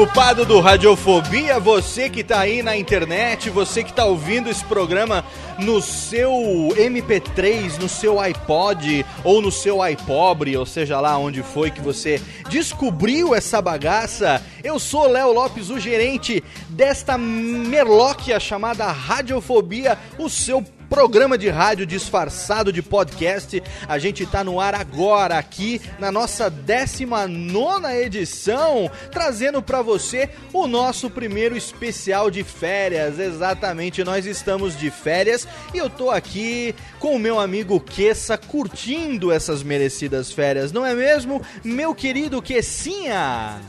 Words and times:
Desocupado 0.00 0.46
do 0.46 0.60
Radiofobia, 0.60 1.60
você 1.60 2.08
que 2.08 2.24
tá 2.24 2.40
aí 2.40 2.62
na 2.62 2.74
internet, 2.74 3.50
você 3.50 3.84
que 3.84 3.92
tá 3.92 4.06
ouvindo 4.06 4.48
esse 4.48 4.64
programa 4.64 5.22
no 5.58 5.82
seu 5.82 6.32
MP3, 6.74 7.78
no 7.78 7.86
seu 7.86 8.18
iPod 8.18 9.04
ou 9.22 9.42
no 9.42 9.52
seu 9.52 9.86
iPobre, 9.86 10.56
ou 10.56 10.64
seja 10.64 10.98
lá 11.00 11.18
onde 11.18 11.42
foi 11.42 11.70
que 11.70 11.82
você 11.82 12.18
descobriu 12.48 13.34
essa 13.34 13.60
bagaça. 13.60 14.42
Eu 14.64 14.78
sou 14.78 15.06
Léo 15.06 15.32
Lopes, 15.32 15.68
o 15.68 15.78
gerente 15.78 16.42
desta 16.70 17.18
merlóquia 17.18 18.40
chamada 18.40 18.86
Radiofobia, 18.86 19.98
o 20.18 20.30
seu 20.30 20.64
programa 20.90 21.38
de 21.38 21.48
rádio 21.48 21.86
disfarçado 21.86 22.72
de 22.72 22.82
podcast. 22.82 23.62
A 23.88 23.96
gente 23.96 24.26
tá 24.26 24.42
no 24.42 24.60
ar 24.60 24.74
agora 24.74 25.38
aqui 25.38 25.80
na 26.00 26.10
nossa 26.10 26.50
19 26.50 27.86
edição, 27.94 28.90
trazendo 29.12 29.62
para 29.62 29.80
você 29.80 30.28
o 30.52 30.66
nosso 30.66 31.08
primeiro 31.08 31.56
especial 31.56 32.28
de 32.28 32.42
férias. 32.42 33.20
Exatamente, 33.20 34.02
nós 34.02 34.26
estamos 34.26 34.76
de 34.76 34.90
férias 34.90 35.46
e 35.72 35.78
eu 35.78 35.88
tô 35.88 36.10
aqui 36.10 36.74
com 36.98 37.14
o 37.14 37.20
meu 37.20 37.38
amigo 37.38 37.78
Queça 37.78 38.36
curtindo 38.36 39.30
essas 39.30 39.62
merecidas 39.62 40.32
férias, 40.32 40.72
não 40.72 40.84
é 40.84 40.92
mesmo, 40.92 41.40
meu 41.62 41.94
querido 41.94 42.42
Quessinha? 42.42 43.60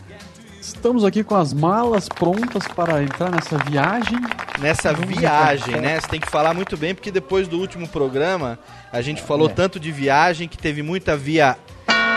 Estamos 0.62 1.04
aqui 1.04 1.24
com 1.24 1.36
as 1.36 1.54
malas 1.54 2.08
prontas 2.08 2.68
para 2.68 3.02
entrar 3.02 3.32
nessa 3.32 3.58
viagem. 3.58 4.18
Nessa 4.60 4.94
Vamos 4.94 5.18
viagem, 5.18 5.70
entrar. 5.70 5.82
né? 5.82 6.00
Você 6.00 6.08
tem 6.08 6.20
que 6.20 6.30
falar 6.30 6.54
muito 6.54 6.78
bem, 6.78 6.94
porque 6.94 7.10
depois 7.10 7.48
do 7.48 7.58
último 7.60 7.88
programa 7.88 8.60
a 8.92 9.02
gente 9.02 9.22
falou 9.24 9.50
É. 9.50 9.54
tanto 9.54 9.80
de 9.80 9.92
viagem 9.92 10.48
que 10.48 10.58
teve 10.58 10.84
muita 10.84 11.18
via. 11.18 11.58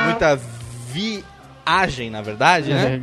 muita 0.04 0.38
viagem, 0.92 2.10
na 2.10 2.20
verdade, 2.20 2.68
né? 2.74 3.00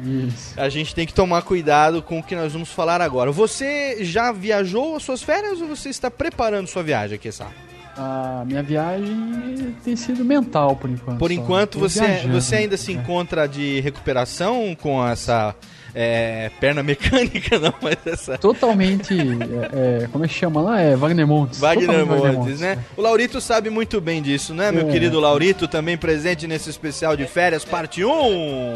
É. 0.56 0.62
A 0.62 0.70
gente 0.70 0.94
tem 0.94 1.08
que 1.08 1.14
tomar 1.14 1.42
cuidado 1.42 2.04
com 2.04 2.20
o 2.20 2.24
que 2.24 2.36
nós 2.36 2.54
vamos 2.54 2.70
falar 2.70 3.02
agora. 3.02 3.32
Você 3.32 4.06
já 4.06 4.32
viajou 4.32 4.96
as 4.96 5.02
suas 5.04 5.24
férias 5.24 5.60
ou 5.60 5.68
você 5.68 5.90
está 5.90 6.12
preparando 6.12 6.68
sua 6.68 6.84
viagem 6.84 7.16
aqui, 7.16 7.32
sabe? 7.32 7.52
A 7.98 8.44
minha 8.46 8.64
viagem 8.64 9.76
tem 9.84 9.96
sido 9.96 10.24
mental 10.24 10.76
por 10.78 10.90
enquanto. 10.90 11.20
Por 11.20 11.32
enquanto, 11.32 11.78
você, 11.78 12.06
viajando. 12.06 12.42
você 12.42 12.56
ainda 12.56 12.78
se 12.78 12.92
É. 12.92 12.96
encontra 12.96 13.48
de 13.48 13.82
recuperação 13.82 14.76
com 14.80 15.06
essa 15.06 15.54
é, 15.94 16.50
perna 16.60 16.82
mecânica, 16.84 17.60
não, 17.60 17.74
mas 17.82 17.98
essa. 18.06 18.38
Totalmente. 18.38 19.14
é, 19.74 20.04
é, 20.04 20.08
como 20.12 20.24
é 20.24 20.28
que 20.28 20.34
chama 20.34 20.62
lá? 20.62 20.80
É 20.80 20.96
Wagner 20.96 21.28
Montes. 21.28 21.60
Wagner 21.60 22.06
Montes, 22.06 22.62
né? 22.62 22.80
O 22.96 23.02
Laurito 23.02 23.42
sabe 23.42 23.70
muito 23.70 24.00
bem 24.00 24.22
disso, 24.22 24.54
né, 24.54 24.72
meu 24.72 24.88
É. 24.88 24.92
querido 24.92 25.20
Laurito? 25.20 25.68
Também 25.68 25.98
presente 25.98 26.48
nesse 26.48 26.70
especial 26.70 27.18
de 27.18 27.26
férias, 27.26 27.66
parte 27.66 28.06
1. 28.06 28.74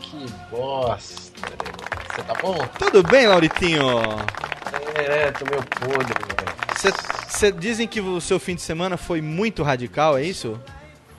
Que 0.00 0.26
bosta. 0.50 1.22
Você 2.14 2.22
tá 2.22 2.34
bom? 2.42 2.56
Tudo 2.78 3.02
bem, 3.04 3.26
Lauritinho? 3.28 3.82
É, 4.96 5.30
tô 5.32 5.44
meio 5.44 5.62
podre, 5.64 6.14
velho. 6.14 6.53
Você 7.28 7.50
dizem 7.52 7.86
que 7.86 8.00
o 8.00 8.20
seu 8.20 8.38
fim 8.38 8.54
de 8.54 8.62
semana 8.62 8.96
foi 8.96 9.20
muito 9.20 9.62
radical, 9.62 10.16
é 10.16 10.22
isso? 10.22 10.58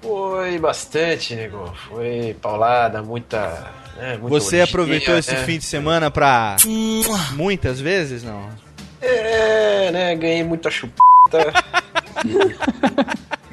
Foi 0.02 0.58
bastante, 0.60 1.36
nego. 1.36 1.74
Foi 1.90 2.36
paulada, 2.42 3.02
muita. 3.02 3.72
Né, 3.98 4.18
muita 4.18 4.30
Você 4.30 4.62
aproveitou 4.62 5.18
esse 5.18 5.34
né? 5.34 5.44
fim 5.46 5.58
de 5.58 5.66
semana 5.66 6.12
pra. 6.12 6.58
Muitas 7.34 7.80
vezes, 7.80 8.24
não? 8.24 8.50
É, 9.02 9.92
né? 9.92 10.16
Ganhei 10.16 10.44
muita 10.44 10.70
chupeta. 10.70 11.00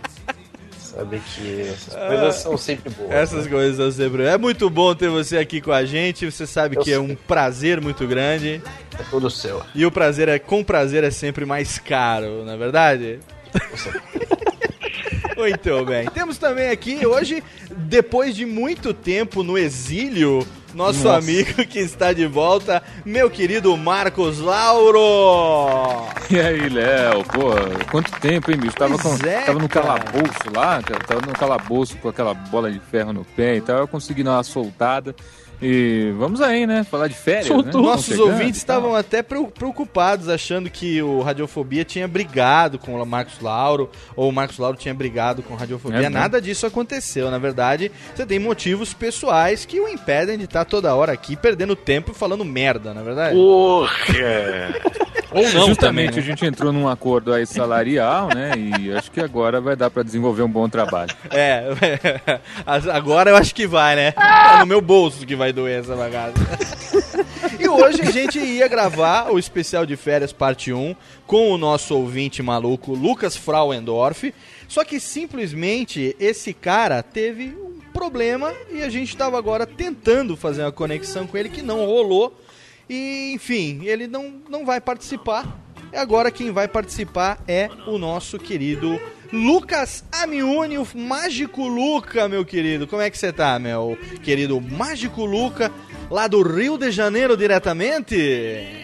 Sabe 0.94 1.20
que 1.20 1.60
essas 1.62 1.94
coisas 1.94 2.34
são 2.34 2.58
sempre 2.58 2.91
boas. 2.91 3.10
Essas 3.10 3.44
né? 3.44 3.50
coisas 3.50 3.78
eu 3.78 3.91
sempre. 3.91 4.25
É 4.25 4.36
muito 4.36 4.69
bom 4.69 4.94
ter 4.94 5.08
você 5.08 5.38
aqui 5.38 5.60
com 5.60 5.72
a 5.72 5.86
gente. 5.86 6.30
Você 6.30 6.47
sabe 6.47 6.76
Eu 6.76 6.82
que 6.82 6.91
é 6.92 6.97
sei. 6.97 7.03
um 7.03 7.14
prazer 7.14 7.80
muito 7.80 8.06
grande. 8.06 8.62
É 8.98 9.03
todo 9.10 9.30
seu. 9.30 9.62
E 9.75 9.86
o 9.86 9.91
prazer 9.91 10.28
é 10.28 10.38
com 10.38 10.62
prazer 10.62 11.03
é 11.03 11.10
sempre 11.10 11.47
mais 11.47 11.78
caro, 11.78 12.44
não 12.44 12.53
é 12.53 12.56
verdade? 12.58 13.20
Muito 15.37 15.84
bem. 15.84 16.06
Temos 16.10 16.38
também 16.38 16.70
aqui 16.70 17.06
hoje, 17.06 17.43
depois 17.70 18.34
de 18.34 18.44
muito 18.44 18.92
tempo 18.92 19.42
no 19.42 19.57
exílio, 19.57 20.47
nosso 20.74 21.04
Nossa. 21.04 21.18
amigo 21.18 21.65
que 21.66 21.78
está 21.78 22.12
de 22.12 22.27
volta, 22.27 22.83
meu 23.04 23.30
querido 23.30 23.77
Marcos 23.77 24.39
Lauro. 24.41 26.09
E 26.30 26.41
aí, 26.41 26.68
Léo, 26.68 27.24
pô, 27.24 27.51
quanto 27.91 28.10
tempo, 28.21 28.51
hein, 28.51 28.57
bicho? 28.57 28.77
Tava, 28.77 28.98
com, 28.98 29.15
é, 29.27 29.42
tava 29.42 29.59
no 29.59 29.68
calabouço 29.68 30.51
lá, 30.54 30.80
tava 30.83 31.21
no 31.21 31.33
calabouço 31.33 31.97
com 31.98 32.09
aquela 32.09 32.34
bola 32.34 32.71
de 32.71 32.80
ferro 32.80 33.12
no 33.12 33.24
pé 33.24 33.57
e 33.57 33.60
tal, 33.60 33.78
eu 33.78 33.89
consegui 33.89 34.22
dar 34.22 34.33
uma 34.33 34.42
soltada. 34.42 35.15
E 35.62 36.12
vamos 36.18 36.41
aí, 36.41 36.66
né? 36.66 36.82
Falar 36.84 37.06
de 37.09 37.14
férias, 37.14 37.48
né? 37.48 37.54
Soltou. 37.54 37.82
Nossos 37.82 38.18
ouvintes 38.18 38.56
estavam 38.56 38.94
até 38.97 39.22
preo- 39.22 39.47
preocupados, 39.47 40.28
achando 40.28 40.68
que 40.68 41.00
o 41.00 41.20
Radiofobia 41.22 41.84
tinha 41.84 42.09
brigado 42.09 42.78
com 42.78 43.00
o 43.00 43.06
Marcos 43.06 43.41
Lauro, 43.41 43.88
ou 44.16 44.28
o 44.28 44.32
Marcos 44.32 44.59
Lauro 44.59 44.76
tinha 44.76 44.92
brigado 44.92 45.42
com 45.42 45.54
o 45.54 45.56
Radiofobia. 45.56 45.98
É, 45.98 46.03
né? 46.03 46.09
Nada 46.09 46.41
disso 46.41 46.66
aconteceu. 46.66 47.30
Na 47.30 47.38
verdade, 47.38 47.92
você 48.14 48.26
tem 48.26 48.38
motivos 48.38 48.92
pessoais 48.92 49.64
que 49.64 49.78
o 49.78 49.88
impedem 49.88 50.36
de 50.36 50.44
estar 50.44 50.64
toda 50.64 50.94
hora 50.94 51.12
aqui 51.12 51.36
perdendo 51.36 51.76
tempo 51.76 52.10
e 52.10 52.14
falando 52.14 52.44
merda, 52.44 52.92
na 52.92 53.03
verdade? 53.03 53.36
Porra! 53.36 53.92
Ou 55.34 55.42
não 55.44 55.66
Justamente 55.68 55.78
também, 55.78 56.09
a 56.09 56.20
gente 56.20 56.44
entrou 56.44 56.70
num 56.74 56.86
acordo 56.86 57.32
aí 57.32 57.47
salarial, 57.47 58.28
né? 58.34 58.53
E 58.80 58.92
acho 58.92 59.10
que 59.10 59.18
agora 59.18 59.62
vai 59.62 59.74
dar 59.74 59.88
pra 59.88 60.03
desenvolver 60.03 60.42
um 60.42 60.48
bom 60.48 60.68
trabalho. 60.68 61.10
É, 61.30 61.64
agora 62.92 63.30
eu 63.30 63.36
acho 63.36 63.54
que 63.54 63.66
vai, 63.66 63.97
né? 63.97 64.12
Tá 64.12 64.59
no 64.60 64.66
meu 64.66 64.82
bolso 64.82 65.24
que 65.26 65.34
vai 65.34 65.50
doer 65.53 65.81
essa 65.81 65.95
bagaça. 65.95 66.34
e 67.59 67.69
hoje 67.69 68.03
a 68.03 68.10
gente 68.10 68.39
ia 68.39 68.66
gravar 68.69 69.31
o 69.31 69.39
especial 69.39 69.84
de 69.84 69.97
férias 69.97 70.33
parte 70.33 70.72
1 70.72 70.95
com 71.27 71.51
o 71.51 71.59
nosso 71.59 71.95
ouvinte 71.95 72.43
maluco 72.43 72.95
Lucas 72.95 73.37
Frauendorf. 73.37 74.34
Só 74.69 74.84
que 74.84 74.99
simplesmente 74.99 76.16
esse 76.19 76.53
cara 76.53 77.03
teve 77.03 77.49
um 77.49 77.81
problema 77.93 78.53
e 78.71 78.83
a 78.83 78.89
gente 78.89 79.16
tava 79.16 79.39
agora 79.39 79.66
tentando 79.66 80.37
fazer 80.37 80.63
uma 80.63 80.72
conexão 80.72 81.27
com 81.27 81.37
ele 81.37 81.49
que 81.49 81.63
não 81.63 81.84
rolou. 81.87 82.37
E 82.89 83.33
enfim, 83.33 83.83
ele 83.84 84.07
não, 84.07 84.41
não 84.48 84.65
vai 84.65 84.81
participar. 84.81 85.61
E 85.92 85.97
agora 85.97 86.30
quem 86.30 86.50
vai 86.50 86.66
participar 86.66 87.39
é 87.47 87.68
o 87.86 87.98
nosso 87.98 88.39
querido 88.39 88.98
Lucas 89.30 90.03
Amiuni, 90.10 90.78
o 90.78 90.86
Mágico 90.94 91.68
Luca, 91.68 92.27
meu 92.30 92.47
querido. 92.47 92.86
Como 92.86 93.03
é 93.03 93.10
que 93.10 93.18
você 93.18 93.30
tá, 93.30 93.59
meu 93.59 93.98
querido 94.22 94.59
Mágico 94.59 95.27
Luca, 95.27 95.71
lá 96.10 96.27
do 96.27 96.42
Rio 96.42 96.78
de 96.78 96.91
Janeiro 96.91 97.36
diretamente? 97.36 98.80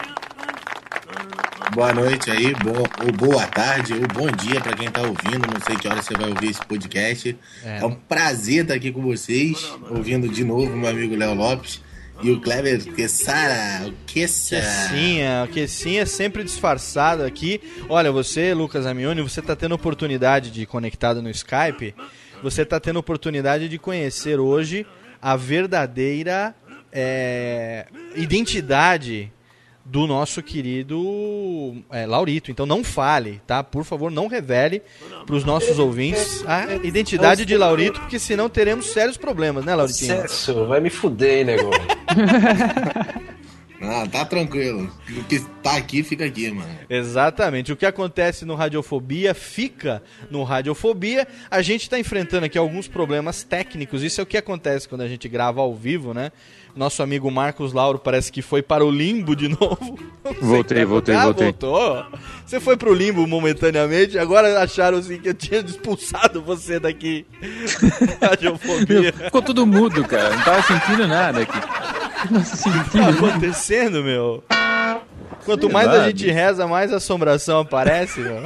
Boa 1.73 1.93
noite 1.93 2.29
aí, 2.29 2.53
bom, 2.53 2.83
ou 3.03 3.11
boa 3.11 3.47
tarde, 3.47 3.93
ou 3.93 4.07
bom 4.07 4.27
dia 4.31 4.61
pra 4.61 4.75
quem 4.75 4.89
tá 4.89 5.01
ouvindo. 5.01 5.51
Não 5.51 5.61
sei 5.65 5.77
que 5.77 5.87
hora 5.87 6.03
você 6.03 6.13
vai 6.13 6.29
ouvir 6.29 6.51
esse 6.51 6.63
podcast. 6.63 7.35
É. 7.63 7.79
É, 7.79 7.85
um 7.85 7.95
prazer 7.95 8.63
estar 8.63 8.75
aqui 8.75 8.91
com 8.91 9.01
vocês, 9.01 9.71
ouvindo 9.89 10.29
de 10.29 10.43
novo 10.43 10.75
meu 10.75 10.89
amigo 10.89 11.15
Léo 11.15 11.33
Lopes 11.33 11.81
e 12.21 12.31
o 12.31 12.39
Kleber 12.39 12.83
Quessara. 12.93 13.87
O 13.87 13.93
Quessa. 14.05 14.55
Quessinha, 14.57 15.45
o 15.45 15.51
Quessinha 15.51 16.05
sempre 16.05 16.43
disfarçado 16.43 17.23
aqui. 17.23 17.61
Olha, 17.87 18.11
você, 18.11 18.53
Lucas 18.53 18.85
Amiuni, 18.85 19.21
você 19.21 19.41
tá 19.41 19.55
tendo 19.55 19.75
oportunidade 19.75 20.51
de 20.51 20.65
conectado 20.65 21.21
no 21.21 21.29
Skype, 21.29 21.95
você 22.43 22.65
tá 22.65 22.79
tendo 22.79 22.99
oportunidade 22.99 23.69
de 23.69 23.77
conhecer 23.77 24.39
hoje 24.39 24.85
a 25.21 25.35
verdadeira 25.35 26.55
é, 26.91 27.85
identidade 28.15 29.31
do 29.89 30.05
nosso 30.05 30.43
querido 30.43 31.75
é, 31.91 32.05
Laurito. 32.05 32.51
Então 32.51 32.65
não 32.65 32.83
fale, 32.83 33.41
tá? 33.47 33.63
Por 33.63 33.83
favor, 33.83 34.11
não 34.11 34.27
revele 34.27 34.81
para 35.25 35.35
os 35.35 35.43
nossos 35.43 35.79
ouvintes 35.79 36.43
a 36.45 36.75
identidade 36.83 37.43
de 37.43 37.57
Laurito, 37.57 37.99
porque 37.99 38.19
senão 38.19 38.47
teremos 38.47 38.87
sérios 38.87 39.17
problemas, 39.17 39.65
né, 39.65 39.73
Lauritinho? 39.75 40.15
Sucesso, 40.21 40.65
vai 40.67 40.79
me 40.79 40.89
fuder, 40.89 41.39
hein, 41.39 41.45
nego. 41.45 41.69
Ah, 43.81 44.05
tá 44.11 44.25
tranquilo. 44.25 44.91
O 45.17 45.23
que 45.23 45.39
tá 45.63 45.77
aqui, 45.77 46.03
fica 46.03 46.25
aqui, 46.25 46.51
mano. 46.51 46.69
Exatamente. 46.89 47.71
O 47.71 47.77
que 47.77 47.85
acontece 47.85 48.43
no 48.43 48.55
Radiofobia 48.55 49.33
fica 49.33 50.03
no 50.29 50.43
Radiofobia. 50.43 51.27
A 51.49 51.61
gente 51.61 51.83
está 51.83 51.97
enfrentando 51.97 52.45
aqui 52.45 52.57
alguns 52.57 52.87
problemas 52.87 53.43
técnicos. 53.43 54.03
Isso 54.03 54.19
é 54.19 54.23
o 54.23 54.27
que 54.27 54.37
acontece 54.37 54.87
quando 54.87 55.01
a 55.01 55.07
gente 55.07 55.29
grava 55.29 55.61
ao 55.61 55.73
vivo, 55.73 56.13
né? 56.13 56.31
Nosso 56.75 57.01
amigo 57.01 57.31
Marcos 57.31 57.73
Lauro 57.73 57.97
parece 57.99 58.31
que 58.31 58.41
foi 58.41 58.61
para 58.61 58.85
o 58.85 58.91
limbo 58.91 59.35
de 59.35 59.47
novo. 59.57 59.97
O 60.23 60.45
Voltei, 60.45 60.83
voltei. 60.85 61.15
Ah, 61.15 61.25
voltei. 61.25 61.45
voltou. 61.47 62.05
Você 62.45 62.59
foi 62.59 62.75
pro 62.77 62.93
limbo 62.93 63.25
momentaneamente, 63.25 64.19
agora 64.19 64.61
acharam 64.61 64.97
assim 64.97 65.19
que 65.19 65.29
eu 65.29 65.33
tinha 65.33 65.61
expulsado 65.61 66.41
você 66.41 66.79
daqui. 66.79 67.25
Radiofobia. 68.21 69.13
Ficou 69.13 69.41
tudo 69.41 69.65
mudo, 69.65 70.03
cara. 70.05 70.35
Não 70.35 70.43
tava 70.43 70.61
sentindo 70.63 71.07
nada 71.07 71.41
aqui. 71.41 71.57
O 72.25 72.83
que 72.89 72.91
tá 72.97 73.09
acontecendo, 73.09 74.03
meu? 74.03 74.43
Quanto 75.45 75.65
Sei 75.65 75.73
mais 75.73 75.87
lá, 75.87 75.93
a 76.03 76.07
gente 76.07 76.23
bicho. 76.23 76.33
reza, 76.35 76.67
mais 76.67 76.91
assombração 76.93 77.59
aparece, 77.61 78.19
meu. 78.19 78.43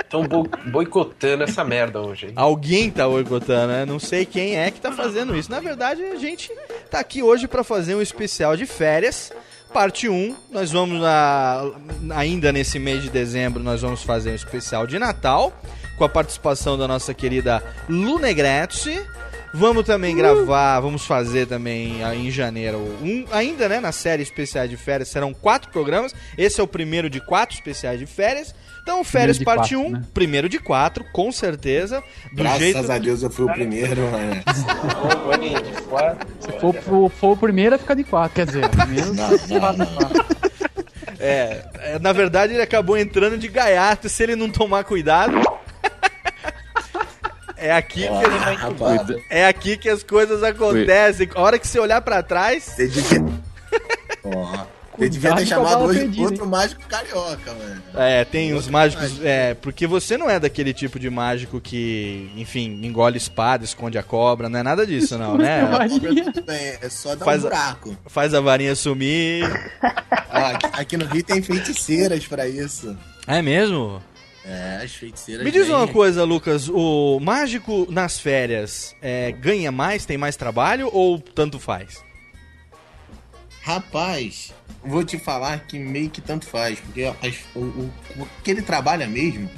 Estão 0.00 0.26
bo 0.26 0.48
boicotando 0.66 1.42
essa 1.44 1.64
merda 1.64 2.00
hoje, 2.00 2.26
hein? 2.26 2.32
Alguém 2.36 2.90
tá 2.90 3.06
boicotando, 3.08 3.72
né? 3.72 3.84
Não 3.84 3.98
sei 3.98 4.24
quem 4.24 4.56
é 4.56 4.70
que 4.70 4.80
tá 4.80 4.92
fazendo 4.92 5.36
isso. 5.36 5.50
Na 5.50 5.60
verdade, 5.60 6.02
a 6.04 6.16
gente 6.16 6.50
tá 6.90 7.00
aqui 7.00 7.22
hoje 7.22 7.48
pra 7.48 7.64
fazer 7.64 7.94
um 7.94 8.02
especial 8.02 8.56
de 8.56 8.64
férias, 8.66 9.32
parte 9.72 10.08
1. 10.08 10.34
Nós 10.52 10.70
vamos, 10.70 11.00
na- 11.00 11.64
ainda 12.16 12.52
nesse 12.52 12.78
mês 12.78 13.02
de 13.02 13.10
dezembro, 13.10 13.62
nós 13.62 13.80
vamos 13.80 14.02
fazer 14.02 14.30
um 14.30 14.34
especial 14.36 14.86
de 14.86 14.98
Natal, 14.98 15.52
com 15.98 16.04
a 16.04 16.08
participação 16.08 16.76
da 16.78 16.86
nossa 16.86 17.12
querida 17.14 17.62
Lu 17.88 18.18
Negrete. 18.18 19.00
Vamos 19.56 19.84
também 19.84 20.16
gravar, 20.16 20.80
vamos 20.80 21.06
fazer 21.06 21.46
também 21.46 22.02
ah, 22.02 22.12
em 22.14 22.28
janeiro, 22.28 22.78
um, 23.00 23.24
ainda 23.30 23.68
né, 23.68 23.78
na 23.78 23.92
série 23.92 24.20
especiais 24.22 24.68
de 24.68 24.76
férias, 24.76 25.08
serão 25.08 25.32
quatro 25.32 25.70
programas. 25.70 26.12
Esse 26.36 26.60
é 26.60 26.64
o 26.64 26.66
primeiro 26.66 27.08
de 27.08 27.20
quatro 27.20 27.54
especiais 27.54 28.00
de 28.00 28.06
férias. 28.06 28.52
Então, 28.82 29.02
férias 29.04 29.38
parte 29.38 29.74
1, 29.76 29.80
quatro, 29.82 29.98
né? 29.98 30.04
primeiro 30.12 30.48
de 30.48 30.58
quatro, 30.58 31.04
com 31.12 31.30
certeza. 31.32 32.02
Do 32.32 32.42
Graças 32.42 32.58
jeito 32.58 32.92
a 32.92 32.98
Deus 32.98 33.22
eu 33.22 33.30
fui 33.30 33.44
o 33.46 33.52
primeiro, 33.52 34.02
mano. 34.10 34.42
Se 36.40 36.52
for, 36.60 36.74
pro- 36.74 37.08
for 37.08 37.30
o 37.32 37.36
primeiro, 37.36 37.78
fica 37.78 37.94
de 37.96 38.04
quatro. 38.04 38.34
Quer 38.34 38.46
dizer, 38.46 38.64
o 38.64 38.68
primeiro 38.68 39.14
Não. 39.14 39.30
É, 41.18 41.64
é, 41.76 41.98
na 41.98 42.12
verdade 42.12 42.52
ele 42.52 42.62
acabou 42.62 42.98
entrando 42.98 43.38
de 43.38 43.48
gaiato 43.48 44.08
se 44.08 44.22
ele 44.22 44.36
não 44.36 44.50
tomar 44.50 44.84
cuidado. 44.84 45.40
É 47.66 47.72
aqui, 47.72 48.02
que, 48.02 48.06
Ah, 48.08 48.52
rapaz, 48.52 49.00
é 49.30 49.46
aqui 49.46 49.76
que 49.78 49.88
as 49.88 50.02
coisas 50.02 50.42
acontecem. 50.42 51.28
A 51.34 51.40
hora 51.40 51.58
que 51.58 51.66
você 51.66 51.78
olhar 51.78 52.00
pra 52.02 52.22
trás, 52.22 52.62
você 52.64 52.86
devia. 52.88 53.24
Você 54.96 55.08
devia 55.08 55.34
ter 55.34 55.42
a 55.42 55.46
chamado 55.46 55.84
hoje 55.86 55.98
perdida, 55.98 56.22
outro 56.22 56.46
mágico 56.46 56.80
carioca, 56.86 57.52
mano. 57.52 57.82
é, 57.96 58.24
tem 58.24 58.54
os 58.54 58.68
mágicos. 58.68 59.18
É, 59.24 59.54
porque 59.54 59.88
você 59.88 60.16
não 60.16 60.30
é 60.30 60.38
daquele 60.38 60.72
tipo 60.72 61.00
de 61.00 61.10
mágico 61.10 61.60
que, 61.60 62.30
enfim, 62.36 62.78
engole 62.84 63.16
espada, 63.16 63.64
esconde 63.64 63.98
a 63.98 64.04
cobra, 64.04 64.48
não 64.48 64.60
é 64.60 64.62
nada 64.62 64.86
disso, 64.86 65.18
não, 65.18 65.36
né? 65.36 65.62
Bem, 66.46 66.78
é 66.80 66.88
só 66.88 67.16
dar 67.16 67.24
Faz 67.24 67.42
um 67.42 67.48
a- 67.48 67.50
buraco. 67.50 67.96
Faz 68.06 68.34
a 68.34 68.40
varinha 68.40 68.76
sumir. 68.76 69.44
Aqui, 70.30 70.66
aqui 70.72 70.96
no 70.96 71.06
Rio 71.06 71.24
tem 71.24 71.42
feiticeiras 71.42 72.24
pra 72.28 72.46
isso. 72.46 72.96
É 73.26 73.42
mesmo? 73.42 74.00
É, 74.46 74.80
as 74.84 74.92
feiticeiras. 74.94 75.42
Me 75.44 75.50
diz 75.50 75.66
vêm- 75.66 75.74
uma 75.76 75.88
coisa, 75.88 76.22
Lucas, 76.24 76.68
o 76.68 77.18
mágico 77.20 77.86
nas 77.90 78.18
férias 78.18 78.94
é, 79.00 79.32
ganha 79.32 79.72
mais, 79.72 80.04
tem 80.04 80.18
mais 80.18 80.36
trabalho 80.36 80.90
ou 80.92 81.18
tanto 81.18 81.58
faz? 81.58 82.02
Rapaz, 83.62 84.52
vou 84.84 85.02
te 85.04 85.18
falar 85.18 85.60
que 85.66 85.78
meio 85.78 86.10
que 86.10 86.20
tanto 86.20 86.46
faz, 86.46 86.78
porque 86.80 87.04
as- 87.04 87.38
o, 87.54 87.60
o- 87.60 87.92
o 88.18 88.28
que 88.42 88.50
ele 88.50 88.60
trabalha 88.60 89.06
mesmo 89.06 89.48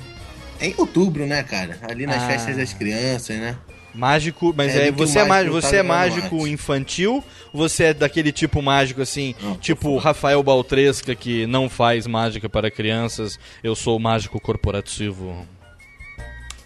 é 0.60 0.68
em 0.68 0.74
outubro, 0.78 1.26
né, 1.26 1.42
cara? 1.42 1.78
Ali 1.90 2.06
nas 2.06 2.22
Ah. 2.22 2.26
festas 2.28 2.56
das 2.56 2.72
crianças, 2.72 3.36
né? 3.36 3.56
Mágico, 3.96 4.52
mas 4.56 4.74
É, 4.76 4.88
é, 4.88 4.90
você 4.92 5.20
é 5.20 5.24
mágico, 5.24 5.54
tá 5.60 5.60
você 5.68 5.76
é 5.76 5.82
mágico 5.82 6.36
arte. 6.36 6.50
infantil? 6.50 7.24
Ou 7.52 7.60
você 7.68 7.84
é 7.84 7.94
daquele 7.94 8.30
tipo 8.30 8.60
mágico 8.60 9.00
assim, 9.00 9.34
Não, 9.42 9.56
tipo. 9.56 9.96
Rafael 9.96 10.42
Baltresca 10.42 11.14
que 11.14 11.46
não 11.46 11.68
faz 11.70 12.06
mágica 12.06 12.48
para 12.48 12.70
crianças? 12.70 13.38
Eu 13.64 13.74
sou 13.74 13.98
mágico 13.98 14.38
corporativo. 14.38 15.46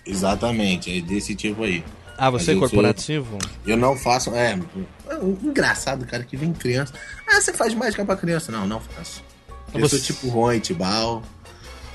Exatamente, 0.06 0.98
é 0.98 1.00
desse 1.00 1.34
tipo 1.34 1.62
aí. 1.64 1.84
Ah, 2.18 2.30
você 2.30 2.50
é 2.50 2.54
eu 2.54 2.58
sou- 2.58 2.68
corporativo? 2.68 3.38
Eu 3.66 3.76
não 3.76 3.96
faço. 3.96 4.34
É, 4.34 4.58
é 5.08 5.14
um 5.16 5.38
engraçado, 5.42 6.04
cara, 6.06 6.22
que 6.24 6.36
vem 6.36 6.52
criança. 6.52 6.92
Ah, 7.26 7.40
você 7.40 7.52
faz 7.52 7.72
mágica 7.74 8.04
pra 8.04 8.16
criança? 8.16 8.50
Não, 8.52 8.66
não 8.66 8.80
faço. 8.80 9.22
Eu 9.72 9.80
Você- 9.80 9.98
sou 9.98 10.06
tipo 10.06 10.28
Ron 10.28 10.58
Tibal, 10.58 11.22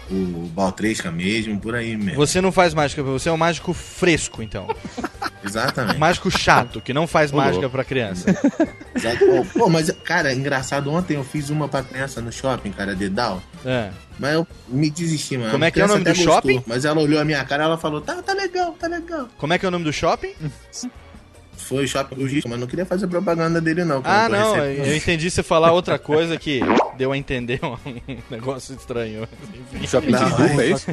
o 0.10 0.50
Baltresca 0.54 1.12
mesmo, 1.12 1.60
por 1.60 1.76
aí 1.76 1.96
mesmo. 1.98 2.16
Você 2.16 2.42
não 2.42 2.52
faz 2.52 2.74
mágica, 2.74 3.02
você 3.02 3.30
é 3.30 3.32
um 3.32 3.38
mágico 3.38 3.74
fresco, 3.74 4.42
então. 4.44 4.68
Exatamente. 5.44 6.00
mágico 6.00 6.32
chato, 6.32 6.82
que 6.82 6.92
não 6.92 7.06
faz 7.06 7.32
mágica 7.32 7.62
louco. 7.62 7.70
para 7.70 7.84
criança. 7.84 8.30
Exato. 8.96 9.26
Pô, 9.54 9.70
mas, 9.70 9.92
cara, 10.04 10.34
engraçado, 10.34 10.92
ontem 10.92 11.16
eu 11.16 11.24
fiz 11.24 11.50
uma 11.50 11.68
pra 11.68 11.84
criança 11.84 12.20
no 12.20 12.32
shopping, 12.32 12.72
cara, 12.72 12.96
Dedal. 12.96 13.42
É. 13.64 13.92
Mas 14.18 14.34
eu 14.34 14.48
me 14.68 14.90
desisti, 14.90 15.38
mano. 15.38 15.52
Como 15.52 15.64
é 15.64 15.70
que 15.70 15.80
é 15.80 15.86
o 15.86 15.88
nome 15.88 16.04
do 16.04 16.10
gostou, 16.10 16.34
shopping? 16.34 16.64
Mas 16.66 16.86
ela 16.86 17.00
olhou 17.00 17.20
a 17.20 17.26
minha 17.26 17.44
cara 17.46 17.64
e 17.64 17.66
ela 17.66 17.78
falou: 17.78 18.02
tá, 18.02 18.22
tá 18.24 18.34
legal, 18.34 18.72
tá 18.74 18.88
legal. 18.88 19.28
Como 19.38 19.54
é 19.54 19.60
que 19.60 19.66
é 19.66 19.68
o 19.68 19.72
nome 19.72 19.86
do 19.86 19.94
shopping? 19.94 20.34
Foi 21.58 21.86
o 21.86 21.88
shopping 21.88 22.28
Gisto, 22.28 22.48
mas 22.50 22.60
não 22.60 22.68
queria 22.68 22.86
fazer 22.86 23.08
propaganda 23.08 23.60
dele, 23.60 23.84
não. 23.84 24.02
Ah, 24.04 24.30
não, 24.30 24.54
recebendo. 24.56 24.86
eu 24.88 24.96
entendi 24.96 25.32
você 25.32 25.42
falar 25.42 25.72
outra 25.72 25.98
coisa 25.98 26.38
que 26.38 26.60
deu 26.98 27.12
a 27.12 27.18
entender 27.18 27.60
um 27.64 27.76
negócio 28.30 28.76
estranho. 28.76 29.28
Shopping 29.88 30.12
Não, 30.12 30.24
Tijuca, 30.24 30.62
é 30.62 30.66
é- 30.66 30.72
isso? 30.72 30.86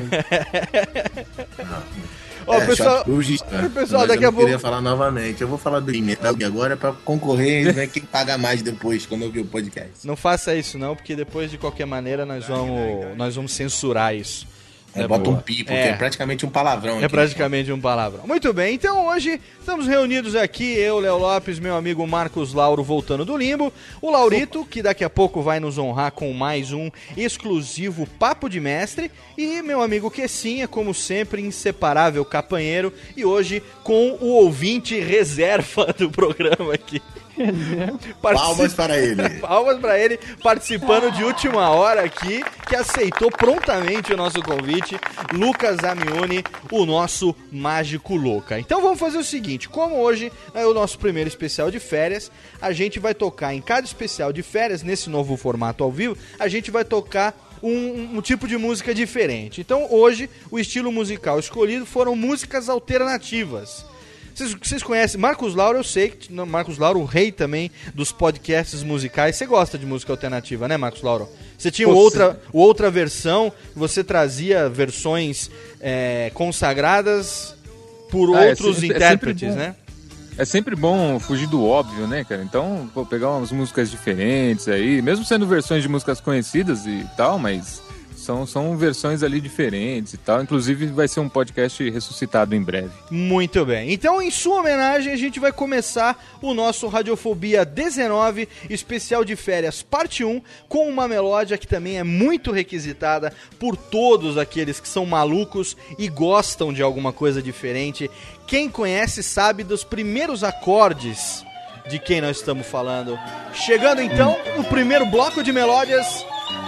Ó, 2.45 2.55
É, 2.55 2.67
pessoal, 2.67 3.05
né? 3.07 3.71
pessoal, 3.73 4.07
daqui 4.07 4.25
eu 4.25 4.29
a 4.31 4.33
pouco- 4.33 4.47
queria 4.47 4.59
falar 4.59 4.81
novamente. 4.81 5.41
Eu 5.41 5.47
vou 5.49 5.59
falar 5.59 5.79
do 5.79 5.93
Metal 5.93 6.35
Gear 6.37 6.51
agora 6.51 6.77
pra 6.77 6.93
concorrer 6.93 7.69
e 7.69 7.73
ver 7.73 7.87
quem 7.93 8.03
paga 8.03 8.37
mais 8.37 8.63
depois, 8.63 9.07
quando 9.07 9.23
eu 9.23 9.31
ver 9.31 9.41
o 9.41 9.45
podcast. 9.45 10.05
Não 10.05 10.17
faça 10.17 10.53
isso 10.55 10.77
não, 10.77 10.97
porque 10.97 11.15
depois 11.15 11.51
de 11.51 11.59
qualquer 11.59 11.87
maneira 11.87 12.27
nós 12.27 12.45
vamos, 12.47 13.17
nós 13.17 13.37
vamos 13.37 13.53
censurar 13.53 14.15
isso 14.17 14.47
É, 14.95 15.03
É 15.03 15.09
bota 15.09 15.31
um 15.31 15.33
boa. 15.35 15.43
pi, 15.43 15.59
porque 15.65 15.73
É. 15.73 15.89
é. 15.91 15.93
praticamente 15.95 16.45
um 16.45 16.51
palavrão. 16.51 16.97
É 16.97 17.05
aqui. 17.05 17.09
praticamente 17.15 17.71
um 17.73 17.81
palavrão. 17.81 18.27
Muito 18.27 18.53
bem, 18.53 18.75
então 18.75 19.07
hoje 19.07 19.41
estamos 19.63 19.87
reunidos 19.87 20.35
aqui, 20.35 20.77
eu, 20.77 20.99
Léo 20.99 21.17
Lopes, 21.19 21.61
meu 21.61 21.77
amigo 21.77 22.05
Marcos 22.05 22.53
Lauro 22.53 22.83
voltando 22.83 23.25
do 23.25 23.37
limbo, 23.37 23.73
o 24.01 24.11
Laurito, 24.11 24.65
que 24.65 24.83
daqui 24.83 25.05
a 25.05 25.09
pouco 25.09 25.41
vai 25.41 25.61
nos 25.61 25.79
honrar 25.79 26.11
com 26.11 26.33
mais 26.33 26.73
um 26.73 26.91
exclusivo 27.17 28.05
Papo 28.19 28.49
de 28.49 28.59
Mestre, 28.59 29.09
e 29.39 29.63
meu 29.63 29.81
amigo 29.81 30.11
Quessinha, 30.11 30.67
como 30.67 30.93
sempre, 30.93 31.41
inseparável 31.43 32.25
capanheiro, 32.25 32.93
e 33.17 33.25
hoje 33.25 33.63
com 33.85 34.19
o 34.21 34.31
ouvinte 34.31 34.99
reserva 34.99 35.95
do 35.97 36.11
programa 36.11 36.75
aqui. 36.75 37.01
Palmas 38.21 38.75
para 38.75 38.99
ele. 38.99 39.29
Palmas 39.41 39.79
para 39.79 39.99
ele 39.99 40.19
participando 40.43 41.11
de 41.13 41.25
última 41.25 41.71
hora 41.71 42.05
aqui, 42.05 42.45
que 42.69 42.77
aceitou 42.77 43.31
prontamente 43.31 44.13
o 44.13 44.17
nosso 44.17 44.43
convite, 44.43 44.99
Lucas 45.33 45.79
Amioni, 45.85 46.45
o 46.71 46.85
nosso 46.85 47.35
mágico 47.51 48.15
louca. 48.15 48.59
Então 48.59 48.83
vamos 48.83 48.99
fazer 48.99 49.19
o 49.19 49.25
seguinte, 49.25 49.52
como 49.69 49.97
hoje 49.97 50.33
é 50.55 50.67
o 50.67 50.75
nosso 50.75 50.99
primeiro 50.99 51.29
especial 51.29 51.71
de 51.71 51.79
férias, 51.79 52.31
a 52.61 52.73
gente 52.73 52.99
vai 52.99 53.15
tocar 53.15 53.55
em 53.55 53.61
cada 53.61 53.87
especial 53.87 54.33
de 54.33 54.43
férias, 54.43 54.83
nesse 54.83 55.09
novo 55.09 55.37
formato 55.37 55.83
ao 55.83 55.91
vivo, 55.91 56.17
a 56.39 56.49
gente 56.49 56.71
vai 56.71 56.85
tocar 56.85 57.35
um, 57.63 58.17
um 58.17 58.21
tipo 58.21 58.49
de 58.49 58.57
música 58.57 58.95
diferente. 58.95 59.61
Então 59.61 59.87
hoje 59.91 60.29
o 60.51 60.59
estilo 60.59 60.91
musical 60.91 61.39
escolhido 61.39 61.87
foram 61.87 62.17
músicas 62.17 62.69
alternativas. 62.69 63.85
Vocês, 64.35 64.55
vocês 64.55 64.83
conhecem 64.83 65.21
Marcos 65.21 65.55
Lauro, 65.55 65.79
eu 65.79 65.85
sei 65.85 66.09
que 66.09 66.33
Marcos 66.33 66.79
Lauro, 66.79 67.01
o 67.01 67.05
rei 67.05 67.31
também 67.31 67.71
dos 67.95 68.11
podcasts 68.13 68.83
musicais. 68.83 69.37
Você 69.37 69.45
gosta 69.45 69.77
de 69.77 69.85
música 69.85 70.11
alternativa, 70.13 70.67
né, 70.67 70.79
Marcos 70.79 71.03
Lauro? 71.03 71.29
Você 71.59 71.71
tinha 71.71 71.87
Pô, 71.87 71.95
outra, 71.95 72.41
outra 72.51 72.91
versão, 72.91 73.53
você 73.77 74.03
trazia 74.03 74.71
versões 74.71 75.51
é, 75.81 76.31
consagradas 76.35 77.55
por 78.13 78.37
Ah, 78.37 78.45
é 78.45 78.51
outros 78.51 78.81
é 78.83 78.87
intérpretes, 78.87 79.49
bom. 79.49 79.57
né? 79.57 79.75
É 80.39 80.45
sempre 80.45 80.77
bom 80.77 81.19
fugir 81.19 81.47
do 81.49 81.65
óbvio, 81.65 82.07
né, 82.07 82.25
cara? 82.25 82.43
Então, 82.43 82.89
pô, 82.95 83.05
pegar 83.05 83.31
umas 83.31 83.51
músicas 83.51 83.91
diferentes 83.91 84.69
aí, 84.69 85.03
mesmo 85.03 85.25
sendo 85.25 85.47
versões 85.47 85.83
de 85.83 85.89
músicas 85.89 86.21
conhecidas 86.21 86.87
e 86.87 87.05
tal, 87.17 87.39
mas 87.39 87.83
são, 88.23 88.47
são 88.47 88.77
versões 88.77 89.23
ali 89.23 89.41
diferentes 89.41 90.15
e 90.15 90.17
tal. 90.17 90.43
Inclusive, 90.43 90.87
vai 90.87 91.09
ser 91.09 91.21
um 91.21 91.29
podcast 91.29 91.91
ressuscitado 91.91 92.55
em 92.55 92.63
breve. 92.63 92.91
Muito 93.11 93.65
bem. 93.67 93.93
Então, 93.93 94.23
em 94.23 94.31
sua 94.31 94.61
homenagem, 94.61 95.13
a 95.13 95.17
gente 95.17 95.41
vai 95.41 95.53
começar 95.53 96.23
o 96.41 96.55
nosso 96.55 96.87
Radiofobia 96.87 97.65
19, 97.65 98.49
especial 98.71 99.25
de 99.25 99.37
férias, 99.37 99.83
parte 99.83 100.25
1, 100.25 100.41
com 100.69 100.89
uma 100.89 101.09
melódia 101.09 101.59
que 101.59 101.67
também 101.67 101.99
é 101.99 102.05
muito 102.05 102.53
requisitada 102.53 103.33
por 103.59 103.77
todos 103.77 104.39
aqueles 104.39 104.79
que 104.79 104.89
são 104.89 105.05
malucos 105.05 105.77
e 105.99 106.09
gostam 106.09 106.73
de 106.73 106.83
alguma 106.83 107.13
coisa 107.13 107.43
diferente. 107.43 108.11
Quem 108.47 108.69
conhece 108.69 109.23
sabe 109.23 109.65
dos 109.65 109.83
primeiros 109.83 110.45
acordes 110.45 111.45
de 111.89 111.99
quem 111.99 112.21
nós 112.21 112.37
estamos 112.37 112.67
falando. 112.67 113.19
Chegando 113.53 114.01
então 114.01 114.37
no 114.57 114.65
primeiro 114.65 115.07
bloco 115.07 115.43
de 115.43 115.53
melódias. 115.53 116.25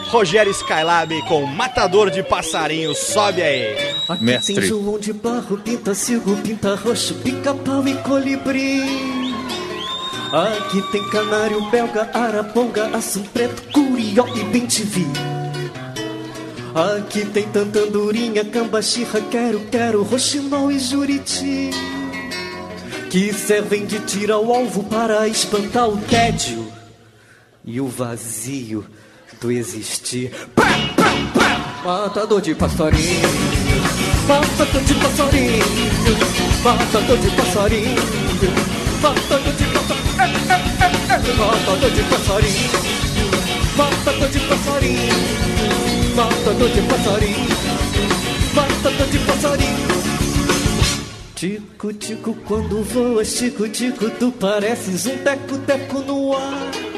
Rogério 0.08 0.52
Skylab 0.52 1.20
com 1.22 1.44
Matador 1.46 2.10
de 2.10 2.22
Passarinhos, 2.22 2.98
sobe 2.98 3.42
aí. 3.42 3.94
Aqui 4.08 4.24
Mestre. 4.24 4.54
tem 4.54 4.64
João 4.64 4.98
de 4.98 5.12
Barro, 5.12 5.58
pinta 5.58 5.94
silgo, 5.94 6.36
pinta 6.36 6.74
roxo, 6.74 7.14
pica-pau 7.16 7.86
e 7.86 7.94
colibri. 7.96 8.82
Aqui 10.32 10.82
tem 10.90 11.08
canário, 11.10 11.60
belga, 11.70 12.10
araponga, 12.12 12.86
assum 12.96 13.22
preto, 13.22 13.62
curió 13.72 14.26
e 14.34 14.44
bem-te-vi. 14.44 15.06
Aqui 16.74 17.24
tem 17.26 17.44
tantandurinha, 17.48 18.44
cambaxirra, 18.44 19.20
quero, 19.30 19.60
quero, 19.70 20.02
roxinol 20.02 20.72
e 20.72 20.78
juriti. 20.78 21.70
Que 23.10 23.32
servem 23.32 23.86
de 23.86 24.00
tiro 24.00 24.34
ao 24.34 24.52
alvo 24.52 24.82
para 24.82 25.28
espantar 25.28 25.88
o 25.88 25.96
tédio 25.98 26.66
e 27.64 27.80
o 27.80 27.86
vazio 27.86 28.84
do 29.40 29.50
existir. 29.52 30.30
Matador 31.84 32.40
de 32.40 32.54
passarinho, 32.54 33.28
matador 34.26 34.82
de 34.82 34.94
passarinho, 34.94 35.64
matador 36.62 37.18
de 37.18 37.30
passarinho, 37.30 37.96
matador 39.02 39.52
de 39.52 39.66
passarinho, 39.70 40.24
matador 41.36 41.90
de 41.90 42.02
passarinho, 42.04 42.70
matador 43.76 44.28
de 44.30 44.40
passarinho, 44.40 45.12
matador 46.16 46.68
de 46.70 46.82
passarinho, 46.82 47.48
matador 48.54 49.06
de 49.08 49.18
passarinho. 49.18 49.94
Tico, 51.34 51.92
tico, 51.92 52.34
quando 52.46 52.82
voas, 52.84 53.34
tico, 53.34 53.68
tico, 53.68 54.08
tu 54.08 54.32
pareces 54.32 55.04
um 55.04 55.18
teco-teco 55.18 55.98
no 55.98 56.34
ar. 56.34 56.93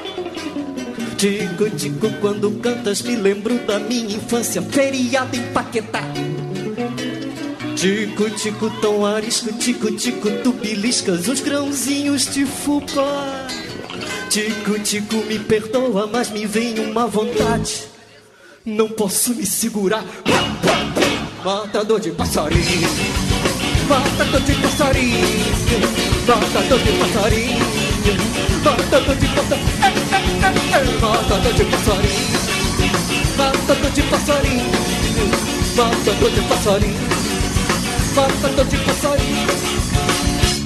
Tico, 1.16 1.70
tico, 1.70 2.11
quando 2.20 2.50
cantas, 2.61 3.00
me 3.00 3.16
lembro 3.16 3.58
da 3.66 3.78
minha 3.78 4.16
infância, 4.16 4.61
feriado 4.61 5.35
em 5.35 5.42
Paquetá. 5.50 6.02
Tico, 7.75 8.28
tico, 8.30 8.68
tão 8.82 9.06
arisco, 9.06 9.50
tico, 9.54 9.90
tico, 9.92 10.30
tu 10.42 10.52
beliscas 10.52 11.26
os 11.26 11.40
grãozinhos 11.40 12.26
de 12.26 12.44
fubá. 12.44 13.46
Tico, 14.28 14.78
tico, 14.80 15.16
me 15.25 15.38
perdoa, 15.38 16.06
mas 16.06 16.28
me 16.30 16.44
vem 16.44 16.78
uma 16.80 17.06
vontade, 17.06 17.85
não 18.62 18.88
posso 18.88 19.35
me 19.35 19.46
segurar. 19.46 20.04
Matador 21.42 21.99
de 21.99 22.11
passarinho, 22.11 22.88
matador 23.88 24.40
de 24.42 24.54
passarinho, 24.54 25.28
matador 26.26 26.78
de 26.78 26.92
passarinho, 26.92 27.58
matador 28.62 29.16
de 29.16 29.28
passarinho, 29.28 29.65
passarinho, 36.66 37.08
matador 38.16 38.64
de 38.64 38.76
passarinho. 38.78 39.46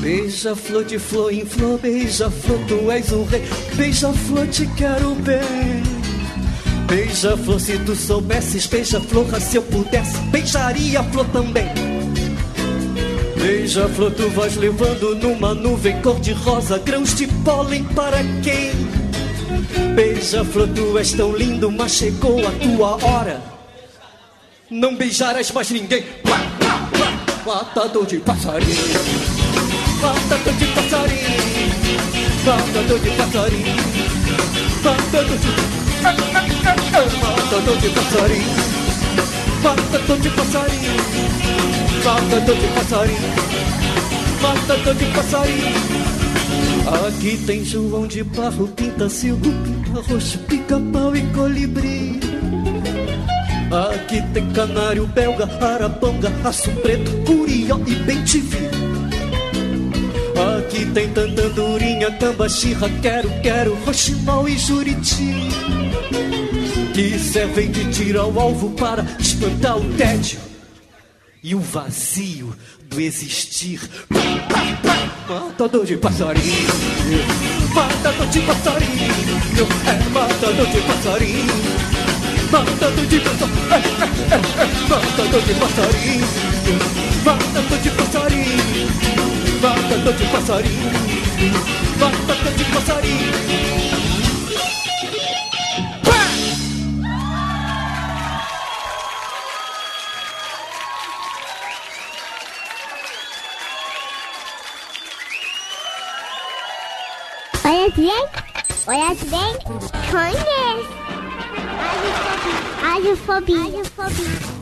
Beija-flor 0.00 0.84
de 0.84 0.98
flor 0.98 1.30
em 1.30 1.44
flor, 1.44 1.78
beija-flor, 1.78 2.58
tu 2.66 2.90
és 2.90 3.12
o 3.12 3.22
rei, 3.24 3.42
beija-flor, 3.74 4.46
te 4.46 4.66
quero 4.68 5.14
bem. 5.16 5.82
Beija-flor, 6.86 7.60
se 7.60 7.78
tu 7.80 7.94
soubesses, 7.94 8.66
beija-flor, 8.66 9.26
se 9.40 9.56
eu 9.56 9.62
pudesse, 9.62 10.16
beijaria 10.30 11.00
a 11.00 11.04
flor 11.04 11.26
também. 11.26 11.68
Beija-flor, 13.36 14.10
tu 14.12 14.30
vais 14.30 14.56
levando 14.56 15.14
numa 15.16 15.52
nuvem 15.52 16.00
cor-de-rosa 16.00 16.78
grãos 16.78 17.14
de 17.14 17.26
pólen 17.44 17.84
para 17.94 18.22
quem? 18.42 18.72
Beija-flor, 19.94 20.68
tu 20.68 20.96
és 20.96 21.12
tão 21.12 21.36
lindo, 21.36 21.70
mas 21.70 21.92
chegou 21.92 22.38
a 22.46 22.50
tua 22.52 23.04
hora. 23.04 23.49
Não 24.70 24.94
beijarás 24.94 25.50
mais 25.50 25.68
ninguém. 25.72 26.04
Matador 27.44 28.06
de 28.06 28.18
passarinho, 28.18 28.76
matador 30.00 30.54
de 30.54 30.66
passarinho, 30.66 31.26
matador 32.46 33.00
de 33.00 33.10
passarinho, 33.10 33.76
matador 34.84 35.38
de 35.38 35.50
Matador 36.02 37.76
de 37.78 37.88
passarinho, 37.90 38.46
matador 39.64 40.18
de 40.20 40.30
passarinho, 40.30 40.94
matador 42.04 42.56
de 42.56 42.68
passarinho, 42.68 43.30
matador 44.40 44.94
de 44.94 45.04
passarinho. 45.06 46.00
Aqui 47.08 47.36
tem 47.44 47.64
João 47.64 48.06
de 48.06 48.22
Barro, 48.22 48.68
pinta 48.68 49.08
silgo, 49.08 49.50
pinta 49.64 50.00
roxo, 50.00 50.38
pica-pau 50.38 51.16
e 51.16 51.22
colibri. 51.34 52.29
Aqui 53.70 54.20
tem 54.34 54.50
canário, 54.50 55.06
belga, 55.06 55.48
araponga, 55.64 56.32
aço 56.44 56.70
preto, 56.82 57.10
curió 57.24 57.80
e 57.86 57.94
bem-te-vi. 57.94 58.68
Aqui 60.58 60.86
tem 60.86 61.08
tantandurinha, 61.12 62.10
cambaxirra, 62.18 62.90
quero, 63.00 63.30
quero, 63.42 63.74
roxinol 63.84 64.48
e 64.48 64.58
juriti. 64.58 65.48
Que 66.92 67.16
servem 67.18 67.70
de 67.70 67.90
tiro 67.92 68.20
ao 68.20 68.40
alvo 68.40 68.70
para 68.70 69.04
espantar 69.20 69.78
o 69.78 69.84
tédio 69.94 70.40
e 71.42 71.54
o 71.54 71.60
vazio 71.60 72.52
do 72.88 73.00
existir. 73.00 73.80
Matador 75.28 75.86
de 75.86 75.96
passarinho, 75.96 76.68
matador 77.72 78.26
de 78.26 78.40
passarinho, 78.40 79.12
é 79.86 80.08
matador 80.08 80.66
de 80.66 80.80
passarinho, 80.80 82.09
Matando 82.50 83.06
de 83.06 83.20
passarinho 83.20 83.60
Matando 84.88 85.40
de 85.40 85.54
passarinho 85.54 86.26
Matando 87.24 87.78
de 87.78 87.90
passarinho 87.90 88.88
Matando 89.62 90.12
de 90.12 90.24
passarinho 90.26 90.90
Matando 92.00 92.50
de 92.56 92.64
passarinho 92.64 93.60
Olha 107.62 107.90
bem, 107.96 108.26
olha 108.86 109.14
bem, 109.30 109.52
conhece. 110.10 111.19
Radiofobia. 112.80 113.58
Radiofobia. 113.58 114.60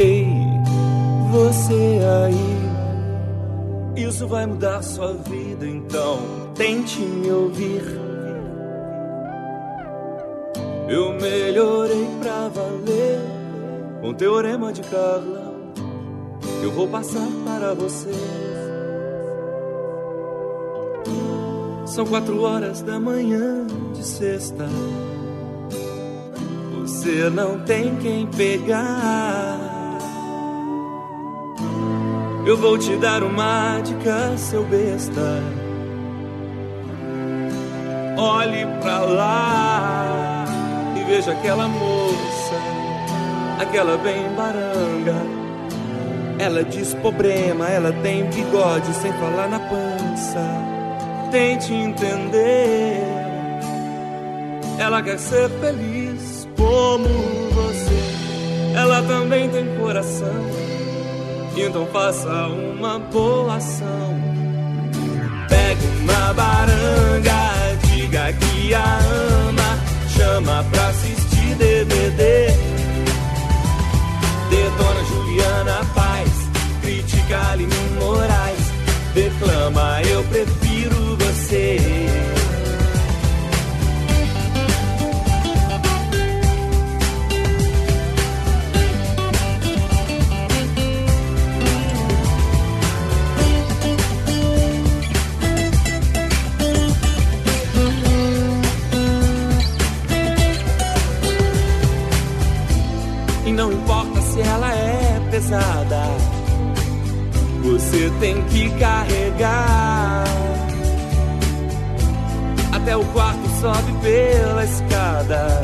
Ei, 0.00 0.28
você 1.32 1.98
aí, 2.24 2.58
isso 4.06 4.28
vai 4.28 4.46
mudar 4.46 4.80
sua 4.80 5.14
vida, 5.14 5.66
então 5.66 6.52
tente 6.54 7.00
me 7.00 7.30
ouvir. 7.32 7.82
Eu 10.88 11.12
melhorei 11.14 12.08
pra 12.20 12.48
valer 12.48 13.20
com 14.00 14.14
teorema 14.14 14.72
de 14.72 14.82
Carla. 14.82 15.47
Eu 16.68 16.74
vou 16.74 16.86
passar 16.86 17.26
para 17.46 17.72
você. 17.72 18.12
São 21.86 22.04
quatro 22.04 22.42
horas 22.42 22.82
da 22.82 23.00
manhã 23.00 23.66
de 23.94 24.04
sexta. 24.04 24.68
Você 26.82 27.30
não 27.30 27.58
tem 27.60 27.96
quem 27.96 28.26
pegar. 28.26 29.58
Eu 32.44 32.58
vou 32.58 32.76
te 32.76 32.94
dar 32.96 33.22
uma 33.22 33.80
dica, 33.80 34.36
seu 34.36 34.62
besta. 34.64 35.42
Olhe 38.18 38.66
pra 38.82 38.98
lá 39.00 40.44
e 41.00 41.04
veja 41.04 41.32
aquela 41.32 41.66
moça, 41.66 42.54
aquela 43.58 43.96
bem 43.96 44.28
baranga. 44.36 45.37
Ela 46.38 46.62
diz 46.64 46.94
problema, 46.94 47.68
ela 47.68 47.92
tem 48.02 48.24
bigode 48.30 48.94
sem 48.94 49.12
falar 49.14 49.48
na 49.48 49.58
pança. 49.58 50.40
Tente 51.30 51.72
entender. 51.74 53.02
Ela 54.78 55.02
quer 55.02 55.18
ser 55.18 55.50
feliz 55.60 56.48
como 56.56 57.08
você. 57.52 58.76
Ela 58.76 59.02
também 59.02 59.48
tem 59.50 59.66
coração. 59.76 60.68
Então 61.56 61.86
faça 61.86 62.46
uma 62.46 63.00
boa 63.00 63.56
ação. 63.56 64.14
Pegue 65.48 65.86
uma 66.02 66.32
baranga, 66.34 67.76
diga 67.88 68.32
que 68.32 68.74
a 68.74 68.98
ama, 69.48 69.78
chama 70.16 70.64
pra 70.70 70.88
assistir 70.88 71.54
DVD. 71.56 72.48
Detona 74.50 75.04
Juliana 75.04 75.80
Paz, 75.94 76.07
Aline 77.34 77.74
Moraes, 77.98 78.58
declama 79.14 80.02
eu 80.02 80.24
prefiro 80.24 81.16
você. 81.16 81.76
E 103.44 103.52
não 103.52 103.72
importa 103.72 104.20
se 104.20 104.40
ela 104.40 104.72
é 104.72 105.20
pesada, 105.30 106.17
você 107.68 108.10
tem 108.18 108.42
que 108.44 108.70
carregar. 108.78 110.24
Até 112.72 112.96
o 112.96 113.04
quarto 113.06 113.46
sobe 113.60 113.92
pela 114.02 114.64
escada. 114.64 115.62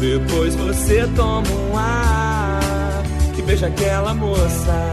Depois 0.00 0.54
você 0.56 1.06
toma 1.14 1.48
um 1.48 1.78
ar 1.78 3.02
e 3.38 3.42
beija 3.42 3.68
aquela 3.68 4.12
moça, 4.14 4.92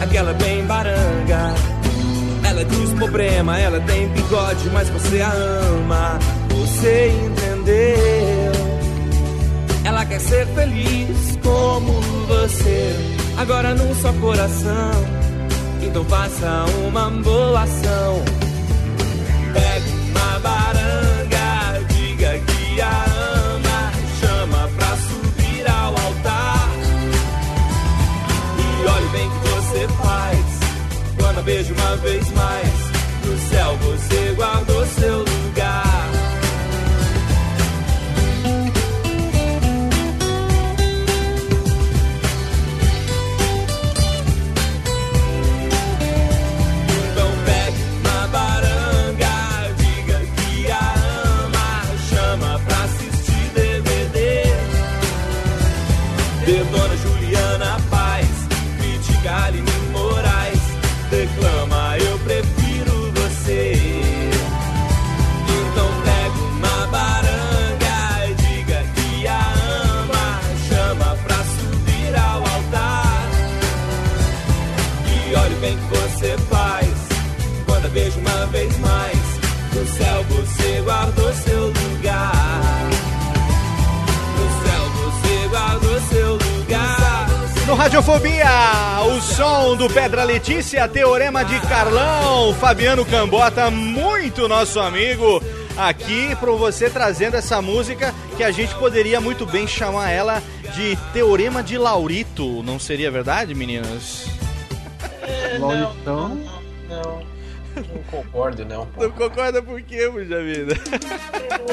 aquela 0.00 0.32
bem 0.32 0.64
baranga. 0.64 1.54
Ela 2.48 2.64
diz 2.64 2.90
problema, 2.94 3.58
ela 3.58 3.80
tem 3.80 4.08
bigode, 4.08 4.70
mas 4.70 4.88
você 4.88 5.20
a 5.20 5.32
ama. 5.32 6.18
Você 6.48 7.08
entendeu? 7.26 8.52
Ela 9.84 10.04
quer 10.06 10.20
ser 10.20 10.46
feliz 10.48 11.38
como 11.42 11.92
você. 12.26 13.23
Agora 13.36 13.74
num 13.74 13.94
só 13.96 14.12
coração. 14.14 14.92
Então 15.82 16.04
faça 16.04 16.64
uma 16.86 17.10
boa 17.10 17.62
ação. 17.62 18.24
Pegue 19.52 19.90
uma 20.10 20.38
baranga, 20.40 21.86
diga 21.88 22.38
que 22.38 22.80
a 22.80 23.04
ama, 23.04 23.92
chama 24.20 24.70
pra 24.76 24.96
subir 24.96 25.68
ao 25.68 25.88
altar. 25.88 26.68
E 28.58 28.86
olhe 28.86 29.08
bem 29.08 29.30
que 29.30 29.48
você 29.48 29.88
faz. 30.02 30.46
Quando 31.18 31.38
a 31.38 31.42
beija 31.42 31.74
uma 31.74 31.96
vez 31.96 32.30
mais, 32.32 32.74
no 33.24 33.38
céu 33.50 33.76
você 33.82 34.34
guardou 34.36 34.86
seu 34.86 35.23
Radiofobia, 87.94 88.50
o 89.06 89.20
som 89.20 89.76
do 89.76 89.88
Pedra 89.88 90.24
Letícia, 90.24 90.88
Teorema 90.88 91.44
de 91.44 91.60
Carlão, 91.60 92.52
Fabiano 92.54 93.04
Cambota, 93.04 93.70
muito 93.70 94.48
nosso 94.48 94.80
amigo, 94.80 95.40
aqui 95.76 96.34
para 96.34 96.50
você 96.50 96.90
trazendo 96.90 97.36
essa 97.36 97.62
música 97.62 98.12
que 98.36 98.42
a 98.42 98.50
gente 98.50 98.74
poderia 98.74 99.20
muito 99.20 99.46
bem 99.46 99.64
chamar 99.68 100.10
ela 100.10 100.42
de 100.74 100.96
Teorema 101.12 101.62
de 101.62 101.78
Laurito, 101.78 102.64
não 102.64 102.80
seria 102.80 103.12
verdade, 103.12 103.54
meninas? 103.54 104.26
É, 105.22 105.58
não, 105.58 105.94
não, 106.04 106.28
não, 106.88 107.22
não 107.76 108.02
concordo 108.10 108.64
não. 108.64 108.88
Não 108.98 109.10
concorda 109.12 109.62
por 109.62 109.80
quê, 109.80 110.10
puxa 110.12 110.42
vida? 110.42 110.74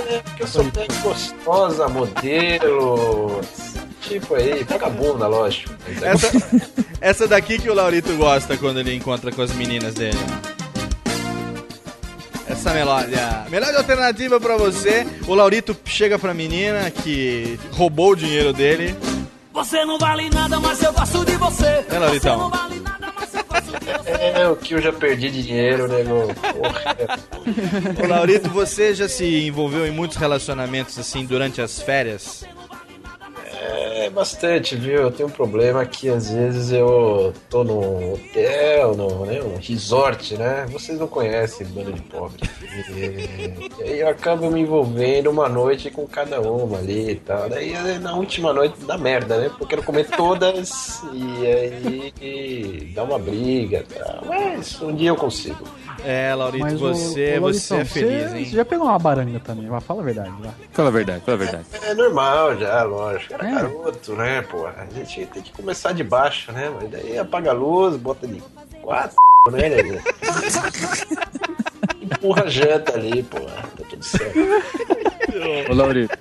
É, 0.08 0.20
porque 0.22 0.44
eu 0.44 0.48
sou 0.48 0.64
bem 0.66 0.88
gostosa, 1.04 1.90
modelo, 1.90 3.42
tipo 4.20 4.36
aí, 4.36 4.64
vagabunda, 4.64 5.28
lógico. 5.28 5.74
É- 6.02 6.08
Essa, 6.10 6.32
essa 7.00 7.28
daqui 7.28 7.58
que 7.60 7.70
o 7.70 7.74
Laurito 7.74 8.14
gosta 8.16 8.58
quando 8.58 8.80
ele 8.80 8.94
encontra 8.94 9.32
com 9.32 9.42
as 9.42 9.52
meninas 9.54 9.94
dele. 9.94 10.18
Essa 12.48 12.74
melódia. 12.74 13.46
Melhor 13.50 13.74
alternativa 13.76 14.40
pra 14.40 14.58
você. 14.58 15.08
O 15.28 15.34
Laurito 15.34 15.76
chega 15.86 16.20
pra 16.20 16.34
menina 16.34 16.92
que 16.92 17.58
roubou 17.72 18.12
o 18.12 18.16
dinheiro 18.16 18.52
dele. 18.52 18.96
Você 19.54 19.84
não 19.86 19.98
vale 19.98 20.30
nada, 20.30 20.60
mas 20.60 20.82
eu 20.84 20.92
gosto 20.94 21.26
de 21.26 21.36
você. 21.38 21.86
É, 21.90 22.00
Lauritão? 22.00 22.52
É 24.36 24.48
o 24.48 24.56
que 24.56 24.74
eu 24.74 24.82
já 24.82 24.92
perdi 24.94 25.30
de 25.30 25.44
dinheiro, 25.44 25.88
nego. 25.88 26.28
Porra. 26.36 26.96
Ô, 28.04 28.08
Laurito, 28.08 28.50
você 28.50 28.94
já 28.94 29.08
se 29.10 29.46
envolveu 29.48 29.86
em 29.88 29.92
muitos 29.92 30.18
relacionamentos 30.18 30.98
assim 31.00 31.26
durante 31.26 31.62
as 31.62 31.82
férias? 31.82 32.44
É, 33.72 34.06
É 34.06 34.10
bastante, 34.10 34.76
viu? 34.76 35.02
Eu 35.04 35.12
tenho 35.12 35.30
um 35.30 35.32
problema 35.32 35.86
que 35.86 36.10
às 36.10 36.30
vezes 36.32 36.72
eu 36.72 37.34
tô 37.50 37.64
num 37.64 38.14
hotel, 38.14 38.96
num 38.96 39.26
né, 39.26 39.42
um 39.42 39.58
resort, 39.58 40.36
né? 40.38 40.66
Vocês 40.72 41.00
não 41.00 41.08
conhecem 41.08 41.68
bando 41.68 41.94
de 41.94 42.02
pobre. 42.02 42.42
E, 42.90 43.80
e 43.80 43.84
aí 43.84 44.00
eu 44.00 44.10
acabo 44.10 44.50
me 44.50 44.62
envolvendo 44.62 45.30
uma 45.30 45.48
noite 45.48 45.90
com 45.90 46.06
cada 46.08 46.42
uma 46.42 46.80
ali 46.80 47.12
e 47.12 47.16
tal. 47.16 47.48
Daí 47.50 47.74
na 48.00 48.16
última 48.16 48.52
noite 48.52 48.76
dá 48.86 48.98
merda, 48.98 49.38
né? 49.38 49.50
Porque 49.50 49.64
eu 49.64 49.68
quero 49.68 49.84
comer 49.84 50.08
todas 50.10 51.02
e 51.14 51.46
aí 51.46 52.14
e 52.22 52.92
dá 52.94 53.04
uma 53.04 53.20
briga 53.20 53.86
e 53.90 53.94
tal. 53.94 54.24
Mas 54.26 54.82
um 54.82 54.94
dia 54.96 55.10
eu 55.10 55.16
consigo. 55.16 55.64
É, 56.04 56.34
Laurito, 56.34 56.66
Mas, 56.66 56.80
você, 56.80 57.38
ô, 57.38 57.46
ô, 57.46 57.54
você 57.54 57.76
é 57.76 57.86
feliz, 57.86 58.32
você, 58.32 58.38
hein? 58.38 58.46
Você 58.46 58.56
já 58.56 58.66
pegou 58.66 58.88
uma 58.88 58.98
baranga 58.98 59.40
também, 59.40 59.68
vai, 59.68 59.80
fala 59.82 60.02
a 60.02 60.04
verdade. 60.04 60.32
Vai. 60.40 60.52
Fala 60.72 60.88
a 60.88 60.92
verdade, 60.92 61.24
fala 61.24 61.36
a 61.36 61.40
verdade. 61.40 61.66
É 61.84 61.94
normal 61.94 62.58
já, 62.58 62.84
lógico. 62.84 63.34
Era 63.36 63.48
É. 63.48 63.61
garoto, 63.64 64.16
né, 64.16 64.42
pô? 64.42 64.68
A 64.68 64.86
gente 64.94 65.26
tem 65.28 65.42
que 65.42 65.52
começar 65.52 65.92
de 65.94 66.04
baixo, 66.04 66.52
né? 66.52 66.70
Mas 66.70 66.90
daí 66.90 67.18
apaga 67.18 67.52
a 67.52 67.54
luz, 67.54 67.98
bota 67.98 68.28
de 68.28 68.42
quatro, 68.82 69.18
né, 69.52 69.70
nego? 69.70 70.00
Empurra 72.02 72.44
a 72.44 72.50
janta 72.50 72.94
ali, 72.94 73.24
pô. 73.24 73.40
Tá 73.40 73.84
tudo 73.90 74.04
certo. 74.04 74.40
Ô, 75.70 75.74
Laurito, 75.74 76.18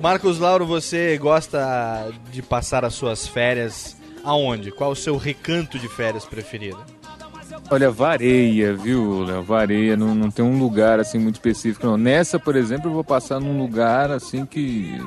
Marcos 0.00 0.38
Lauro, 0.38 0.64
você 0.64 1.18
gosta 1.18 2.12
de 2.30 2.40
passar 2.42 2.84
as 2.84 2.94
suas 2.94 3.26
férias 3.26 3.96
aonde? 4.22 4.70
Qual 4.70 4.92
o 4.92 4.96
seu 4.96 5.16
recanto 5.16 5.78
de 5.78 5.88
férias 5.88 6.24
preferido? 6.24 6.78
Olha, 7.70 7.90
vareia, 7.90 8.74
viu, 8.74 9.22
Léo? 9.24 9.42
Vareia, 9.42 9.96
não, 9.96 10.14
não 10.14 10.30
tem 10.30 10.44
um 10.44 10.58
lugar 10.58 10.98
assim 11.00 11.18
muito 11.18 11.36
específico, 11.36 11.86
não. 11.86 11.96
Nessa, 11.96 12.38
por 12.38 12.56
exemplo, 12.56 12.88
eu 12.90 12.94
vou 12.94 13.04
passar 13.04 13.40
num 13.40 13.58
lugar 13.58 14.10
assim 14.10 14.44
que 14.46 15.00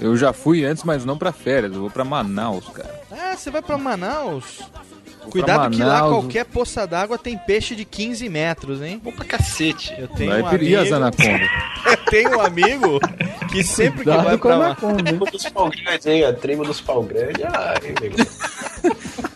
eu 0.00 0.16
já 0.16 0.32
fui 0.32 0.64
antes, 0.64 0.84
mas 0.84 1.04
não 1.04 1.16
pra 1.18 1.32
férias. 1.32 1.72
Eu 1.72 1.80
vou 1.80 1.90
pra 1.90 2.04
Manaus, 2.04 2.68
cara. 2.68 3.00
Ah, 3.10 3.36
você 3.36 3.50
vai 3.50 3.62
pra 3.62 3.78
Manaus? 3.78 4.60
Vou 5.22 5.30
Cuidado 5.30 5.60
pra 5.60 5.70
que 5.70 5.78
lá 5.82 6.00
Manaus. 6.00 6.10
qualquer 6.22 6.44
poça 6.46 6.84
d'água 6.84 7.16
tem 7.16 7.38
peixe 7.38 7.76
de 7.76 7.84
15 7.84 8.28
metros, 8.28 8.82
hein? 8.82 9.00
Bom 9.02 9.12
pra 9.12 9.24
cacete. 9.24 9.94
Eu 9.96 10.08
tenho 10.08 10.30
Vai 10.32 10.42
um 10.42 10.48
pedir 10.50 10.74
as 10.76 10.92
amigo, 10.92 10.96
anacondas. 10.96 11.48
eu 11.86 11.96
tenho 12.10 12.36
um 12.36 12.40
amigo 12.40 13.00
que 13.52 13.62
sempre 13.62 14.00
que 14.02 14.10
vai 14.10 14.36
com 14.36 14.48
a 14.48 14.50
pra 14.50 14.56
lá... 14.56 14.66
anaconda, 14.66 14.98
hein? 14.98 15.04
Tribo 15.04 15.30
dos 15.30 15.48
pau 15.48 15.70
grandes, 15.70 16.06
hein? 16.06 16.24
A 16.24 16.32
tribo 16.32 16.64
dos 16.64 16.80
pau 16.80 17.02
grandes. 17.04 17.44
Ai, 17.44 17.94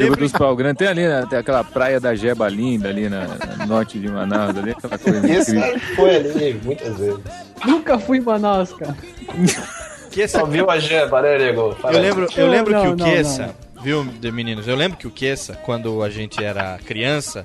Tribo 0.00 0.16
dos 0.16 0.32
Pau 0.32 0.56
Grande. 0.56 0.78
Tem 0.78 0.88
ali, 0.88 1.06
né, 1.06 1.26
tem 1.28 1.38
aquela 1.38 1.62
praia 1.62 2.00
da 2.00 2.14
Jeba 2.14 2.48
linda 2.48 2.88
ali 2.88 3.08
na, 3.08 3.26
na 3.56 3.66
norte 3.66 3.98
de 3.98 4.08
Manaus, 4.08 4.56
ali, 4.56 4.70
aquela 4.70 4.98
coisa 4.98 5.32
Esse 5.32 5.56
incrível. 5.56 5.80
foi 5.96 6.16
ali 6.16 6.60
muitas 6.64 6.98
vezes. 6.98 7.20
Nunca 7.64 7.98
fui 7.98 8.18
em 8.18 8.20
Manaus, 8.20 8.72
cara. 8.72 8.96
Que. 10.10 10.26
Só 10.26 10.44
viu 10.44 10.68
a 10.70 10.78
jeba, 10.78 11.22
né, 11.22 11.38
nego? 11.38 11.74
Fala 11.76 11.94
Eu 11.94 12.02
lembro, 12.02 12.26
eu 12.36 12.46
Não, 12.46 12.52
lembro 12.52 12.74
que 12.74 12.86
não, 12.86 12.92
o 12.92 12.96
não, 12.96 13.06
Kessa, 13.06 13.54
viu, 13.82 14.04
de 14.04 14.32
meninos? 14.32 14.66
Eu 14.66 14.74
lembro 14.74 14.98
que 14.98 15.06
o 15.06 15.10
Kessa, 15.10 15.54
quando 15.54 16.02
a 16.02 16.10
gente 16.10 16.42
era 16.42 16.78
criança, 16.78 17.44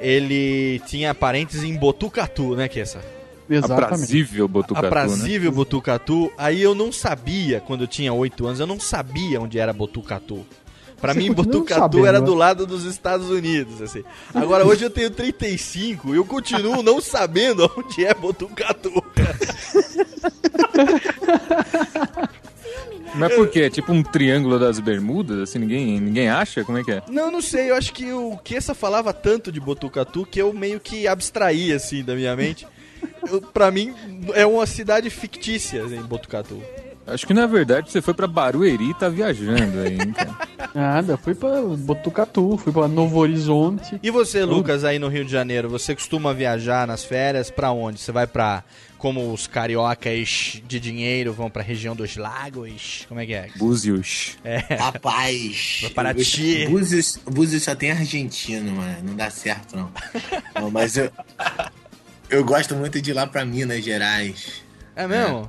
ele 0.00 0.80
tinha 0.86 1.14
parentes 1.14 1.62
em 1.62 1.76
Botucatu, 1.76 2.56
né, 2.56 2.68
Kessa? 2.68 3.00
Exatamente. 3.48 3.84
Aprazível 3.84 4.48
Botucatu, 4.48 4.82
né? 4.82 4.88
Aprazível 4.88 5.52
Botucatu. 5.52 6.32
Aí 6.36 6.60
eu 6.60 6.74
não 6.74 6.90
sabia, 6.90 7.60
quando 7.60 7.82
eu 7.82 7.86
tinha 7.86 8.12
8 8.12 8.46
anos, 8.46 8.60
eu 8.60 8.66
não 8.66 8.80
sabia 8.80 9.40
onde 9.40 9.58
era 9.58 9.72
Botucatu. 9.72 10.44
Pra 11.00 11.12
Você 11.12 11.18
mim, 11.18 11.32
Botucatu 11.32 11.80
sabendo, 11.80 12.06
era 12.06 12.20
né? 12.20 12.26
do 12.26 12.34
lado 12.34 12.66
dos 12.66 12.84
Estados 12.84 13.28
Unidos, 13.28 13.82
assim. 13.82 14.02
Agora, 14.34 14.66
hoje 14.66 14.84
eu 14.84 14.90
tenho 14.90 15.10
35 15.10 16.14
e 16.14 16.16
eu 16.16 16.24
continuo 16.24 16.82
não 16.82 17.00
sabendo 17.00 17.70
onde 17.76 18.04
é 18.04 18.14
Botucatu. 18.14 18.90
Mas 23.14 23.34
por 23.34 23.48
quê? 23.48 23.60
É 23.62 23.70
tipo 23.70 23.92
um 23.92 24.02
triângulo 24.02 24.58
das 24.58 24.78
bermudas, 24.78 25.38
assim, 25.38 25.58
ninguém, 25.58 25.98
ninguém 26.00 26.28
acha? 26.28 26.62
Como 26.64 26.76
é 26.78 26.84
que 26.84 26.92
é? 26.92 27.02
Não, 27.08 27.30
não 27.30 27.40
sei, 27.40 27.70
eu 27.70 27.74
acho 27.76 27.92
que 27.92 28.12
o 28.12 28.36
Kessa 28.44 28.74
falava 28.74 29.12
tanto 29.12 29.50
de 29.50 29.58
Botucatu 29.58 30.26
que 30.26 30.40
eu 30.40 30.52
meio 30.52 30.78
que 30.78 31.08
abstraí, 31.08 31.72
assim, 31.72 32.04
da 32.04 32.14
minha 32.14 32.36
mente. 32.36 32.66
Eu, 33.26 33.40
pra 33.40 33.70
mim, 33.70 33.94
é 34.34 34.44
uma 34.44 34.66
cidade 34.66 35.08
fictícia, 35.08 35.82
assim, 35.84 36.00
Botucatu. 36.02 36.60
Acho 37.06 37.26
que 37.26 37.32
na 37.34 37.46
verdade 37.46 37.90
você 37.90 38.02
foi 38.02 38.12
pra 38.14 38.26
Barueri 38.26 38.90
e 38.90 38.94
tá 38.94 39.08
viajando 39.08 39.78
aí, 39.80 39.96
cara? 40.12 40.34
Nada, 40.74 41.16
fui 41.16 41.34
pra 41.34 41.62
Botucatu, 41.62 42.58
fui 42.58 42.72
pra 42.72 42.88
Novo 42.88 43.18
Horizonte. 43.18 43.98
E 44.02 44.10
você, 44.10 44.44
Lucas, 44.44 44.84
aí 44.84 44.98
no 44.98 45.08
Rio 45.08 45.24
de 45.24 45.30
Janeiro, 45.30 45.68
você 45.68 45.94
costuma 45.94 46.34
viajar 46.34 46.86
nas 46.86 47.04
férias 47.04 47.50
pra 47.50 47.70
onde? 47.70 48.00
Você 48.00 48.10
vai 48.12 48.26
pra, 48.26 48.64
como 48.98 49.32
os 49.32 49.46
cariocas 49.46 50.60
de 50.66 50.80
dinheiro 50.80 51.32
vão 51.32 51.48
pra 51.48 51.62
região 51.62 51.94
dos 51.94 52.16
lagos? 52.16 53.06
Como 53.08 53.20
é 53.20 53.24
que 53.26 53.34
é? 53.34 53.48
Búzios. 53.56 54.36
É, 54.44 54.58
Rapaz. 54.74 55.78
Pra 55.86 55.90
Paraty. 55.90 56.66
Búzios, 56.68 57.18
Búzios 57.24 57.62
só 57.62 57.74
tem 57.74 57.92
argentino, 57.92 58.72
mano. 58.72 58.96
Não 59.04 59.14
dá 59.14 59.30
certo, 59.30 59.76
não. 59.76 59.90
Não, 60.60 60.70
mas 60.70 60.96
eu. 60.96 61.10
Eu 62.28 62.44
gosto 62.44 62.74
muito 62.74 63.00
de 63.00 63.10
ir 63.10 63.14
lá 63.14 63.26
pra 63.26 63.44
Minas 63.44 63.84
Gerais. 63.84 64.62
é 64.96 65.06
mesmo? 65.06 65.48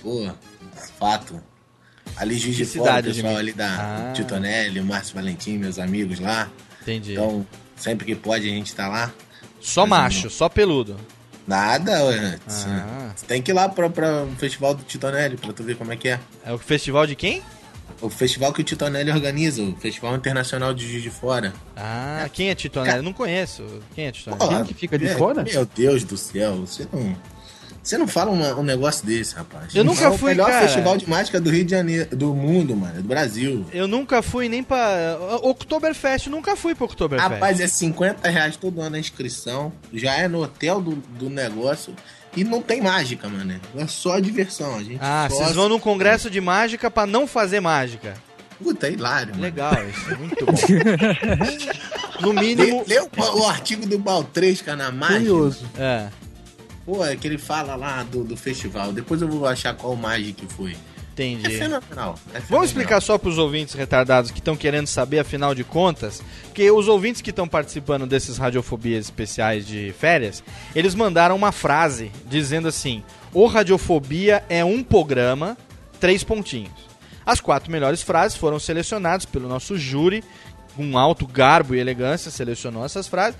Pô, 0.00 0.30
fato. 0.98 1.40
Ali 2.16 2.38
Juiz 2.38 2.56
de 2.56 2.64
Fora, 2.64 2.82
o 2.82 2.86
cidade 2.86 3.12
de 3.12 3.22
pessoal 3.22 3.36
ali 3.38 3.52
da 3.52 4.10
Ah. 4.10 4.12
Titonelli, 4.12 4.78
o 4.80 4.84
Márcio 4.84 5.14
Valentim, 5.14 5.58
meus 5.58 5.78
amigos 5.78 6.20
lá. 6.20 6.48
Entendi. 6.82 7.12
Então, 7.12 7.46
sempre 7.76 8.04
que 8.06 8.14
pode 8.14 8.46
a 8.46 8.50
gente 8.52 8.74
tá 8.74 8.88
lá. 8.88 9.12
só 9.60 9.86
macho, 9.86 10.28
só 10.30 10.48
peludo. 10.48 10.96
Nada, 11.46 12.04
ué. 12.04 12.38
Ah. 12.48 13.10
Você 13.14 13.26
tem 13.26 13.42
que 13.42 13.50
ir 13.50 13.54
lá 13.54 13.68
pra, 13.68 13.88
pra 13.90 14.22
o 14.24 14.36
festival 14.36 14.74
do 14.74 14.82
Titonelli 14.82 15.36
pra 15.36 15.52
tu 15.52 15.62
ver 15.62 15.76
como 15.76 15.92
é 15.92 15.96
que 15.96 16.08
é. 16.08 16.20
É 16.44 16.52
o 16.52 16.58
festival 16.58 17.06
de 17.06 17.14
quem? 17.14 17.42
O 18.00 18.08
festival 18.10 18.52
que 18.52 18.60
o 18.60 18.64
Titonelli 18.64 19.10
organiza, 19.10 19.62
o 19.62 19.74
Festival 19.76 20.14
Internacional 20.16 20.74
de 20.74 20.86
Juiz 20.88 21.02
de 21.02 21.10
Fora. 21.10 21.52
Ah, 21.76 22.28
quem 22.32 22.50
é 22.50 22.54
Titonelli? 22.54 22.96
Eu 22.98 23.02
não 23.02 23.12
conheço. 23.12 23.62
Quem 23.94 24.06
é 24.06 24.12
Titonelli? 24.12 24.40
Pô, 24.40 24.48
Quem 24.56 24.64
que 24.64 24.74
fica 24.74 24.98
de 24.98 25.06
é, 25.06 25.14
fora? 25.16 25.42
Meu 25.42 25.64
Deus 25.66 26.02
do 26.04 26.16
céu, 26.16 26.56
você 26.66 26.86
não. 26.92 27.16
Você 27.84 27.98
não 27.98 28.08
fala 28.08 28.30
uma- 28.30 28.54
um 28.58 28.62
negócio 28.62 29.04
desse, 29.06 29.34
rapaz. 29.34 29.74
Eu 29.74 29.84
nunca 29.84 30.04
É 30.04 30.08
o 30.08 30.16
fui, 30.16 30.30
melhor 30.30 30.48
cara. 30.48 30.62
festival 30.66 30.96
de 30.96 31.06
mágica 31.08 31.38
do 31.38 31.50
Rio 31.50 31.64
de 31.66 31.70
Janeiro, 31.72 32.16
do 32.16 32.34
mundo, 32.34 32.74
mano, 32.74 32.94
do 33.02 33.06
Brasil. 33.06 33.66
Eu 33.74 33.86
nunca 33.86 34.22
fui 34.22 34.48
nem 34.48 34.62
pra. 34.64 35.18
Oktoberfest, 35.42 36.28
nunca 36.28 36.56
fui 36.56 36.74
pra 36.74 36.86
Oktoberfest. 36.86 37.30
Rapaz, 37.30 37.60
é 37.60 37.66
50 37.66 38.28
reais 38.30 38.56
todo 38.56 38.80
ano 38.80 38.96
a 38.96 38.98
inscrição. 38.98 39.70
Já 39.92 40.14
é 40.14 40.26
no 40.26 40.42
hotel 40.42 40.80
do, 40.80 40.92
do 40.96 41.28
negócio. 41.28 41.94
E 42.36 42.42
não 42.42 42.60
tem 42.62 42.80
mágica, 42.80 43.28
mano. 43.28 43.60
É 43.76 43.86
só 43.86 44.18
diversão. 44.18 44.74
A 44.76 44.82
gente 44.82 44.98
Ah, 45.00 45.28
vocês 45.30 45.52
vão 45.54 45.68
num 45.68 45.78
congresso 45.78 46.28
de 46.30 46.40
mágica 46.40 46.90
pra 46.90 47.06
não 47.06 47.26
fazer 47.26 47.60
mágica. 47.60 48.14
Puta, 48.62 48.88
é 48.88 48.92
hilário, 48.92 49.28
mano. 49.32 49.42
Legal, 49.42 49.76
isso 49.88 50.10
é 50.10 50.16
muito 50.16 50.46
bom. 50.46 50.52
No 52.20 52.30
Lê, 52.32 52.40
mínimo. 52.54 52.84
lê 52.86 53.00
o, 53.00 53.08
o 53.40 53.46
artigo 53.46 53.84
do 53.86 53.98
Baltresca 53.98 54.76
na 54.76 54.90
mágica. 54.92 55.18
Curioso. 55.18 55.66
É. 55.76 56.06
Pô, 56.84 57.04
é 57.04 57.16
que 57.16 57.26
ele 57.26 57.38
fala 57.38 57.74
lá 57.76 58.02
do, 58.02 58.22
do 58.24 58.36
festival. 58.36 58.92
Depois 58.92 59.22
eu 59.22 59.28
vou 59.28 59.46
achar 59.46 59.74
qual 59.74 59.96
mágica 59.96 60.46
que 60.46 60.52
foi. 60.52 60.76
É 61.16 61.22
Entendi. 61.22 61.58
fenomenal. 61.58 62.18
é 62.34 62.40
Vamos 62.40 62.66
explicar 62.66 63.00
só 63.00 63.16
para 63.16 63.30
os 63.30 63.38
ouvintes 63.38 63.74
retardados 63.74 64.32
que 64.32 64.40
estão 64.40 64.56
querendo 64.56 64.88
saber, 64.88 65.20
afinal 65.20 65.54
de 65.54 65.62
contas, 65.62 66.20
que 66.52 66.68
os 66.70 66.88
ouvintes 66.88 67.22
que 67.22 67.30
estão 67.30 67.46
participando 67.46 68.04
desses 68.04 68.36
radiofobias 68.36 69.04
especiais 69.04 69.64
de 69.64 69.94
férias, 69.98 70.42
eles 70.74 70.94
mandaram 70.94 71.36
uma 71.36 71.52
frase 71.52 72.10
dizendo 72.26 72.66
assim: 72.66 73.02
O 73.32 73.46
Radiofobia 73.46 74.44
é 74.48 74.64
um 74.64 74.82
programa, 74.82 75.56
três 76.00 76.24
pontinhos. 76.24 76.72
As 77.24 77.40
quatro 77.40 77.70
melhores 77.70 78.02
frases 78.02 78.36
foram 78.36 78.58
selecionadas 78.58 79.24
pelo 79.24 79.48
nosso 79.48 79.78
júri, 79.78 80.22
com 80.76 80.98
alto 80.98 81.26
garbo 81.26 81.74
e 81.74 81.78
elegância, 81.78 82.30
selecionou 82.30 82.84
essas 82.84 83.06
frases. 83.06 83.38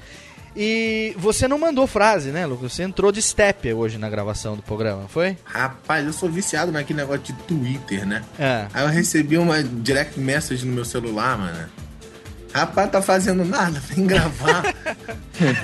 E 0.56 1.14
você 1.18 1.48
não 1.48 1.58
mandou 1.58 1.86
frase, 1.86 2.30
né, 2.30 2.46
Lucas? 2.46 2.72
Você 2.72 2.84
entrou 2.84 3.10
de 3.10 3.20
step 3.20 3.72
hoje 3.72 3.98
na 3.98 4.08
gravação 4.08 4.54
do 4.54 4.62
programa, 4.62 5.08
foi? 5.08 5.36
Rapaz, 5.44 6.06
eu 6.06 6.12
sou 6.12 6.28
viciado 6.28 6.70
naquele 6.70 7.00
negócio 7.00 7.22
de 7.22 7.32
Twitter, 7.32 8.06
né? 8.06 8.22
É. 8.38 8.66
Aí 8.72 8.84
eu 8.84 8.88
recebi 8.88 9.36
uma 9.36 9.62
direct 9.62 10.18
message 10.18 10.64
no 10.64 10.72
meu 10.72 10.84
celular, 10.84 11.36
mano. 11.36 11.68
Rapaz, 12.52 12.88
tá 12.88 13.02
fazendo 13.02 13.44
nada, 13.44 13.80
vem 13.80 14.06
gravar. 14.06 14.62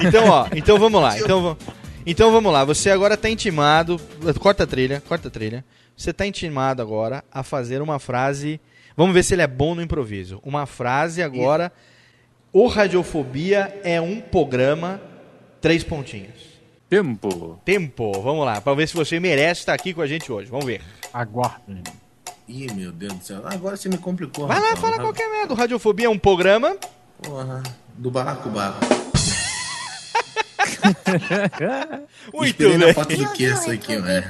Então, 0.05 0.29
ó, 0.29 0.49
então 0.53 0.77
vamos 0.77 1.01
lá. 1.01 1.17
Então, 1.17 1.57
então 2.05 2.33
vamos 2.33 2.53
lá. 2.53 2.65
Você 2.65 2.91
agora 2.91 3.17
tá 3.17 3.31
intimado. 3.31 4.01
Corta 4.41 4.65
a 4.65 4.67
trilha, 4.67 5.01
corta 5.07 5.29
a 5.29 5.31
trilha. 5.31 5.65
Você 5.97 6.13
tá 6.13 6.27
intimado 6.27 6.83
agora 6.83 7.23
a 7.31 7.45
fazer 7.45 7.81
uma 7.81 8.01
frase. 8.01 8.61
Vamos 8.97 9.15
ver 9.15 9.23
se 9.23 9.33
ele 9.33 9.43
é 9.43 9.47
bom 9.47 9.77
no 9.77 9.81
improviso. 9.83 10.41
Uma 10.45 10.67
frase 10.67 11.23
agora. 11.23 11.71
O 12.53 12.67
Radiofobia 12.67 13.81
é 13.85 14.01
um 14.01 14.21
programa. 14.21 15.01
Três 15.61 15.85
pontinhos. 15.85 16.51
Tempo. 16.89 17.61
Tempo. 17.65 18.13
Vamos 18.21 18.45
lá. 18.45 18.61
Pra 18.61 18.75
ver 18.75 18.89
se 18.89 18.95
você 18.95 19.21
merece 19.21 19.61
estar 19.61 19.75
aqui 19.75 19.95
com 19.95 20.03
a 20.03 20.07
gente 20.07 20.31
hoje. 20.33 20.51
Vamos 20.51 20.67
ver. 20.67 20.81
Aguardem. 21.13 21.83
Ih, 22.49 22.73
meu 22.73 22.91
Deus 22.91 23.13
do 23.15 23.25
céu. 23.25 23.43
Agora 23.45 23.77
você 23.77 23.89
me 23.89 23.99
complicou. 23.99 24.49
Vai 24.49 24.59
lá, 24.59 24.75
fala 24.75 24.99
qualquer 24.99 25.31
merda. 25.31 25.53
O 25.55 25.57
Radiofobia 25.57 26.07
é 26.07 26.11
um 26.11 26.19
programa. 26.19 26.77
Porra, 27.23 27.63
do 27.97 28.11
balacobaco. 28.11 28.81
Muito 32.33 32.63
Esperei 32.63 32.79
na 32.79 32.87
bem. 32.87 32.95
foto 32.95 33.17
do 33.17 33.33
que 33.33 33.47
essa 33.47 33.73
aqui, 33.73 33.97
velho. 33.97 34.27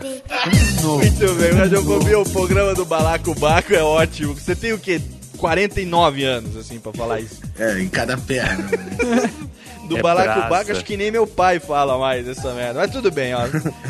Muito 0.83 1.35
bem, 1.35 1.53
Radiofobia, 1.53 2.19
o 2.19 2.29
programa 2.29 2.75
do 2.75 2.85
Balacobaco 2.85 3.73
é 3.75 3.83
ótimo. 3.83 4.35
Você 4.35 4.55
tem 4.57 4.73
o 4.73 4.79
quê? 4.79 5.01
49 5.41 6.25
anos, 6.25 6.57
assim, 6.57 6.79
pra 6.79 6.93
falar 6.93 7.21
isso. 7.21 7.41
É, 7.59 7.81
em 7.81 7.89
cada 7.89 8.17
perna. 8.17 8.69
Do 9.89 9.99
É 9.99 10.03
Balacobaco, 10.03 10.49
praça. 10.49 10.73
acho 10.73 10.85
que 10.85 10.97
nem 10.97 11.11
meu 11.11 11.27
pai 11.27 11.59
fala 11.59 11.99
mais 11.99 12.29
essa 12.29 12.55
merda. 12.55 12.79
Mas 12.79 12.93
tudo 12.93 13.11
bem, 13.11 13.35
ó. 13.35 13.41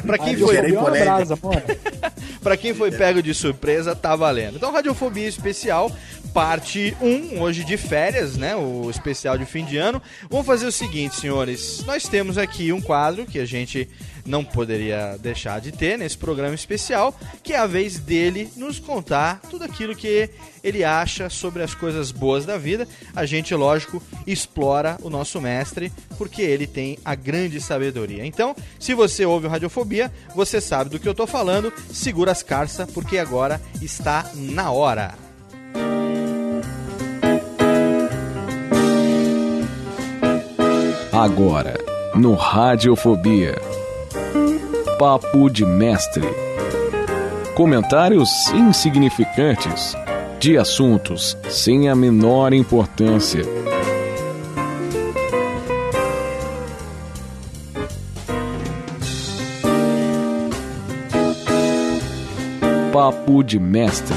Pra 0.07 0.17
quem 0.17 0.35
Aí, 0.35 0.37
foi... 0.39 1.01
brasa. 1.01 1.37
Pra 2.43 2.57
quem 2.57 2.73
foi 2.73 2.91
pego 2.91 3.23
de 3.23 3.35
surpresa, 3.35 3.95
tá 3.95 4.17
valendo. 4.17 4.57
Então, 4.57 4.73
Radiofobia 4.73 5.29
Especial, 5.29 5.93
parte 6.33 6.97
1, 7.03 7.39
hoje 7.43 7.65
de 7.65 7.77
férias, 7.77 8.37
né? 8.37 8.57
O 8.57 8.89
especial 8.89 9.37
de 9.37 9.45
fim 9.45 9.63
de 9.67 9.77
ano. 9.77 10.01
Vamos 10.31 10.47
fazer 10.47 10.65
o 10.65 10.73
seguinte, 10.73 11.21
senhores. 11.21 11.85
Nós 11.87 12.05
temos 12.05 12.39
aqui 12.39 12.73
um 12.73 12.81
quadro 12.81 13.27
que 13.27 13.39
a 13.39 13.45
gente 13.45 13.87
não 14.25 14.45
poderia 14.45 15.17
deixar 15.19 15.61
de 15.61 15.73
ter 15.73 15.99
nesse 15.99 16.17
programa 16.17 16.55
especial, 16.55 17.15
que 17.43 17.53
é 17.53 17.59
a 17.59 17.67
vez 17.67 17.99
dele 17.99 18.51
nos 18.57 18.79
contar 18.79 19.41
tudo 19.51 19.65
aquilo 19.65 19.95
que 19.95 20.31
ele 20.63 20.85
acha 20.85 21.29
sobre 21.31 21.63
as 21.63 21.75
coisas 21.75 22.11
boas 22.11 22.45
da 22.45 22.59
vida. 22.59 22.87
A 23.15 23.25
gente, 23.27 23.55
lógico, 23.55 24.03
explora 24.27 24.99
o 25.03 25.11
nosso 25.11 25.41
mestre, 25.41 25.93
porque 26.19 26.43
ele 26.43 26.67
tem 26.67 26.99
a 27.05 27.15
grande 27.15 27.61
sabedoria. 27.61 28.25
Então, 28.25 28.55
se 28.79 28.95
você 28.95 29.25
ouve 29.25 29.47
o 29.47 29.51
Radiofobia, 29.51 30.13
você 30.35 30.61
sabe 30.61 30.91
do 30.91 30.99
que 30.99 31.09
eu 31.09 31.15
tô 31.15 31.27
falando. 31.27 31.73
Segura 31.93 32.33
as 32.33 32.43
carças, 32.43 32.91
porque 32.91 33.19
agora 33.19 33.61
está 33.81 34.31
na 34.35 34.71
hora. 34.71 35.15
Agora, 41.13 41.75
no 42.15 42.35
Radiofobia. 42.35 43.80
Papo 45.01 45.49
de 45.49 45.65
Mestre. 45.65 46.27
Comentários 47.55 48.29
insignificantes 48.49 49.95
de 50.39 50.59
assuntos 50.59 51.39
sem 51.49 51.89
a 51.89 51.95
menor 51.97 52.53
importância. 52.53 53.43
Papo 62.93 63.43
de 63.43 63.59
Mestre. 63.59 64.15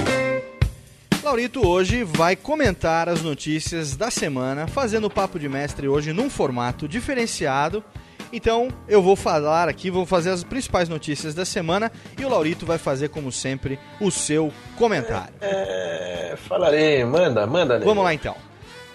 Laurito 1.23 1.65
hoje 1.65 2.03
vai 2.03 2.35
comentar 2.35 3.07
as 3.07 3.21
notícias 3.21 3.95
da 3.95 4.11
semana, 4.11 4.67
fazendo 4.67 5.07
o 5.07 5.09
Papo 5.09 5.39
de 5.39 5.47
Mestre 5.47 5.87
hoje 5.87 6.11
num 6.11 6.29
formato 6.29 6.89
diferenciado. 6.89 7.81
Então 8.33 8.69
eu 8.87 8.99
vou 8.99 9.15
falar 9.15 9.69
aqui, 9.69 9.91
vou 9.91 10.07
fazer 10.07 10.31
as 10.31 10.43
principais 10.43 10.89
notícias 10.89 11.35
da 11.35 11.45
semana 11.45 11.91
e 12.17 12.25
o 12.25 12.29
Laurito 12.29 12.65
vai 12.65 12.79
fazer, 12.79 13.09
como 13.09 13.31
sempre, 13.31 13.79
o 14.01 14.09
seu 14.09 14.51
comentário. 14.75 15.35
É, 15.39 16.33
falarei, 16.35 17.05
manda, 17.05 17.45
manda, 17.45 17.77
né? 17.77 17.85
Vamos 17.85 18.03
lá 18.03 18.11
então. 18.11 18.35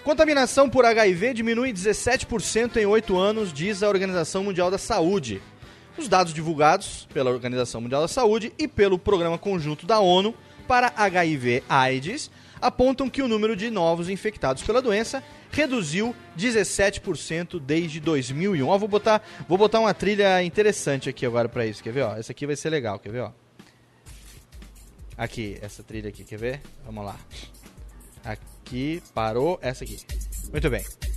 Contaminação 0.03 0.69
por 0.69 0.83
HIV 0.83 1.35
diminui 1.35 1.71
17% 1.71 2.77
em 2.77 2.85
8 2.85 3.17
anos, 3.17 3.53
diz 3.53 3.81
a 3.81 3.87
Organização 3.87 4.43
Mundial 4.43 4.69
da 4.69 4.77
Saúde. 4.77 5.41
Os 5.97 6.09
dados 6.09 6.33
divulgados 6.33 7.07
pela 7.13 7.31
Organização 7.31 7.79
Mundial 7.79 8.01
da 8.01 8.07
Saúde 8.09 8.51
e 8.57 8.67
pelo 8.67 8.99
Programa 8.99 9.37
Conjunto 9.37 9.85
da 9.85 9.99
ONU 9.99 10.35
para 10.67 10.91
HIV-AIDS 10.97 12.29
apontam 12.61 13.09
que 13.09 13.21
o 13.21 13.27
número 13.27 13.55
de 13.55 13.69
novos 13.69 14.09
infectados 14.09 14.63
pela 14.63 14.81
doença 14.81 15.23
reduziu 15.51 16.15
17% 16.37 17.59
desde 17.59 17.99
2001. 17.99 18.67
Ó, 18.67 18.77
vou 18.77 18.87
botar, 18.87 19.21
vou 19.47 19.57
botar 19.57 19.79
uma 19.79 19.93
trilha 19.93 20.43
interessante 20.43 21.09
aqui 21.09 21.25
agora 21.25 21.49
para 21.49 21.65
isso, 21.65 21.83
quer 21.83 21.93
ver? 21.93 22.03
Ó, 22.03 22.15
essa 22.15 22.31
aqui 22.31 22.45
vai 22.45 22.55
ser 22.55 22.69
legal, 22.69 22.99
quer 22.99 23.11
ver? 23.11 23.21
Ó? 23.21 23.31
Aqui, 25.17 25.57
essa 25.61 25.83
trilha 25.83 26.09
aqui, 26.09 26.23
quer 26.23 26.37
ver? 26.37 26.61
Vamos 26.85 27.03
lá. 27.03 27.19
Aqui, 28.23 29.01
parou, 29.13 29.59
essa 29.61 29.83
aqui. 29.83 29.97
Muito 30.51 30.69
bem. 30.69 31.08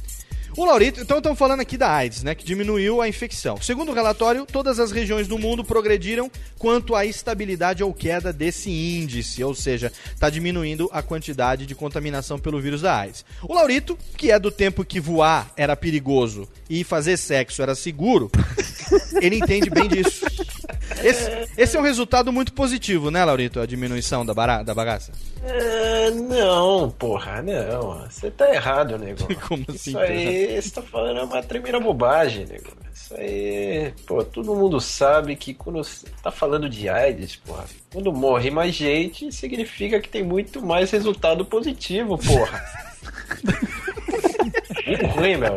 O 0.55 0.67
Laurito, 0.67 1.01
então 1.01 1.17
estamos 1.17 1.39
falando 1.39 1.61
aqui 1.61 1.79
da 1.79 1.91
AIDS, 1.91 2.23
né, 2.23 2.35
que 2.35 2.45
diminuiu 2.45 3.01
a 3.01 3.09
infecção. 3.09 3.57
Segundo 3.61 3.91
o 3.91 3.95
relatório, 3.95 4.45
todas 4.45 4.79
as 4.79 4.93
regiões 4.93 5.27
do 5.27 5.39
mundo 5.39 5.65
progrediram 5.65 6.31
quanto 6.59 6.95
à 6.95 7.07
estabilidade 7.07 7.83
ou 7.83 7.93
queda 7.95 8.35
desse 8.35 8.71
índice, 8.71 9.43
ou 9.43 9.55
seja, 9.55 9.91
está 10.15 10.29
diminuindo 10.29 10.91
a 10.93 11.03
quantidade 11.03 11.65
de 11.65 11.75
contaminação 11.75 12.39
pelo 12.39 12.61
vírus 12.61 12.83
da 12.83 12.95
AIDS. 12.99 13.25
O 13.43 13.55
Laurito, 13.55 13.97
que 14.17 14.31
é 14.31 14.39
do 14.39 14.51
tempo 14.51 14.85
que 14.85 15.01
voar 15.01 15.51
era 15.57 15.75
perigoso 15.75 16.47
e 16.69 16.85
fazer 16.85 17.17
sexo 17.17 17.63
era 17.63 17.75
seguro, 17.75 18.31
ele 19.23 19.37
entende 19.37 19.71
bem 19.71 19.89
disso. 19.89 20.27
Esse, 21.03 21.49
esse 21.57 21.77
é 21.77 21.81
um 21.81 21.83
resultado 21.83 22.33
muito 22.33 22.53
positivo, 22.53 23.11
né, 23.11 23.25
Laurito, 23.25 23.61
a 23.61 23.67
diminuição 23.67 24.25
da, 24.25 24.35
bara- 24.35 24.63
da 24.63 24.75
bagaça? 24.75 25.13
É, 25.45 26.11
não, 26.11 26.91
porra, 26.91 27.43
não. 27.43 28.01
Você 28.11 28.31
tá 28.31 28.53
errado, 28.55 28.99
nego. 28.99 29.27
Como 29.49 29.65
assim, 29.69 29.91
Isso 29.91 29.99
aí, 29.99 30.61
você 30.63 30.71
tá 30.71 30.83
falando 30.83 31.21
é 31.21 31.23
uma 31.25 31.43
tremenda 31.43 31.81
bobagem, 31.81 32.47
nego. 32.47 32.71
Isso 32.95 33.15
aí, 33.15 33.93
pô, 34.07 34.23
todo 34.23 34.55
mundo 34.55 34.81
sabe 34.81 35.35
que 35.37 35.55
quando 35.55 35.79
você 35.79 36.07
tá 36.23 36.31
falando 36.31 36.69
de 36.69 36.89
AIDS, 36.89 37.37
porra, 37.37 37.65
quando 37.93 38.13
morre 38.13 38.51
mais 38.51 38.75
gente, 38.75 39.33
significa 39.33 39.99
que 40.01 40.09
tem 40.09 40.23
muito 40.23 40.61
mais 40.65 40.91
resultado 40.91 41.45
positivo, 41.45 42.19
porra. 42.19 42.63
Muito 44.87 45.07
ruim, 45.07 45.37
meu. 45.37 45.55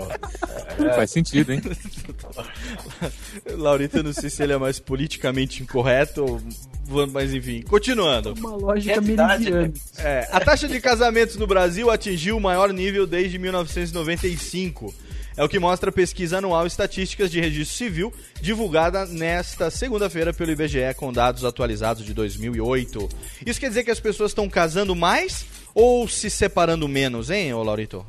É. 0.88 0.93
Faz 0.93 1.12
sentido, 1.12 1.52
hein? 1.52 1.62
Laurito, 3.58 3.98
eu 3.98 4.04
não 4.04 4.13
sei 4.13 4.30
se 4.30 4.41
ele 4.43 4.54
é 4.54 4.58
mais 4.58 4.80
politicamente 4.80 5.62
incorreto, 5.63 6.24
ou- 6.24 7.08
mas 7.08 7.34
enfim, 7.34 7.62
continuando. 7.63 8.34
Uma 8.38 8.56
lógica 8.56 9.02
meridiana. 9.02 9.74
É, 9.98 10.28
a 10.32 10.39
taxa 10.39 10.67
de 10.67 10.80
casamentos 10.80 11.36
no 11.36 11.48
Brasil 11.48 11.89
atingiu 11.89 12.38
o 12.38 12.41
maior 12.41 12.71
nível 12.71 13.08
desde 13.08 13.38
1995. 13.39 14.93
É 15.38 15.43
o 15.43 15.50
que 15.50 15.60
mostra 15.60 15.89
a 15.89 15.93
pesquisa 15.93 16.38
anual 16.38 16.65
Estatísticas 16.65 17.30
de 17.30 17.41
Registro 17.41 17.76
Civil, 17.76 18.13
divulgada 18.41 19.06
nesta 19.06 19.69
segunda-feira 19.69 20.34
pelo 20.34 20.52
IBGE 20.52 20.93
com 20.95 21.12
dados 21.12 21.43
atualizados 21.43 22.06
de 22.06 22.13
2008. 22.13 23.10
Isso 23.45 23.60
quer 23.60 23.67
dizer 23.67 23.84
que 23.84 23.91
as 23.91 24.00
pessoas 24.00 24.32
estão 24.32 24.48
casando 24.48 24.95
mais 24.95 25.45
ou 25.74 26.08
se 26.08 26.30
separando 26.30 26.88
menos, 26.88 27.30
hein, 27.30 27.54
ô 27.54 27.62
Laurito? 27.63 28.06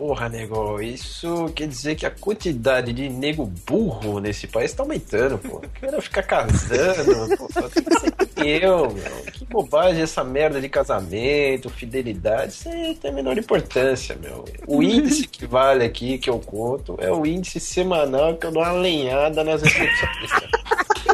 Porra, 0.00 0.30
nego, 0.30 0.80
isso 0.80 1.52
quer 1.54 1.68
dizer 1.68 1.94
que 1.94 2.06
a 2.06 2.10
quantidade 2.10 2.90
de 2.90 3.10
nego 3.10 3.44
burro 3.44 4.18
nesse 4.18 4.46
país 4.46 4.72
tá 4.72 4.82
aumentando, 4.82 5.36
pô. 5.36 5.60
Quero 5.78 6.00
ficar 6.00 6.22
casando, 6.22 7.28
pô. 7.36 7.46
Tem 7.68 7.84
que 7.84 8.00
ser 8.00 8.10
que 8.10 8.64
eu, 8.64 8.90
meu. 8.90 9.24
Que 9.30 9.44
bobagem 9.44 10.00
essa 10.00 10.24
merda 10.24 10.58
de 10.58 10.70
casamento, 10.70 11.68
fidelidade, 11.68 12.52
isso 12.52 12.66
aí 12.70 12.94
tem 12.94 13.10
a 13.10 13.14
menor 13.14 13.36
importância, 13.36 14.16
meu. 14.16 14.46
O 14.66 14.82
índice 14.82 15.28
que 15.28 15.44
vale 15.44 15.84
aqui, 15.84 16.16
que 16.16 16.30
eu 16.30 16.38
conto, 16.38 16.96
é 16.98 17.12
o 17.12 17.26
índice 17.26 17.60
semanal 17.60 18.38
que 18.38 18.46
eu 18.46 18.52
dou 18.52 18.62
uma 18.62 18.72
lenhada 18.72 19.44
nas 19.44 19.60
recepcionistas. 19.60 20.48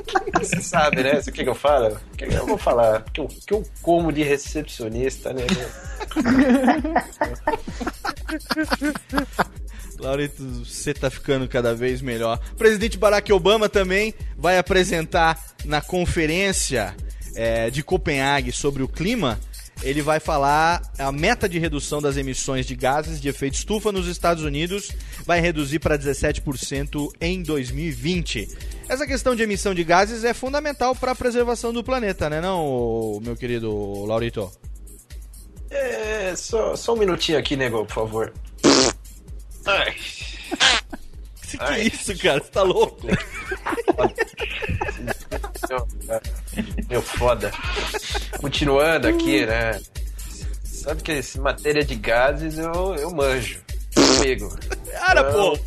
Você 0.38 0.60
sabe, 0.60 1.02
né? 1.02 1.20
Você 1.20 1.32
quer 1.32 1.44
que 1.44 1.48
eu 1.48 1.54
fale? 1.54 1.94
O 1.94 2.16
que 2.16 2.24
eu 2.24 2.46
vou 2.46 2.58
falar? 2.58 3.00
O 3.00 3.10
que 3.10 3.20
eu, 3.20 3.28
que 3.28 3.54
eu 3.54 3.62
como 3.82 4.12
de 4.12 4.22
recepcionista, 4.22 5.32
né? 5.32 5.46
Laurito, 9.98 10.64
você 10.64 10.92
tá 10.92 11.10
ficando 11.10 11.48
cada 11.48 11.74
vez 11.74 12.02
melhor. 12.02 12.38
O 12.52 12.56
presidente 12.56 12.98
Barack 12.98 13.32
Obama 13.32 13.68
também 13.68 14.14
vai 14.36 14.58
apresentar 14.58 15.40
na 15.64 15.80
conferência 15.80 16.94
é, 17.34 17.70
de 17.70 17.82
Copenhague 17.82 18.52
sobre 18.52 18.82
o 18.82 18.88
clima. 18.88 19.40
Ele 19.82 20.02
vai 20.02 20.18
falar 20.18 20.82
a 20.98 21.12
meta 21.12 21.48
de 21.48 21.58
redução 21.58 22.00
das 22.00 22.16
emissões 22.16 22.66
de 22.66 22.74
gases 22.74 23.20
de 23.20 23.28
efeito 23.28 23.54
estufa 23.54 23.92
nos 23.92 24.06
Estados 24.06 24.42
Unidos 24.42 24.90
vai 25.24 25.40
reduzir 25.40 25.78
para 25.78 25.98
17% 25.98 27.10
em 27.20 27.42
2020. 27.42 28.48
Essa 28.88 29.06
questão 29.06 29.36
de 29.36 29.42
emissão 29.42 29.74
de 29.74 29.84
gases 29.84 30.24
é 30.24 30.32
fundamental 30.32 30.94
para 30.94 31.12
a 31.12 31.14
preservação 31.14 31.72
do 31.72 31.84
planeta, 31.84 32.30
né, 32.30 32.40
não, 32.40 33.20
meu 33.22 33.36
querido 33.36 34.04
Laurito? 34.06 34.50
É, 35.70 36.34
só, 36.36 36.74
só 36.76 36.94
um 36.94 36.98
minutinho 36.98 37.38
aqui, 37.38 37.56
nego, 37.56 37.84
por 37.84 37.94
favor. 37.94 38.32
Ai. 39.66 39.94
Que, 41.50 41.59
que 41.59 41.64
é 41.64 41.85
isso, 41.85 42.18
cara? 42.18 42.40
Você 42.40 42.50
tá 42.50 42.62
louco? 42.62 43.06
Meu, 46.88 47.02
foda. 47.02 47.52
Continuando 48.40 49.09
aqui, 49.09 49.46
né? 49.46 49.80
Sabe 50.64 51.02
que 51.02 51.12
esse 51.12 51.40
matéria 51.40 51.85
de 51.85 51.94
gases 51.96 52.59
eu, 52.59 52.94
eu 52.96 53.11
manjo. 53.11 53.61
Amigo. 54.20 54.56
Cara, 54.92 55.24
pô! 55.32 55.59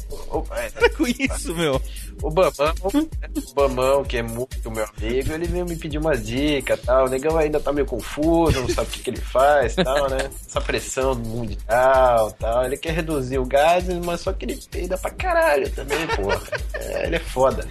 Para 0.42 0.90
com 0.92 1.08
isso, 1.08 1.56
meu. 1.56 1.82
O 2.22 2.30
Bamão, 2.30 2.74
o 2.84 3.54
Bamão, 3.54 4.04
que 4.04 4.18
é 4.18 4.22
muito 4.22 4.70
meu 4.70 4.86
amigo, 4.86 5.34
ele 5.34 5.48
veio 5.48 5.66
me 5.66 5.76
pedir 5.76 5.98
uma 5.98 6.18
dica 6.18 6.76
tal. 6.78 7.06
O 7.06 7.10
negão 7.10 7.38
ainda 7.38 7.60
tá 7.60 7.72
meio 7.72 7.88
confuso, 7.88 8.62
não 8.62 8.70
sabe 8.70 8.90
o 8.90 8.92
que, 8.92 9.04
que 9.04 9.10
ele 9.10 9.22
faz 9.22 9.76
tal, 9.76 10.10
né? 10.10 10.30
Essa 10.48 10.60
pressão 10.60 11.16
mundial 11.16 12.32
tal. 12.34 12.66
Ele 12.66 12.78
quer 12.78 12.94
reduzir 12.94 13.40
o 13.40 13.46
gás, 13.46 13.88
mas 14.04 14.22
só 14.22 14.34
que 14.34 14.46
ele 14.46 14.60
peida 14.70 14.98
pra 14.98 15.12
caralho 15.12 15.70
também, 15.72 16.06
porra. 16.08 16.42
É, 16.74 17.06
ele 17.06 17.16
é 17.16 17.20
foda. 17.20 17.66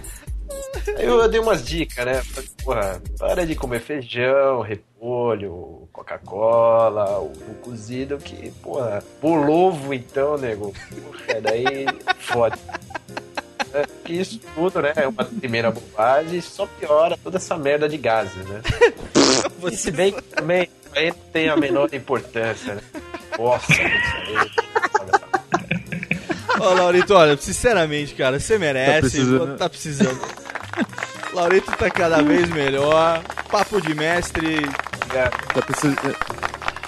Aí 0.97 1.05
eu 1.05 1.27
dei 1.27 1.39
umas 1.39 1.63
dicas, 1.63 2.05
né? 2.05 2.21
Falei, 2.23 2.49
Porra, 2.63 3.01
para 3.17 3.45
de 3.45 3.55
comer 3.55 3.79
feijão, 3.79 4.61
repolho, 4.61 5.87
Coca-Cola, 5.91 7.19
o, 7.19 7.31
cozido, 7.61 8.17
que, 8.17 8.51
porra, 8.63 9.03
bolovo 9.21 9.93
então, 9.93 10.37
nego. 10.37 10.73
Porra, 10.89 11.41
daí 11.41 11.85
foda. 12.19 12.57
Que 14.03 14.13
isso 14.13 14.39
tudo, 14.55 14.81
né? 14.81 14.93
É 14.95 15.07
uma 15.07 15.23
primeira 15.23 15.71
bobagem, 15.71 16.41
só 16.41 16.65
piora 16.65 17.17
toda 17.23 17.37
essa 17.37 17.57
merda 17.57 17.87
de 17.87 17.97
gases, 17.97 18.45
né? 18.47 18.61
Se 19.73 19.91
bem 19.91 20.13
que 20.13 20.21
também 20.35 20.69
aí 20.95 21.09
não 21.09 21.17
tem 21.31 21.49
a 21.49 21.55
menor 21.55 21.93
importância, 21.93 22.75
né? 22.75 22.81
Nossa, 23.37 23.71
isso 23.71 23.81
aí. 23.81 24.69
Ô, 26.59 26.73
Laurito, 26.73 27.13
olha, 27.13 27.37
sinceramente, 27.37 28.13
cara, 28.15 28.39
você 28.39 28.57
merece. 28.57 28.93
Tá 28.93 28.99
precisando. 28.99 29.57
Tá 29.57 29.69
precisando. 29.69 30.19
Laurito 31.33 31.71
tá 31.77 31.89
cada 31.89 32.21
vez 32.21 32.49
melhor. 32.49 33.23
Papo 33.49 33.81
de 33.81 33.93
mestre. 33.93 34.61
Tá 35.53 35.61
precisando. 35.61 36.15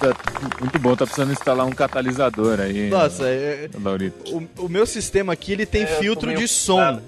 Tá 0.02 0.16
muito 0.60 0.80
bom, 0.80 0.96
tá 0.96 1.06
precisando 1.06 1.32
instalar 1.32 1.66
um 1.68 1.72
catalisador 1.72 2.60
aí. 2.60 2.90
Nossa, 2.90 3.24
né, 3.24 3.30
é- 3.32 3.70
Laurito. 3.80 4.36
O, 4.58 4.66
o 4.66 4.70
meu 4.70 4.86
sistema 4.88 5.34
aqui 5.34 5.52
ele 5.52 5.66
tem 5.66 5.84
É, 5.84 5.86
filtro 5.86 6.34
de 6.36 6.48
som. 6.48 7.00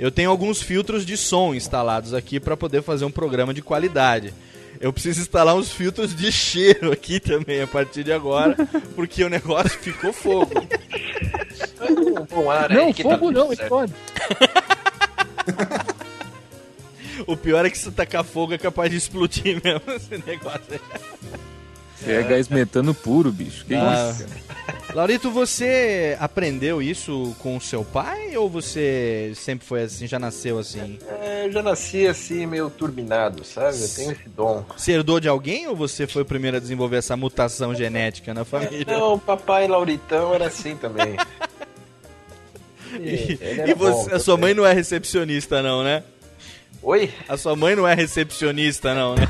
Eu 0.00 0.10
tenho 0.10 0.30
alguns 0.30 0.62
filtros 0.62 1.04
de 1.04 1.16
som 1.18 1.54
instalados 1.54 2.14
aqui 2.14 2.40
para 2.40 2.56
poder 2.56 2.82
fazer 2.82 3.04
um 3.04 3.10
programa 3.10 3.52
de 3.52 3.60
qualidade. 3.60 4.32
Eu 4.80 4.92
preciso 4.92 5.20
instalar 5.20 5.54
uns 5.56 5.70
filtros 5.72 6.14
de 6.14 6.30
cheiro 6.32 6.92
aqui 6.92 7.18
também 7.20 7.60
a 7.60 7.66
partir 7.66 8.04
de 8.04 8.12
agora, 8.12 8.56
porque 8.94 9.22
o 9.24 9.28
negócio 9.28 9.76
ficou 9.78 10.12
fogo. 10.12 10.52
Bom 12.30 12.50
ar 12.50 12.70
Não, 12.70 12.92
tá 12.92 13.02
fogo 13.02 13.30
não, 13.32 13.48
certo. 13.48 13.62
explode. 13.62 13.92
O 17.26 17.36
pior 17.36 17.64
é 17.66 17.70
que 17.70 17.76
se 17.76 17.90
tacar 17.90 18.22
fogo 18.24 18.54
é 18.54 18.58
capaz 18.58 18.90
de 18.90 18.96
explodir 18.96 19.60
mesmo 19.62 19.82
esse 19.88 20.16
negócio 20.26 20.62
aí. 20.70 20.80
É 22.06 22.22
gás 22.22 22.48
metano 22.48 22.94
puro, 22.94 23.32
bicho. 23.32 23.64
Que 23.66 23.74
Ah. 23.74 24.12
isso? 24.14 24.26
Laurito, 24.94 25.30
você 25.30 26.16
aprendeu 26.20 26.80
isso 26.80 27.34
com 27.40 27.56
o 27.56 27.60
seu 27.60 27.84
pai 27.84 28.36
ou 28.36 28.48
você 28.48 29.32
sempre 29.34 29.66
foi 29.66 29.82
assim, 29.82 30.06
já 30.06 30.18
nasceu 30.18 30.58
assim? 30.58 30.98
É, 31.20 31.46
eu 31.46 31.52
já 31.52 31.62
nasci 31.62 32.06
assim, 32.06 32.46
meio 32.46 32.70
turbinado, 32.70 33.44
sabe? 33.44 33.80
Eu 33.82 33.88
tenho 33.88 34.12
esse 34.12 34.28
dom. 34.28 34.64
Você 34.76 34.92
herdou 34.92 35.18
de 35.20 35.28
alguém 35.28 35.66
ou 35.66 35.74
você 35.76 36.06
foi 36.06 36.22
o 36.22 36.24
primeiro 36.24 36.56
a 36.56 36.60
desenvolver 36.60 36.96
essa 36.98 37.16
mutação 37.16 37.74
genética 37.74 38.32
na 38.32 38.44
família? 38.44 38.84
Não, 38.86 39.14
o 39.14 39.18
papai 39.18 39.66
Lauritão 39.66 40.34
era 40.34 40.46
assim 40.46 40.76
também. 40.76 41.16
E, 43.00 43.38
e 43.68 43.74
você- 43.74 44.08
bom, 44.10 44.14
a 44.16 44.18
sua 44.18 44.36
mãe 44.38 44.54
não 44.54 44.64
é 44.64 44.72
recepcionista, 44.72 45.62
não, 45.62 45.84
né? 45.84 46.02
Oi? 46.82 47.12
A 47.28 47.36
sua 47.36 47.54
mãe 47.54 47.76
não 47.76 47.86
é 47.86 47.92
recepcionista, 47.94 48.94
não, 48.94 49.14
né? 49.14 49.28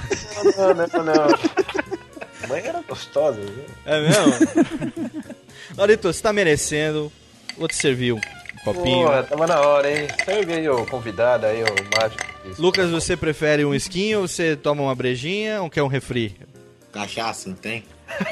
Não, 0.56 0.74
não, 0.74 1.04
não. 1.04 1.24
A 1.24 1.97
mãe 2.48 2.62
era 2.66 2.82
gostosa, 2.82 3.40
viu? 3.40 3.64
É 3.84 4.00
mesmo? 4.00 5.22
Laurito, 5.76 6.12
você 6.12 6.22
tá 6.22 6.32
merecendo. 6.32 7.12
Vou 7.56 7.68
te 7.68 7.76
servir 7.76 8.12
um 8.12 8.20
copinho. 8.64 9.06
Porra, 9.06 9.22
tava 9.24 9.46
na 9.46 9.60
hora, 9.60 9.90
hein? 9.90 10.08
Serve 10.24 10.54
aí 10.54 10.68
o 10.68 10.86
convidado 10.86 11.46
aí, 11.46 11.62
o 11.62 11.66
mágico. 12.00 12.24
Isso. 12.50 12.60
Lucas, 12.62 12.90
você 12.90 13.16
prefere 13.16 13.64
um 13.64 13.74
skin 13.74 14.14
ou 14.14 14.28
você 14.28 14.56
toma 14.56 14.82
uma 14.82 14.94
brejinha 14.94 15.62
ou 15.62 15.68
quer 15.70 15.82
um 15.82 15.88
refri? 15.88 16.36
Cachaça, 16.92 17.48
não 17.50 17.56
tem? 17.56 17.84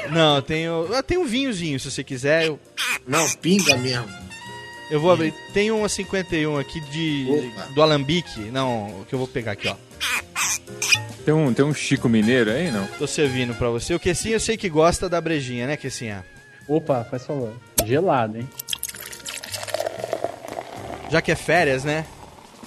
Não, 0.09 0.37
eu 0.37 0.41
tenho. 0.41 0.87
Eu 0.91 1.03
tenho 1.03 1.21
um 1.21 1.25
vinhozinho, 1.25 1.79
se 1.79 1.91
você 1.91 2.03
quiser. 2.03 2.47
Eu, 2.47 2.59
Não, 3.07 3.29
pinga 3.35 3.77
mesmo. 3.77 4.07
eu 4.89 4.99
vou 4.99 5.11
abrir. 5.11 5.33
Tem 5.53 5.69
uma 5.69 5.87
51 5.87 6.57
aqui 6.57 6.79
de. 6.81 7.27
Opa. 7.55 7.67
do 7.73 7.81
Alambique. 7.83 8.39
Não, 8.51 9.05
que 9.07 9.13
eu 9.13 9.19
vou 9.19 9.27
pegar 9.27 9.51
aqui, 9.51 9.67
ó. 9.67 9.75
Tem 11.27 11.33
um, 11.33 11.53
tem 11.53 11.65
um 11.65 11.73
Chico 11.73 12.07
Mineiro 12.07 12.49
aí, 12.49 12.71
não? 12.71 12.87
Tô 12.97 13.05
servindo 13.05 13.53
pra 13.53 13.67
você. 13.67 13.93
O 13.93 13.99
Kessinha 13.99 14.37
eu 14.37 14.39
sei 14.39 14.55
que 14.55 14.69
gosta 14.69 15.09
da 15.09 15.19
brejinha, 15.19 15.67
né, 15.67 15.75
Kessinha? 15.75 16.23
Opa, 16.65 17.03
faz 17.03 17.25
favor. 17.25 17.51
Gelado, 17.85 18.37
hein? 18.37 18.47
Já 21.11 21.21
que 21.21 21.29
é 21.29 21.35
férias, 21.35 21.83
né? 21.83 22.05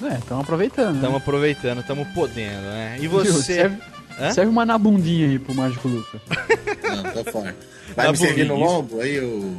É, 0.03 0.19
estamos 0.19 0.45
aproveitando. 0.45 0.97
Estamos 0.97 1.17
aproveitando, 1.17 1.81
estamos 1.81 2.07
podendo, 2.09 2.61
né? 2.61 2.99
E 3.01 3.09
você. 3.09 3.33
Serve, 3.41 3.79
Hã? 4.21 4.31
serve 4.31 4.51
uma 4.51 4.67
na 4.67 4.77
bundinha 4.77 5.27
aí 5.29 5.39
pro 5.39 5.55
Mágico 5.55 5.89
Luca. 5.89 6.21
Não, 6.85 7.13
tô 7.25 7.31
fora. 7.33 7.57
Vai 7.97 8.05
Tá 8.05 8.13
me 8.13 8.19
servir 8.19 8.45
no 8.45 8.57
lombo? 8.57 9.01
Aí 9.01 9.15
eu. 9.15 9.57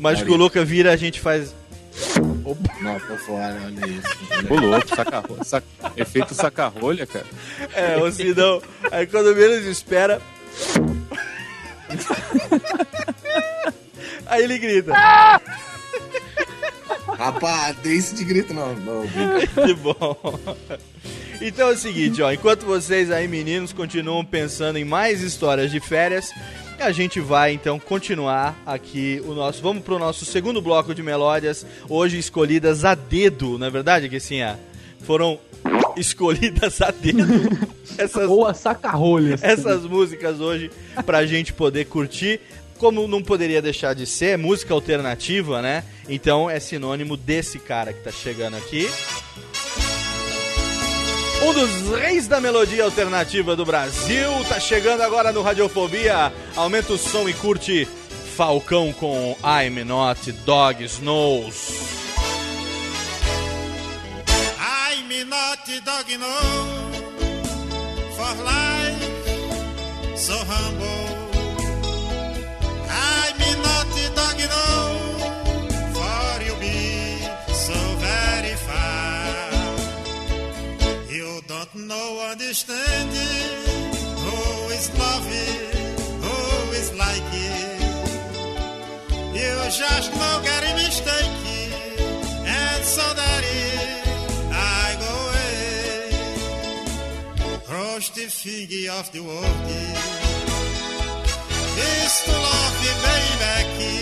Mágico. 0.00 0.34
Luca 0.34 0.64
vira, 0.64 0.92
a 0.92 0.96
gente 0.96 1.20
faz. 1.20 1.54
Não, 2.80 2.98
tô 3.00 3.16
fora, 3.18 3.56
olha 3.64 3.88
isso. 3.88 4.08
Ô, 4.50 4.54
louco, 4.58 4.88
saca, 4.88 5.22
saca, 5.44 5.66
efeito 5.96 6.34
saca-rolha, 6.34 7.06
cara. 7.06 7.26
É, 7.74 7.96
ou 7.96 8.10
se 8.10 8.34
não. 8.34 8.60
Aí 8.90 9.06
quando 9.06 9.34
menos 9.34 9.64
espera. 9.66 10.20
Aí 14.26 14.44
ele 14.44 14.58
grita. 14.58 14.92
Rapaz, 17.18 17.76
tem 17.82 17.96
esse 17.96 18.14
de 18.14 18.24
grito 18.24 18.54
não. 18.54 18.74
não 18.74 19.06
Que 19.66 19.74
bom. 19.74 20.16
Então 21.40 21.68
é 21.68 21.72
o 21.72 21.76
seguinte, 21.76 22.22
ó, 22.22 22.32
enquanto 22.32 22.64
vocês 22.64 23.10
aí 23.10 23.26
meninos 23.26 23.72
continuam 23.72 24.24
pensando 24.24 24.78
em 24.78 24.84
mais 24.84 25.22
histórias 25.22 25.70
de 25.70 25.80
férias, 25.80 26.30
a 26.82 26.90
gente 26.92 27.20
vai 27.20 27.52
então 27.52 27.78
continuar 27.78 28.60
aqui 28.66 29.22
o 29.24 29.34
nosso, 29.34 29.62
vamos 29.62 29.84
pro 29.84 29.98
nosso 29.98 30.24
segundo 30.24 30.60
bloco 30.60 30.94
de 30.94 31.02
melódias, 31.02 31.64
hoje 31.88 32.18
escolhidas 32.18 32.84
a 32.84 32.94
dedo, 32.94 33.56
não 33.56 33.68
é 33.68 33.70
verdade, 33.70 34.08
que 34.08 34.16
assim, 34.16 34.40
foram 35.00 35.38
escolhidas 35.96 36.82
a 36.82 36.90
dedo 36.90 37.22
essas 37.96 38.28
Ou 38.28 38.46
a 38.46 38.52
saca-rolha. 38.52 39.38
essas 39.40 39.84
músicas 39.84 40.40
hoje 40.40 40.70
pra 41.06 41.24
gente 41.24 41.52
poder 41.52 41.86
curtir. 41.86 42.40
Como 42.78 43.06
não 43.06 43.22
poderia 43.22 43.62
deixar 43.62 43.94
de 43.94 44.04
ser, 44.06 44.36
música 44.36 44.74
alternativa, 44.74 45.62
né? 45.62 45.84
Então 46.08 46.50
é 46.50 46.58
sinônimo 46.58 47.16
desse 47.16 47.60
cara 47.60 47.92
que 47.92 48.02
tá 48.02 48.10
chegando 48.10 48.56
aqui. 48.56 48.90
Um 51.44 51.52
dos 51.52 51.98
reis 51.98 52.28
da 52.28 52.40
melodia 52.40 52.84
alternativa 52.84 53.56
do 53.56 53.64
Brasil 53.64 54.30
tá 54.48 54.60
chegando 54.60 55.00
agora 55.00 55.32
no 55.32 55.42
Radiofobia. 55.42 56.32
Aumenta 56.54 56.92
o 56.92 56.98
som 56.98 57.28
e 57.28 57.32
curte 57.32 57.88
Falcão 58.36 58.92
com 58.92 59.36
I'm 59.42 59.84
Not 59.84 60.30
Dog 60.44 60.84
Snows. 60.84 61.92
I'm 64.58 65.24
not 65.28 65.80
dog 65.84 66.16
no 66.16 66.26
for 68.16 68.34
life 68.44 69.12
so 70.16 70.34
humble. 70.34 71.22
I'm 72.88 73.62
not 73.62 74.14
dog 74.14 74.42
no 74.48 75.01
don't 82.22 82.28
know 82.28 82.44
understand 82.44 83.10
it. 83.12 83.96
Who 84.24 84.70
is 84.70 84.90
loving? 84.98 85.60
Who 86.22 86.72
is 86.72 86.92
like 86.94 87.32
it? 87.32 87.80
You 89.34 89.52
just 89.70 90.14
know 90.14 90.40
getting 90.42 90.76
mistake 90.76 91.30
and 92.46 92.84
so 92.84 93.14
that 93.14 93.42
it 93.44 94.06
I 94.52 94.96
go 95.04 95.12
away. 95.28 96.12
Cross 97.66 98.10
the 98.10 98.26
finger 98.28 98.92
of 98.92 99.10
the 99.12 99.20
world. 99.20 99.70
Is 101.74 102.14
to 102.24 102.32
love 102.32 102.76
you, 102.84 102.94
baby. 103.06 103.94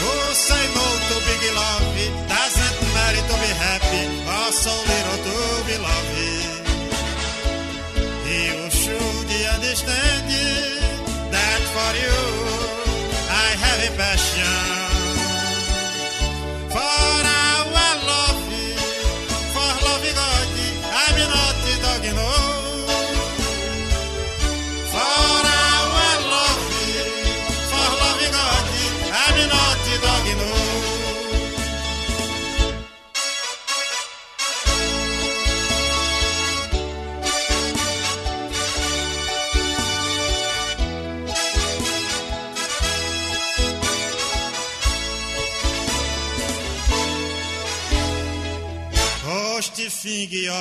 Who 0.00 0.14
say 0.34 0.64
no 0.76 0.86
to 1.08 1.16
big 1.28 1.42
love? 1.54 1.96
Doesn't 2.28 2.78
matter 2.94 3.22
to 3.28 3.34
be 3.44 3.50
happy 3.66 4.04
or 4.36 4.52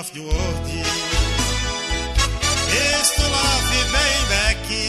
of 0.01 0.09
the 0.13 0.21
world. 0.21 0.65
Is 2.73 3.09
to 3.17 3.25
love 3.37 3.67
you, 3.75 3.85
baby. 3.93 4.85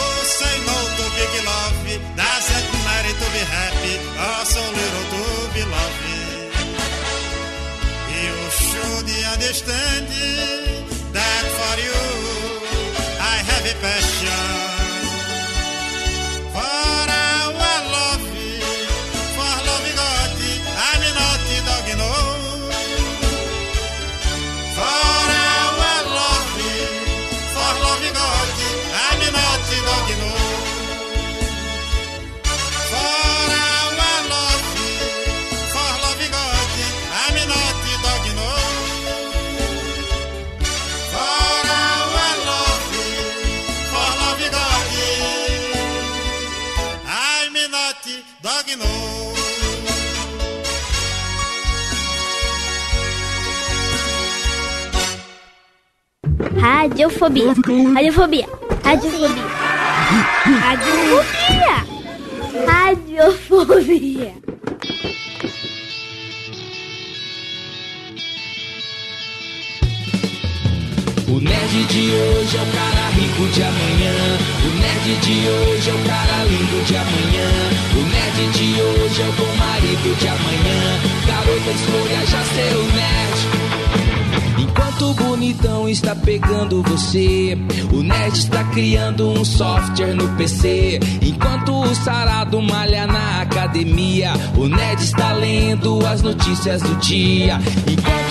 Oh, 0.00 0.20
say 0.38 0.54
no 0.68 0.76
to 0.96 1.04
big 1.16 1.32
love. 1.50 1.76
Doesn't 2.20 2.68
matter 2.86 3.14
to 3.22 3.26
be 3.36 3.42
happy. 3.58 3.94
Oh, 4.24 4.42
so 4.52 4.62
little 4.80 5.06
to 5.14 5.24
be 5.54 5.62
loving. 5.76 6.26
You 8.20 8.36
should 8.66 9.08
understand 9.34 10.04
Radiofobia. 56.86 57.52
Radiofobia. 57.94 58.46
Radiofobia. 58.84 59.44
Radiofobia. 60.62 61.76
Radiofobia. 62.64 64.34
O 71.26 71.40
nerd 71.40 71.84
de 71.86 72.12
hoje 72.12 72.56
é 72.56 72.62
o 72.62 72.66
cara 72.70 73.10
rico 73.10 73.48
de 73.52 73.62
amanhã. 73.64 74.38
O 74.62 74.70
nerd 74.78 75.16
de 75.22 75.48
hoje 75.48 75.90
é 75.90 75.92
o 75.92 75.98
cara 76.06 76.44
lindo 76.44 76.84
de 76.86 76.96
amanhã. 76.96 77.50
O 77.96 78.02
nerd 78.12 78.46
de 78.52 78.80
hoje 78.80 79.22
é 79.22 79.28
o 79.28 79.32
bom 79.32 79.56
marido 79.56 80.16
de 80.16 80.28
amanhã. 80.28 81.00
Garota, 81.26 81.70
escolha 81.72 82.26
já 82.26 82.44
ser 82.44 82.76
o 82.76 82.84
nerd. 82.94 84.05
Bonitão 85.16 85.88
está 85.88 86.14
pegando 86.14 86.82
você, 86.82 87.56
o 87.92 88.02
nerd 88.02 88.38
está 88.38 88.62
criando 88.64 89.30
um 89.30 89.44
software 89.44 90.14
no 90.14 90.28
PC. 90.36 91.00
Enquanto 91.22 91.72
o 91.72 91.94
sarado 91.94 92.60
malha 92.60 93.06
na 93.06 93.40
academia, 93.40 94.32
o 94.56 94.68
nerd 94.68 95.02
está 95.02 95.32
lendo 95.32 96.04
as 96.06 96.22
notícias 96.22 96.82
do 96.82 96.94
dia. 96.96 97.58
Enquanto 97.90 98.25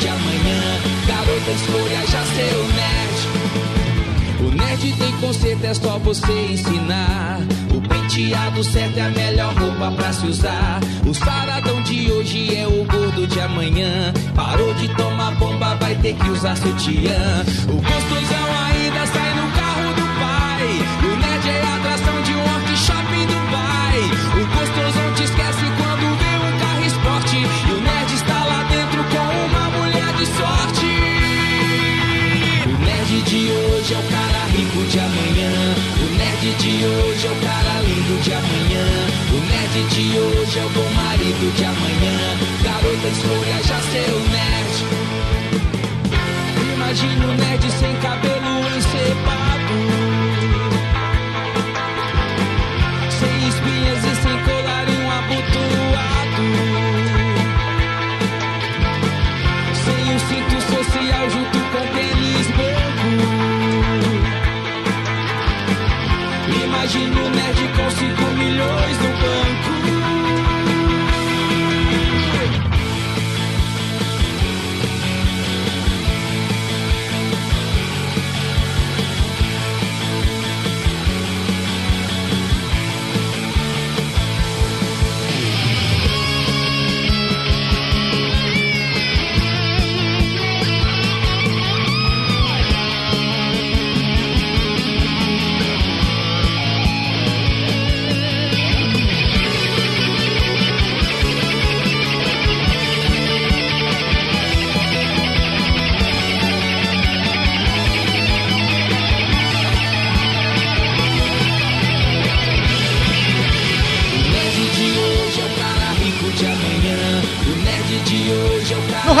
de 0.00 0.08
amanhã. 0.08 0.80
Garota, 1.06 1.50
escolha 1.50 2.06
já 2.06 2.24
ser 2.24 2.54
o 2.56 2.64
nerd. 2.74 3.20
O 4.40 4.56
nerd 4.56 4.92
tem 4.94 5.12
conceito, 5.20 5.64
é 5.64 5.74
só 5.74 5.98
você 5.98 6.32
ensinar. 6.50 7.40
O 7.74 7.80
penteado 7.82 8.64
certo 8.64 8.96
é 8.96 9.02
a 9.02 9.10
melhor 9.10 9.54
roupa 9.54 9.90
pra 9.92 10.12
se 10.12 10.26
usar. 10.26 10.80
O 11.06 11.14
saradão 11.14 11.82
de 11.82 12.10
hoje 12.10 12.56
é 12.56 12.66
o 12.66 12.84
gordo 12.84 13.26
de 13.26 13.40
amanhã. 13.40 14.12
Parou 14.34 14.72
de 14.74 14.88
tomar 14.96 15.32
bomba, 15.32 15.74
vai 15.76 15.94
ter 15.96 16.14
que 16.14 16.28
usar 16.30 16.56
sutiã. 16.56 17.44
O 17.68 17.76
gostosão 17.76 18.46
ainda 18.66 19.06
sai 19.06 19.34
no 19.34 19.39
nerd 36.40 36.56
de 36.56 36.86
hoje 36.86 37.26
é 37.26 37.30
o 37.30 37.36
cara 37.36 37.80
lindo 37.82 38.22
de 38.22 38.32
amanhã. 38.32 38.86
O 39.30 39.40
nerd 39.46 39.84
de 39.94 40.18
hoje 40.18 40.58
é 40.58 40.64
o 40.64 40.68
bom 40.70 40.90
marido 40.94 41.54
de 41.54 41.64
amanhã. 41.64 42.38
Garota, 42.62 43.08
escolha 43.08 43.62
já 43.62 43.78
ser 43.80 44.10
o 44.10 44.20
nerd. 44.30 44.74
Imagina 46.74 47.26
o 47.26 47.34
nerd 47.34 47.70
sem 47.72 47.94
cabelo 47.96 48.76
encebado. 48.76 50.09
Nerd 67.50 67.68
com 67.76 67.90
5 67.90 68.22
milhões 68.36 68.98
no 68.98 69.08
banco. 69.08 69.39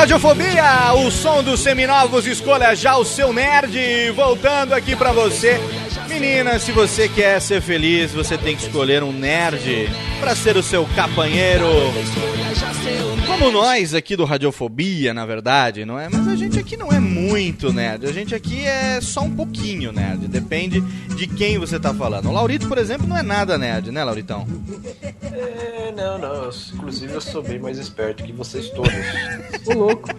Radiofobia, 0.00 0.94
o 0.94 1.10
som 1.10 1.42
dos 1.42 1.60
seminovos, 1.60 2.26
escolha 2.26 2.74
já 2.74 2.96
o 2.96 3.04
seu 3.04 3.34
nerd. 3.34 4.10
Voltando 4.12 4.72
aqui 4.72 4.96
pra 4.96 5.12
você. 5.12 5.60
Menina, 6.08 6.58
se 6.58 6.72
você 6.72 7.06
quer 7.06 7.38
ser 7.38 7.60
feliz, 7.60 8.10
você 8.10 8.38
tem 8.38 8.56
que 8.56 8.62
escolher 8.62 9.02
um 9.02 9.12
nerd 9.12 9.90
pra 10.18 10.34
ser 10.34 10.56
o 10.56 10.62
seu 10.62 10.88
capanheiro. 10.96 11.66
Como 13.40 13.52
nós 13.52 13.94
aqui 13.94 14.16
do 14.16 14.26
Radiofobia, 14.26 15.14
na 15.14 15.24
verdade, 15.24 15.86
não 15.86 15.98
é? 15.98 16.10
Mas 16.10 16.28
a 16.28 16.36
gente 16.36 16.58
aqui 16.58 16.76
não 16.76 16.92
é 16.92 17.00
muito 17.00 17.72
nerd. 17.72 18.06
A 18.06 18.12
gente 18.12 18.34
aqui 18.34 18.66
é 18.66 19.00
só 19.00 19.22
um 19.22 19.34
pouquinho 19.34 19.92
nerd. 19.92 20.28
Depende 20.28 20.82
de 21.16 21.26
quem 21.26 21.56
você 21.56 21.80
tá 21.80 21.94
falando. 21.94 22.28
O 22.28 22.32
Laurito, 22.32 22.68
por 22.68 22.76
exemplo, 22.76 23.06
não 23.06 23.16
é 23.16 23.22
nada 23.22 23.56
nerd, 23.56 23.90
né, 23.90 24.04
Lauritão? 24.04 24.46
É, 25.22 25.90
não, 25.96 26.18
não. 26.18 26.50
Inclusive 26.74 27.14
eu 27.14 27.20
sou 27.22 27.42
bem 27.42 27.58
mais 27.58 27.78
esperto 27.78 28.22
que 28.22 28.32
vocês 28.32 28.68
todos. 28.68 28.92
Ô, 29.66 29.72
louco. 29.72 30.10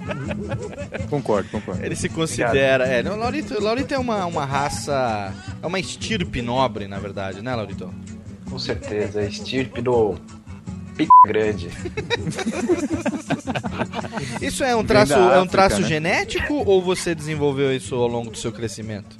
Concordo, 1.07 1.47
concordo. 1.51 1.85
Ele 1.85 1.95
se 1.95 2.09
considera. 2.09 2.87
É, 2.87 3.03
não, 3.03 3.15
Laurito, 3.17 3.61
Laurito 3.61 3.93
é 3.93 3.99
uma, 3.99 4.25
uma 4.25 4.45
raça. 4.45 5.31
É 5.61 5.67
uma 5.67 5.79
estirpe 5.79 6.41
nobre, 6.41 6.87
na 6.87 6.97
verdade, 6.97 7.39
né, 7.43 7.53
Laurito? 7.53 7.93
Com 8.49 8.57
certeza, 8.57 9.23
estirpe 9.23 9.79
do 9.79 10.17
p 10.95 11.07
grande. 11.25 11.69
Isso 14.41 14.63
é 14.63 14.75
um 14.75 14.83
traço, 14.83 15.13
da 15.13 15.19
é 15.19 15.21
um 15.21 15.27
África, 15.43 15.51
traço 15.51 15.81
né? 15.81 15.87
genético 15.87 16.53
ou 16.65 16.81
você 16.81 17.13
desenvolveu 17.15 17.73
isso 17.75 17.95
ao 17.95 18.07
longo 18.07 18.31
do 18.31 18.37
seu 18.37 18.51
crescimento? 18.51 19.15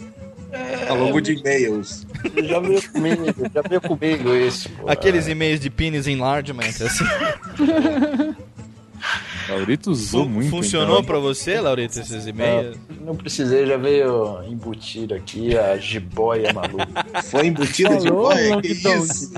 É, 0.52 0.90
Ao 0.90 0.98
longo 0.98 1.22
de 1.22 1.34
e-mails. 1.34 2.06
Já 2.44 2.60
veio 2.60 2.92
comigo, 2.92 3.26
já 3.54 3.62
veio 3.62 3.82
comigo 3.82 4.36
isso. 4.36 4.68
pô. 4.70 4.90
Aqueles 4.90 5.28
e-mails 5.28 5.60
de 5.62 5.70
penis 5.70 6.08
enlargement, 6.08 6.64
assim. 6.68 7.06
Laurito 9.50 9.92
usou 9.92 10.28
muito. 10.28 10.50
Funcionou 10.50 10.96
então. 10.96 11.06
pra 11.06 11.20
você, 11.20 11.60
Laurito, 11.60 12.00
esses 12.00 12.26
e-mails? 12.28 12.78
Não, 12.90 13.08
não 13.08 13.16
precisei, 13.16 13.66
já 13.66 13.78
veio 13.78 14.44
embutido 14.44 15.14
aqui 15.14 15.58
a 15.58 15.78
jiboia 15.78 16.54
maluca. 16.54 17.06
Foi 17.24 17.48
embutida 17.48 17.98
de 17.98 18.08
Falou, 18.08 18.30
boia? 18.30 18.56
Long 18.56 18.62
Que 18.62 18.72
isso? 18.72 19.34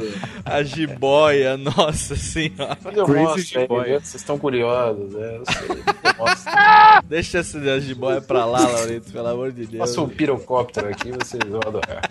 A 0.45 0.63
jiboia, 0.63 1.57
nossa 1.57 2.15
senhora. 2.15 2.77
Mas 2.83 2.97
eu 2.97 3.07
mostro 3.07 3.41
jiboia. 3.41 3.99
vocês 3.99 4.15
estão 4.15 4.37
curiosos, 4.37 5.13
né? 5.13 5.37
Eu 5.37 5.43
sei, 5.45 5.69
eu. 5.69 7.03
Deixa 7.07 7.39
essa 7.39 7.79
jiboia 7.79 8.21
pra 8.21 8.45
lá, 8.45 8.67
Laurito, 8.67 9.11
pelo 9.11 9.27
amor 9.27 9.51
de 9.51 9.65
Deus. 9.65 9.79
Passa 9.79 10.01
um 10.01 10.09
pirocóptero 10.09 10.87
aqui, 10.89 11.11
vocês 11.11 11.43
vão 11.49 11.61
adorar. 11.65 12.09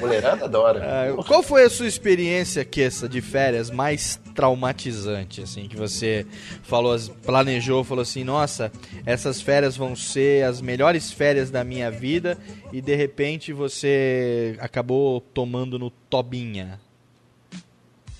Mulherada 0.00 0.44
adora. 0.46 0.82
Ah, 0.82 1.22
qual 1.24 1.42
foi 1.42 1.64
a 1.64 1.70
sua 1.70 1.86
experiência, 1.86 2.64
Kessa, 2.64 3.08
de 3.08 3.20
férias 3.20 3.70
mais 3.70 4.18
traumatizante, 4.34 5.40
assim, 5.42 5.68
que 5.68 5.76
você 5.76 6.26
falou, 6.62 6.92
as- 6.92 7.08
planejou, 7.08 7.84
falou 7.84 8.02
assim, 8.02 8.24
nossa, 8.24 8.72
essas 9.06 9.40
férias 9.40 9.76
vão 9.76 9.94
ser 9.94 10.44
as 10.44 10.60
melhores 10.60 11.12
férias 11.12 11.50
da 11.50 11.62
minha 11.62 11.90
vida 11.90 12.36
e 12.72 12.80
de 12.80 12.94
repente 12.94 13.52
você 13.52 14.56
acabou 14.60 15.20
tomando 15.20 15.78
no 15.78 15.90
tobinha. 15.90 16.80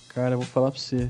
Cara, 0.08 0.34
eu 0.34 0.38
vou 0.38 0.46
falar 0.46 0.70
pra 0.70 0.78
você. 0.78 1.08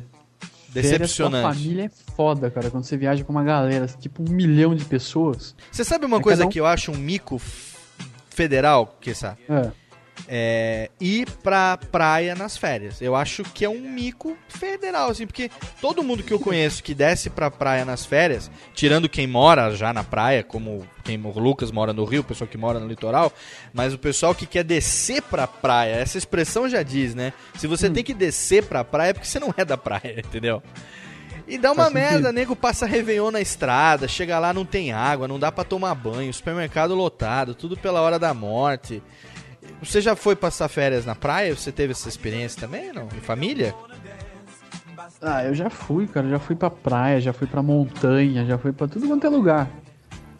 Decepcionante. 0.68 1.08
Férias 1.08 1.16
com 1.16 1.36
a 1.36 1.52
família 1.52 1.84
é 1.84 2.12
foda, 2.16 2.50
cara. 2.50 2.70
Quando 2.70 2.84
você 2.84 2.96
viaja 2.96 3.22
com 3.24 3.32
uma 3.32 3.44
galera, 3.44 3.86
tipo 3.86 4.22
um 4.22 4.32
milhão 4.32 4.74
de 4.74 4.84
pessoas. 4.84 5.54
Você 5.70 5.84
sabe 5.84 6.06
uma 6.06 6.18
É 6.18 6.22
coisa 6.22 6.46
um- 6.46 6.48
que 6.48 6.58
eu 6.58 6.64
acho 6.64 6.92
um 6.92 6.96
mico 6.96 7.38
federal, 8.30 8.96
Kessa? 9.00 9.36
É. 9.48 9.70
é, 10.28 10.90
ir 11.00 11.28
pra 11.42 11.76
praia 11.90 12.34
nas 12.34 12.56
férias. 12.56 13.00
Eu 13.00 13.14
acho 13.16 13.42
que 13.42 13.64
é 13.64 13.68
um 13.68 13.80
mico 13.80 14.36
federal, 14.48 15.10
assim, 15.10 15.26
porque 15.26 15.50
todo 15.80 16.02
mundo 16.02 16.22
que 16.22 16.32
eu 16.32 16.38
conheço 16.38 16.82
que 16.82 16.94
desce 16.94 17.28
pra 17.30 17.50
praia 17.50 17.84
nas 17.84 18.04
férias, 18.04 18.50
tirando 18.74 19.08
quem 19.08 19.26
mora 19.26 19.74
já 19.74 19.92
na 19.92 20.04
praia, 20.04 20.42
como 20.42 20.86
quem 21.04 21.20
o 21.22 21.38
Lucas 21.38 21.70
mora 21.70 21.92
no 21.92 22.04
Rio, 22.04 22.20
o 22.20 22.24
pessoal 22.24 22.48
que 22.48 22.56
mora 22.56 22.78
no 22.78 22.86
litoral, 22.86 23.32
mas 23.72 23.92
o 23.92 23.98
pessoal 23.98 24.34
que 24.34 24.46
quer 24.46 24.64
descer 24.64 25.22
pra 25.22 25.46
praia, 25.46 25.94
essa 25.94 26.18
expressão 26.18 26.68
já 26.68 26.82
diz, 26.82 27.14
né? 27.14 27.32
Se 27.56 27.66
você 27.66 27.90
tem 27.90 28.04
que 28.04 28.14
descer 28.14 28.64
pra 28.64 28.84
praia 28.84 29.10
é 29.10 29.12
porque 29.12 29.26
você 29.26 29.40
não 29.40 29.52
é 29.56 29.64
da 29.64 29.76
praia, 29.76 30.20
entendeu? 30.24 30.62
E 31.46 31.58
dá 31.58 31.72
uma 31.72 31.84
Faz 31.84 31.92
sentido. 31.92 32.12
merda, 32.12 32.32
nego 32.32 32.54
passa 32.54 32.86
Réveillon 32.86 33.32
na 33.32 33.40
estrada, 33.40 34.06
chega 34.06 34.38
lá 34.38 34.54
não 34.54 34.64
tem 34.64 34.92
água, 34.92 35.26
não 35.26 35.38
dá 35.40 35.50
pra 35.50 35.64
tomar 35.64 35.94
banho, 35.94 36.32
supermercado 36.32 36.94
lotado, 36.94 37.54
tudo 37.54 37.76
pela 37.76 38.00
hora 38.00 38.18
da 38.18 38.32
morte. 38.32 39.02
Você 39.82 40.00
já 40.00 40.14
foi 40.14 40.36
passar 40.36 40.68
férias 40.68 41.04
na 41.04 41.14
praia? 41.14 41.54
Você 41.56 41.72
teve 41.72 41.92
essa 41.92 42.08
experiência 42.08 42.60
também, 42.60 42.92
não? 42.92 43.08
Em 43.16 43.20
família? 43.20 43.74
Ah, 45.20 45.44
eu 45.44 45.54
já 45.54 45.68
fui, 45.70 46.06
cara. 46.06 46.28
Já 46.28 46.38
fui 46.38 46.54
pra 46.54 46.70
praia, 46.70 47.20
já 47.20 47.32
fui 47.32 47.46
pra 47.46 47.62
montanha, 47.62 48.44
já 48.46 48.56
fui 48.58 48.72
pra 48.72 48.86
tudo 48.88 49.06
quanto 49.08 49.26
é 49.26 49.30
lugar. 49.30 49.68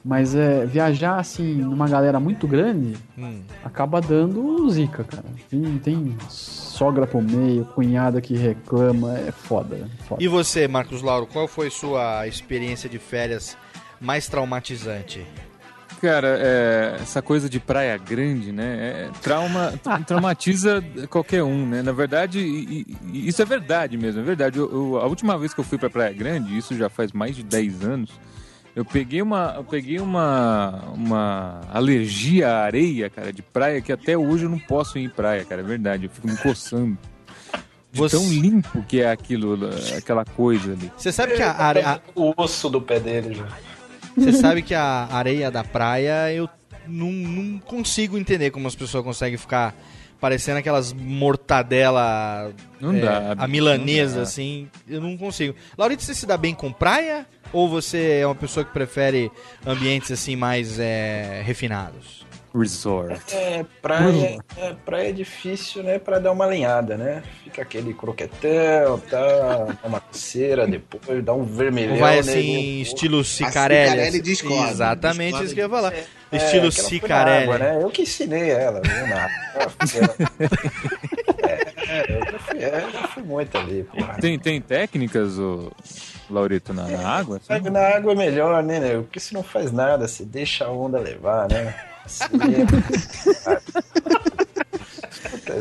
Mas 0.04 0.34
é, 0.34 0.66
viajar 0.66 1.18
assim, 1.20 1.54
numa 1.54 1.88
galera 1.88 2.18
muito 2.18 2.46
grande, 2.48 2.96
Hum. 3.16 3.40
acaba 3.64 4.00
dando 4.00 4.68
zica, 4.68 5.04
cara. 5.04 5.24
Tem, 5.48 5.78
tem 5.78 6.16
sogra 6.28 7.06
pro 7.06 7.22
meio, 7.22 7.64
cunhada 7.66 8.20
que 8.20 8.36
reclama, 8.36 9.16
é 9.16 9.30
foda. 9.30 9.76
é 9.76 10.04
foda. 10.04 10.22
E 10.22 10.26
você, 10.26 10.66
Marcos 10.66 11.02
Lauro, 11.02 11.26
qual 11.26 11.46
foi 11.46 11.70
sua 11.70 12.26
experiência 12.26 12.88
de 12.88 12.98
férias 12.98 13.56
mais 14.00 14.26
traumatizante? 14.26 15.24
Cara, 16.02 16.36
é, 16.40 16.96
essa 17.00 17.22
coisa 17.22 17.48
de 17.48 17.60
praia 17.60 17.96
grande, 17.96 18.50
né? 18.50 18.64
é, 19.06 19.10
trauma, 19.22 19.72
traumatiza 20.04 20.82
qualquer 21.08 21.44
um, 21.44 21.64
né? 21.64 21.80
Na 21.80 21.92
verdade, 21.92 22.40
e- 22.40 22.84
e- 23.12 23.28
isso 23.28 23.40
é 23.40 23.44
verdade 23.44 23.96
mesmo, 23.96 24.20
é 24.20 24.24
verdade. 24.24 24.58
Eu- 24.58 24.68
eu- 24.70 24.96
a 24.98 25.06
última 25.06 25.38
vez 25.38 25.54
que 25.54 25.60
eu 25.60 25.64
fui 25.64 25.78
pra 25.78 25.88
Praia 25.88 26.12
Grande, 26.12 26.58
isso 26.58 26.76
já 26.76 26.88
faz 26.88 27.12
mais 27.12 27.36
de 27.36 27.44
10 27.44 27.84
anos, 27.84 28.10
eu 28.74 28.84
peguei 28.84 29.22
uma, 29.22 29.54
eu 29.56 29.62
peguei 29.62 30.00
uma, 30.00 30.82
uma 30.92 31.60
alergia 31.72 32.48
à 32.48 32.64
areia, 32.64 33.08
cara, 33.08 33.32
de 33.32 33.42
praia, 33.42 33.80
que 33.80 33.92
até 33.92 34.18
hoje 34.18 34.44
eu 34.44 34.50
não 34.50 34.58
posso 34.58 34.98
ir 34.98 35.04
em 35.04 35.08
praia, 35.08 35.44
cara, 35.44 35.60
é 35.60 35.64
verdade. 35.64 36.06
Eu 36.06 36.10
fico 36.10 36.26
me 36.26 36.36
coçando. 36.36 36.98
De 37.92 37.98
Você- 38.00 38.16
tão 38.16 38.26
limpo 38.28 38.82
que 38.88 39.02
é 39.02 39.10
aquilo, 39.10 39.56
aquela 39.96 40.24
coisa 40.24 40.72
ali. 40.72 40.90
Você 40.96 41.12
sabe 41.12 41.34
que 41.34 41.42
a, 41.42 41.52
are- 41.52 41.80
a- 41.82 42.00
O 42.16 42.32
osso 42.38 42.68
do 42.70 42.80
pé 42.80 42.98
dele 42.98 43.34
já. 43.34 43.46
Você 44.16 44.32
sabe 44.32 44.62
que 44.62 44.74
a 44.74 45.08
areia 45.10 45.50
da 45.50 45.64
praia 45.64 46.32
eu 46.32 46.48
não, 46.86 47.10
não 47.10 47.58
consigo 47.58 48.18
entender 48.18 48.50
como 48.50 48.66
as 48.68 48.74
pessoas 48.74 49.04
conseguem 49.04 49.38
ficar 49.38 49.74
parecendo 50.20 50.58
aquelas 50.58 50.92
mortadela 50.92 52.52
Não 52.80 52.94
é, 52.94 53.00
dá, 53.00 53.34
a 53.36 53.48
milanesa 53.48 54.16
dá. 54.16 54.22
assim, 54.22 54.68
eu 54.88 55.00
não 55.00 55.16
consigo. 55.16 55.54
Laurito, 55.76 56.02
você 56.02 56.14
se 56.14 56.26
dá 56.26 56.36
bem 56.36 56.54
com 56.54 56.72
praia 56.72 57.26
ou 57.52 57.68
você 57.68 58.20
é 58.20 58.26
uma 58.26 58.34
pessoa 58.34 58.64
que 58.64 58.72
prefere 58.72 59.30
ambientes 59.66 60.12
assim 60.12 60.36
mais 60.36 60.78
é, 60.78 61.42
refinados? 61.44 62.24
Resort. 62.54 63.18
É, 63.34 63.64
praia, 63.80 64.38
é, 64.58 64.74
praia 64.84 65.08
é 65.08 65.12
difícil, 65.12 65.82
né, 65.82 65.98
pra 65.98 66.18
dar 66.18 66.32
uma 66.32 66.44
alinhada, 66.44 66.96
né? 66.98 67.22
Fica 67.44 67.62
aquele 67.62 67.94
croquetão, 67.94 68.98
tá, 69.08 69.18
dá 69.82 69.88
uma 69.88 70.02
cera 70.10 70.66
depois, 70.66 71.24
dá 71.24 71.32
um 71.32 71.44
vermelhão. 71.44 71.96
Vai 71.96 72.14
né, 72.16 72.20
assim, 72.20 72.52
no- 72.76 72.82
estilo 72.82 73.24
Cicarelli? 73.24 73.88
Cicarelli 73.90 74.08
assim? 74.08 74.22
discorda, 74.22 74.70
Exatamente 74.70 75.22
discorda 75.24 75.44
isso 75.46 75.54
que 75.54 75.60
eu 75.60 75.64
ia 75.64 75.70
falar. 75.70 75.94
É, 75.94 76.36
estilo 76.36 76.70
Cicarelli. 76.72 77.42
água, 77.44 77.58
né? 77.58 77.78
Eu 77.82 77.88
que 77.90 78.02
ensinei 78.02 78.50
ela, 78.50 78.80
viu, 78.82 79.06
na 79.06 79.28
é, 81.88 82.04
eu 82.18 82.32
já 82.32 82.38
fui, 82.38 82.58
é, 82.58 82.90
já 82.92 83.08
fui 83.08 83.22
muito 83.22 83.56
ali, 83.56 83.84
porra. 83.84 84.14
Tem, 84.20 84.38
tem 84.38 84.60
técnicas, 84.60 85.38
ô, 85.38 85.70
Laurito, 86.30 86.72
na, 86.74 86.86
na 86.86 87.08
água? 87.08 87.38
assim? 87.38 87.70
Na 87.70 87.96
água 87.96 88.12
é 88.12 88.16
melhor, 88.16 88.62
né, 88.62 88.78
né? 88.80 88.94
Porque 88.96 89.20
você 89.20 89.34
não 89.34 89.42
faz 89.42 89.72
nada, 89.72 90.06
você 90.06 90.24
deixa 90.24 90.66
a 90.66 90.70
onda 90.70 90.98
levar, 90.98 91.48
né? 91.48 91.74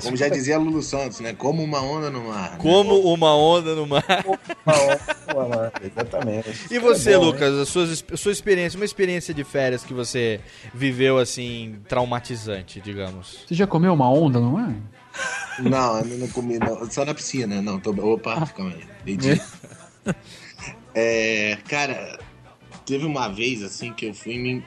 Como 0.04 0.16
já 0.16 0.28
dizia 0.30 0.58
Lulu 0.58 0.82
Santos, 0.82 1.20
né? 1.20 1.34
Como 1.34 1.64
uma 1.64 1.82
onda 1.82 2.10
no 2.10 2.24
mar. 2.28 2.52
né? 2.52 2.58
Como 2.60 3.00
uma 3.14 3.36
onda 3.36 3.76
no 3.76 3.86
mar. 3.86 4.04
Uma 4.26 5.46
onda, 5.46 5.74
exatamente. 5.84 6.50
E 6.72 6.80
você, 6.80 7.14
É 7.14 7.18
bom, 7.18 7.26
Lucas, 7.26 7.54
a 7.56 7.66
sua, 7.66 7.88
a 8.14 8.18
sua 8.18 8.32
experiência, 8.32 8.78
uma 8.78 8.86
experiência 8.86 9.34
de 9.34 9.44
férias 9.44 9.84
que 9.84 9.94
você 9.94 10.40
viveu 10.74 11.18
assim, 11.18 11.78
traumatizante, 11.88 12.80
digamos. 12.80 13.44
Você 13.48 13.56
já 13.56 13.68
comeu 13.68 13.94
uma 13.94 14.10
onda, 14.12 14.40
não 14.40 14.60
é? 14.60 14.74
Não, 15.60 16.00
eu 16.00 16.18
não 16.18 16.28
comi, 16.30 16.58
não. 16.58 16.90
Só 16.90 17.04
na 17.04 17.14
piscina. 17.14 17.62
Não, 17.62 17.80
tô... 17.80 17.92
Opa, 17.92 18.46
calma 18.48 18.72
aí. 18.74 18.84
Entendi. 19.14 19.42
É, 20.94 21.58
cara, 21.70 22.20
teve 22.86 23.06
uma 23.06 23.30
vez 23.30 23.64
assim 23.64 23.94
que 23.94 24.08
eu 24.08 24.14
fui 24.14 24.38
me. 24.38 24.62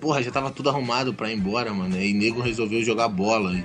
Porra, 0.00 0.22
já 0.22 0.30
tava 0.30 0.50
tudo 0.50 0.70
arrumado 0.70 1.12
pra 1.12 1.30
ir 1.30 1.36
embora, 1.36 1.72
mano. 1.74 2.00
E 2.00 2.12
nego 2.12 2.40
resolveu 2.40 2.82
jogar 2.82 3.08
bola. 3.08 3.62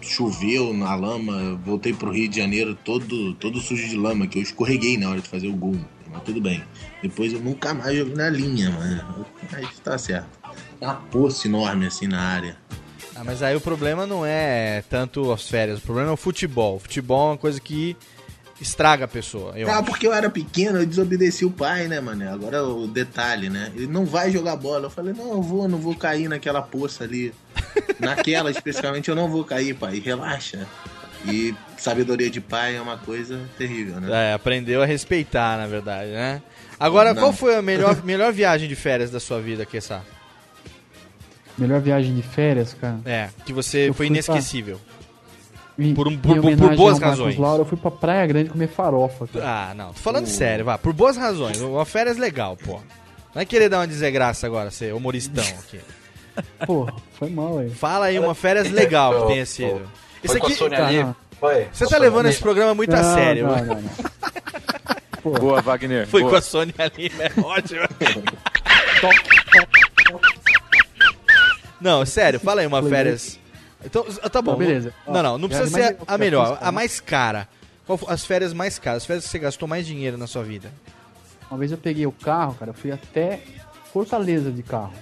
Choveu 0.00 0.74
na 0.74 0.94
lama, 0.94 1.58
voltei 1.64 1.92
pro 1.92 2.12
Rio 2.12 2.28
de 2.28 2.36
Janeiro 2.36 2.74
todo, 2.84 3.34
todo 3.34 3.58
sujo 3.58 3.88
de 3.88 3.96
lama, 3.96 4.26
que 4.26 4.38
eu 4.38 4.42
escorreguei 4.42 4.98
na 4.98 5.10
hora 5.10 5.20
de 5.20 5.28
fazer 5.28 5.48
o 5.48 5.56
gol. 5.56 5.76
Mas 6.12 6.22
tudo 6.22 6.40
bem. 6.40 6.62
Depois 7.02 7.32
eu 7.32 7.40
nunca 7.40 7.74
mais 7.74 7.96
joguei 7.96 8.14
na 8.14 8.28
linha, 8.28 8.70
mano. 8.70 9.26
Aí 9.52 9.66
tá 9.82 9.98
certo. 9.98 10.28
Uma 10.80 10.94
poça 10.94 11.48
enorme 11.48 11.86
assim 11.86 12.06
na 12.06 12.20
área. 12.20 12.56
Ah, 13.16 13.24
mas 13.24 13.42
aí 13.42 13.54
o 13.54 13.60
problema 13.60 14.06
não 14.06 14.26
é 14.26 14.82
tanto 14.90 15.32
as 15.32 15.48
férias, 15.48 15.78
o 15.78 15.82
problema 15.82 16.10
é 16.10 16.12
o 16.12 16.16
futebol. 16.16 16.76
O 16.76 16.80
futebol 16.80 17.28
é 17.28 17.30
uma 17.32 17.38
coisa 17.38 17.60
que 17.60 17.96
estraga 18.60 19.04
a 19.04 19.08
pessoa. 19.08 19.58
Eu 19.58 19.68
ah, 19.68 19.74
acho. 19.74 19.84
porque 19.84 20.06
eu 20.06 20.12
era 20.12 20.30
pequeno, 20.30 20.78
eu 20.78 20.86
desobedeci 20.86 21.44
o 21.44 21.50
pai, 21.50 21.88
né, 21.88 22.00
mano? 22.00 22.28
Agora 22.32 22.64
o 22.64 22.86
detalhe, 22.86 23.48
né? 23.48 23.72
Ele 23.74 23.86
não 23.86 24.04
vai 24.04 24.30
jogar 24.30 24.56
bola. 24.56 24.86
Eu 24.86 24.90
falei, 24.90 25.12
não, 25.12 25.32
eu 25.32 25.42
vou, 25.42 25.68
não 25.68 25.78
vou 25.78 25.94
cair 25.94 26.28
naquela 26.28 26.62
poça 26.62 27.04
ali. 27.04 27.32
Naquela, 27.98 28.50
especificamente, 28.50 29.08
eu 29.08 29.14
não 29.14 29.28
vou 29.28 29.44
cair, 29.44 29.74
pai. 29.74 29.98
Relaxa. 29.98 30.66
E 31.26 31.54
sabedoria 31.78 32.28
de 32.28 32.40
pai 32.40 32.76
é 32.76 32.80
uma 32.80 32.98
coisa 32.98 33.40
terrível, 33.56 34.00
né? 34.00 34.30
É, 34.30 34.34
aprendeu 34.34 34.82
a 34.82 34.86
respeitar, 34.86 35.56
na 35.56 35.66
verdade, 35.66 36.10
né? 36.10 36.42
Agora, 36.78 37.14
Não. 37.14 37.22
qual 37.22 37.32
foi 37.32 37.54
a 37.54 37.62
melhor, 37.62 38.02
melhor 38.04 38.32
viagem 38.32 38.68
de 38.68 38.74
férias 38.74 39.10
da 39.10 39.20
sua 39.20 39.40
vida, 39.40 39.64
Kessa? 39.64 40.02
Melhor 41.56 41.80
viagem 41.80 42.14
de 42.14 42.22
férias, 42.22 42.74
cara. 42.74 42.98
É, 43.04 43.30
que 43.46 43.52
você 43.52 43.88
Eu 43.88 43.94
foi 43.94 44.06
inesquecível. 44.06 44.80
Por 45.94 46.06
um- 46.08 46.16
por- 46.16 46.40
por- 46.40 46.76
boas 46.76 46.98
razões. 47.00 47.36
Laura, 47.36 47.62
eu 47.62 47.66
fui 47.66 47.76
pra 47.76 47.90
Praia 47.90 48.26
Grande 48.26 48.48
comer 48.50 48.68
farofa, 48.68 49.26
cara. 49.26 49.44
Ah, 49.70 49.74
não. 49.74 49.88
Tô 49.88 49.94
falando 50.00 50.26
sério, 50.26 50.64
vá. 50.64 50.78
Por 50.78 50.92
boas 50.92 51.16
razões. 51.16 51.60
Uma 51.60 51.84
férias 51.84 52.16
legal, 52.16 52.56
pô. 52.56 52.80
Não 53.34 53.42
é 53.42 53.44
querer 53.44 53.68
dar 53.68 53.78
uma 53.80 53.86
desgraça 53.88 54.46
agora, 54.46 54.70
ser 54.70 54.94
humoristão 54.94 55.42
aqui. 55.44 55.80
Pô, 56.66 56.88
foi 57.18 57.28
mal 57.30 57.58
aí. 57.58 57.70
Fala 57.70 58.06
aí 58.06 58.18
uma 58.18 58.34
férias 58.34 58.70
legal 58.70 59.22
que 59.22 59.26
tenha 59.32 59.46
sido. 59.46 59.82
Isso 60.22 60.32
Foi 60.32 60.40
com 60.40 60.46
a 60.46 60.48
aqui. 60.48 60.58
Sônia 60.58 60.78
Tá, 60.78 60.86
ali? 60.86 61.02
não. 61.02 61.16
Foi? 61.40 61.66
Você 61.72 61.86
tá 61.86 61.96
a 61.96 62.00
levando 62.00 62.26
esse 62.26 62.40
programa 62.40 62.74
muito 62.74 62.92
a 62.94 63.02
Não, 63.02 63.14
sério. 63.14 63.46
não, 63.48 63.56
não, 63.56 63.74
não. 63.82 63.90
Pô, 65.22 65.30
Boa, 65.32 65.60
Wagner. 65.62 66.06
Foi 66.06 66.20
boa. 66.20 66.30
com 66.32 66.36
a 66.38 66.42
Sônia 66.42 66.74
Lima, 66.96 67.22
é 67.24 67.32
ótimo. 67.42 67.80
Não, 71.80 72.04
sério, 72.06 72.38
fala 72.40 72.60
aí 72.62 72.66
uma 72.66 72.82
férias 72.82 73.38
Então, 73.84 74.04
tá 74.04 74.40
bom. 74.42 74.52
Não, 74.52 74.58
beleza. 74.58 74.94
Não, 75.06 75.22
não, 75.22 75.38
não 75.38 75.48
precisa 75.48 75.70
ser 75.70 75.96
a 76.06 76.18
melhor, 76.18 76.50
mais 76.50 76.62
a 76.62 76.72
mais 76.72 77.00
cara. 77.00 77.48
Qual 77.86 77.98
foi 77.98 78.12
as 78.12 78.24
férias 78.24 78.52
mais 78.52 78.78
caras? 78.78 79.02
As 79.02 79.06
férias 79.06 79.24
que 79.24 79.30
você 79.30 79.38
gastou 79.38 79.68
mais 79.68 79.86
dinheiro 79.86 80.16
na 80.16 80.26
sua 80.26 80.42
vida? 80.42 80.72
Uma 81.50 81.58
vez 81.58 81.70
eu 81.70 81.78
peguei 81.78 82.06
o 82.06 82.12
carro, 82.12 82.54
cara, 82.54 82.70
eu 82.70 82.74
fui 82.74 82.90
até 82.90 83.40
Fortaleza 83.92 84.50
de 84.50 84.62
carro. 84.62 84.92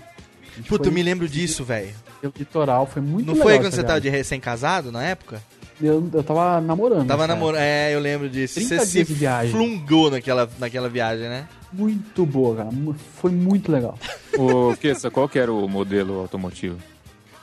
Puta, 0.69 0.89
eu 0.89 0.93
me 0.93 1.03
lembro 1.03 1.27
disso, 1.29 1.65
velho. 1.65 1.95
pelo 2.21 2.35
litoral, 2.39 2.87
foi 2.87 3.01
muito 3.01 3.27
Não 3.27 3.33
legal 3.33 3.49
foi 3.49 3.57
quando 3.57 3.69
essa 3.69 3.77
você 3.77 3.85
tava 3.85 4.01
de 4.01 4.11
recém-casado 4.11 4.93
na 4.93 5.03
época? 5.03 5.41
Eu, 5.81 6.09
eu 6.13 6.23
tava 6.23 6.61
namorando. 6.61 7.09
Tava 7.09 7.27
namorando. 7.27 7.61
É, 7.61 7.95
eu 7.95 7.99
lembro 8.01 8.29
disso. 8.29 8.55
30 8.57 8.69
Você 8.69 8.77
dias 8.77 8.89
se 9.09 9.15
de 9.15 9.19
viagem. 9.19 9.51
flungou 9.53 10.11
naquela, 10.11 10.49
naquela 10.59 10.89
viagem, 10.89 11.29
né? 11.29 11.49
Muito 11.73 12.27
boa, 12.27 12.57
cara. 12.57 12.69
Foi 13.17 13.31
muito 13.31 13.71
legal. 13.73 13.99
O 14.39 14.75
Kessa, 14.79 15.11
qual 15.11 15.29
que 15.29 15.39
era 15.39 15.53
o 15.53 15.69
modelo 15.69 16.19
automotivo? 16.19 16.79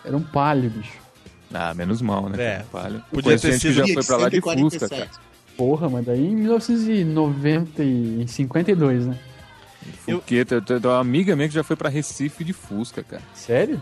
Era 0.03 0.17
um 0.17 0.23
palio, 0.23 0.71
bicho. 0.71 0.97
Ah, 1.53 1.73
menos 1.73 2.01
mal, 2.01 2.29
né? 2.29 2.41
É. 2.41 2.65
Palio. 2.71 3.03
Podia 3.11 3.37
ter 3.37 3.51
gente 3.53 3.61
que 3.61 3.73
sido 3.73 3.87
já 3.87 3.93
foi 3.93 4.03
pra 4.03 4.17
lá 4.17 4.29
de 4.29 4.35
147. 4.35 4.79
Fusca, 4.79 4.89
cara. 4.89 5.09
Porra, 5.57 5.89
mas 5.89 6.05
daí 6.05 6.25
em 6.25 6.35
1990 6.35 7.83
e 7.83 8.21
em 8.21 8.27
52, 8.27 9.07
né? 9.07 9.17
Fuqueta, 10.05 10.55
eu 10.55 10.61
tenho 10.61 10.79
uma 10.79 10.99
amiga 10.99 11.35
minha 11.35 11.47
que 11.47 11.53
já 11.53 11.63
foi 11.63 11.75
pra 11.75 11.89
Recife 11.89 12.43
de 12.43 12.53
Fusca, 12.53 13.03
cara. 13.03 13.23
Sério? 13.33 13.81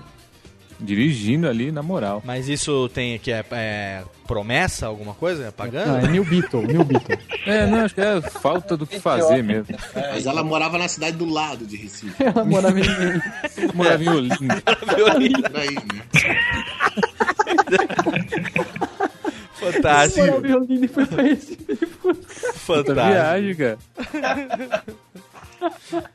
Dirigindo 0.80 1.48
ali, 1.48 1.72
na 1.72 1.82
moral. 1.82 2.22
Mas 2.24 2.48
isso 2.48 2.88
tem 2.90 3.18
que 3.18 3.32
é, 3.32 3.44
é 3.52 4.04
promessa, 4.28 4.86
alguma 4.86 5.14
coisa? 5.14 5.48
É 5.48 5.52
pagando? 5.52 5.88
Não, 5.88 5.98
é 5.98 6.08
New 6.08 6.24
Beetle, 6.24 6.62
New 6.68 6.84
Beetle. 6.84 7.18
É, 7.48 7.66
não, 7.66 7.86
acho 7.86 7.96
que 7.96 8.02
é 8.02 8.20
falta 8.20 8.76
do 8.76 8.86
que 8.86 9.00
fazer 9.00 9.42
mesmo. 9.42 9.74
Mas 9.96 10.26
ela 10.26 10.44
morava 10.44 10.78
na 10.78 10.90
cidade 10.90 11.16
do 11.16 11.24
lado 11.26 11.66
de 11.66 11.78
Recife. 11.78 12.22
Ela 12.22 12.44
morava 12.44 12.78
em... 12.78 12.84
Morava 13.74 14.04
em 14.04 14.10
Olinda. 14.10 14.62
Por 14.62 15.58
aí, 15.58 15.74
né? 15.74 17.28
Fantástico. 19.54 20.28
Olinda 20.38 20.86
e 20.86 20.88
foi 20.88 21.06
pra 21.06 21.28
esse. 21.28 21.56
Puta 21.56 22.24
Fantástico. 22.54 22.94
viagem, 22.94 23.56
cara. 23.56 23.78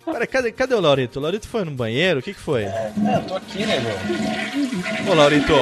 Pera, 0.05 0.27
cadê, 0.27 0.53
cadê 0.53 0.75
o 0.75 0.81
Laurito? 0.81 1.19
O 1.19 1.23
Laurito 1.23 1.49
foi 1.49 1.65
no 1.65 1.73
banheiro? 1.73 2.21
O 2.21 2.23
que, 2.23 2.33
que 2.33 2.39
foi? 2.41 2.67
Não, 2.97 3.15
eu 3.15 3.23
tô 3.23 3.35
aqui, 3.35 3.67
né, 3.67 3.81
meu? 3.81 5.13
Ô, 5.13 5.15
Laurito, 5.15 5.53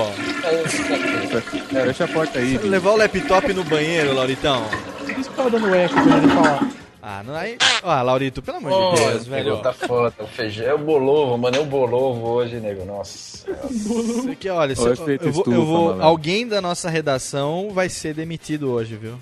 Fecha 1.71 2.05
a 2.05 2.09
porta 2.09 2.39
aí. 2.39 2.59
Levar 2.59 2.91
o 2.91 2.97
laptop 2.97 3.53
no 3.55 3.65
banheiro, 3.65 4.13
Lauritão. 4.15 4.65
Por 4.99 5.11
isso 5.19 5.31
que 5.31 5.37
tava 5.37 5.51
dando 5.51 5.75
eco 5.75 5.95
quando 5.95 6.17
ele 6.19 6.29
falar. 6.29 6.69
Ah, 7.03 7.23
não 7.25 7.35
aí. 7.35 7.57
Ah, 7.83 8.03
Laurito, 8.03 8.43
pelo 8.43 8.59
amor 8.59 8.73
Ô, 8.73 8.95
de 8.95 9.01
Deus, 9.05 9.27
velho. 9.27 9.57
tá 9.59 9.73
foda. 9.73 10.15
O 10.21 10.27
feijão. 10.27 10.67
É 10.67 10.75
o 10.75 10.79
bolovo, 10.79 11.39
mano. 11.39 11.57
É 11.57 11.61
o 11.61 11.65
bolovo 11.65 12.29
hoje, 12.29 12.57
nego. 12.61 12.85
Nossa. 12.85 13.47
Isso 13.71 14.31
aqui, 14.33 14.49
olha, 14.51 14.77
se- 14.77 14.97
feito 14.97 15.27
eu 15.27 15.33
vou, 15.33 15.45
eu 15.47 15.65
vou- 15.65 16.03
alguém 16.03 16.47
da 16.47 16.61
nossa 16.61 16.91
redação 16.91 17.71
vai 17.73 17.89
ser 17.89 18.13
demitido 18.15 18.71
hoje, 18.71 18.97
viu? 18.97 19.15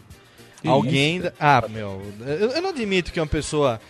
Que 0.61 0.67
alguém 0.69 1.21
da, 1.21 1.33
Ah, 1.39 1.65
meu, 1.69 2.03
eu, 2.27 2.51
eu 2.51 2.61
não 2.63 2.71
admito 2.71 3.13
que 3.13 3.21
uma 3.21 3.27
pessoa 3.29 3.81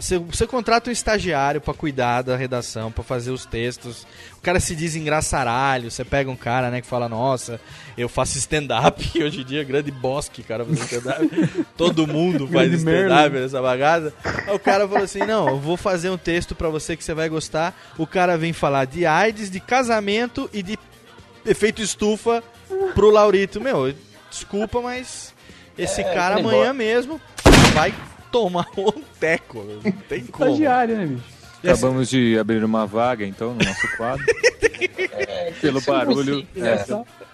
você, 0.00 0.18
você 0.18 0.46
contrata 0.46 0.88
um 0.88 0.92
estagiário 0.92 1.60
pra 1.60 1.74
cuidar 1.74 2.22
da 2.22 2.36
redação, 2.36 2.90
pra 2.90 3.04
fazer 3.04 3.30
os 3.30 3.44
textos. 3.44 4.06
O 4.38 4.40
cara 4.40 4.58
se 4.60 4.74
diz 4.74 4.96
engraçaralho, 4.96 5.90
você 5.90 6.04
pega 6.04 6.30
um 6.30 6.36
cara, 6.36 6.70
né, 6.70 6.80
que 6.80 6.86
fala: 6.86 7.08
"Nossa, 7.08 7.60
eu 7.96 8.08
faço 8.08 8.38
stand-up", 8.38 9.02
que 9.08 9.22
hoje 9.24 9.42
em 9.42 9.44
dia 9.44 9.60
é 9.60 9.64
grande 9.64 9.90
bosque, 9.90 10.42
cara, 10.42 10.64
fazer 10.64 10.84
stand-up. 10.84 11.66
Todo 11.76 12.06
mundo 12.06 12.46
faz 12.48 12.72
stand-up 12.72 13.30
Merlin. 13.30 13.40
nessa 13.40 13.60
bagaça. 13.60 14.12
Aí 14.46 14.54
o 14.54 14.58
cara 14.58 14.88
falou 14.88 15.04
assim: 15.04 15.20
"Não, 15.20 15.48
eu 15.48 15.58
vou 15.60 15.76
fazer 15.76 16.08
um 16.10 16.16
texto 16.18 16.54
pra 16.54 16.68
você 16.68 16.96
que 16.96 17.04
você 17.04 17.12
vai 17.14 17.28
gostar". 17.28 17.74
O 17.98 18.06
cara 18.06 18.38
vem 18.38 18.52
falar 18.52 18.86
de 18.86 19.04
AIDS, 19.04 19.50
de 19.50 19.60
casamento 19.60 20.48
e 20.52 20.62
de 20.62 20.78
efeito 21.44 21.82
estufa 21.82 22.42
pro 22.94 23.10
Laurito. 23.10 23.60
Meu, 23.60 23.94
desculpa, 24.30 24.80
mas 24.80 25.34
esse 25.76 26.00
É, 26.00 26.04
cara 26.14 26.36
aquele 26.36 26.48
amanhã 26.48 26.68
bo- 26.72 26.78
mesmo 26.78 27.20
vai 27.74 27.92
tomar 28.34 28.66
um 28.76 28.90
teco. 29.20 29.62
Não 29.84 29.92
tem 29.92 30.24
como. 30.26 30.50
Estagiário, 30.50 30.96
né, 30.96 31.06
bicho? 31.06 31.22
Acabamos 31.62 32.10
de 32.10 32.36
abrir 32.36 32.64
uma 32.64 32.84
vaga, 32.84 33.24
então, 33.24 33.54
no 33.54 33.64
nosso 33.64 33.96
quadro. 33.96 34.26
pelo 35.60 35.80
barulho, 35.80 36.44
É. 36.56 36.84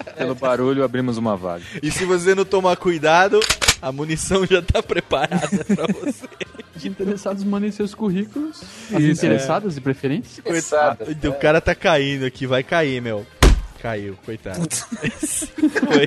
é, 0.07 0.11
pelo 0.13 0.35
barulho, 0.35 0.85
abrimos 0.85 1.17
uma 1.17 1.35
vaga. 1.39 1.65
E 1.83 1.91
se 1.91 2.05
você 2.05 2.35
não 2.35 2.45
tomar 2.45 2.77
cuidado, 2.77 3.41
a 3.81 3.91
munição 3.91 4.47
já 4.47 4.61
tá 4.61 4.83
preparada 4.83 5.49
pra 5.65 5.87
você. 5.87 6.29
Os 6.77 6.85
interessados 6.85 7.43
mandem 7.45 7.73
seus 7.73 7.95
currículos. 7.95 8.63
As 8.93 9.01
Isso, 9.03 9.25
interessadas 9.25 9.77
e 9.79 9.81
preferentes. 9.81 10.39
Interessadas, 10.39 11.07
Coitado, 11.09 11.29
O 11.29 11.31
né? 11.33 11.39
cara 11.39 11.61
tá 11.61 11.75
caindo 11.75 12.25
aqui, 12.27 12.47
vai 12.47 12.63
cair, 12.63 13.01
meu. 13.01 13.27
Caiu, 13.83 14.17
coitado. 14.25 14.61
Foi, 15.01 16.07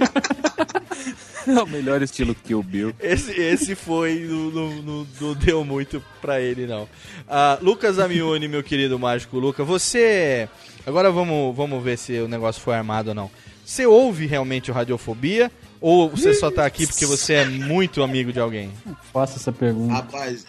É 1.58 1.62
o 1.64 1.68
melhor 1.68 2.02
estilo 2.02 2.34
que 2.36 2.54
o 2.56 2.64
Bill. 2.64 2.94
esse, 3.00 3.32
esse 3.32 3.76
foi 3.76 4.20
não, 4.22 4.50
não, 4.52 4.82
não- 4.82 5.08
não 5.22 5.34
deu 5.36 5.64
muito 5.66 6.04
pra 6.22 6.40
ele, 6.42 6.66
não. 6.66 6.88
Ah, 7.28 7.58
Lucas 7.62 8.00
Amione, 8.00 8.48
meu 8.48 8.64
querido 8.64 8.98
mágico 9.00 9.38
Luca, 9.40 9.64
você. 9.64 10.48
Agora 10.86 11.12
vamos, 11.12 11.56
vamos 11.56 11.84
ver 11.84 11.98
se 11.98 12.20
o 12.20 12.28
negócio 12.28 12.62
foi 12.62 12.76
armado 12.76 13.10
ou 13.10 13.16
não. 13.16 13.32
Você 13.66 13.86
ouve 13.86 14.26
realmente 14.26 14.70
o 14.72 14.74
Radiofobia? 14.74 15.52
Ou 15.80 16.10
você 16.10 16.34
só 16.34 16.50
tá 16.50 16.66
aqui 16.66 16.88
porque 16.88 17.06
você 17.06 17.34
é 17.34 17.46
muito 17.46 18.02
amigo 18.04 18.32
de 18.32 18.40
alguém? 18.40 18.72
Faça 19.12 19.38
essa 19.38 19.52
pergunta. 19.52 19.94
Rapaz, 19.94 20.46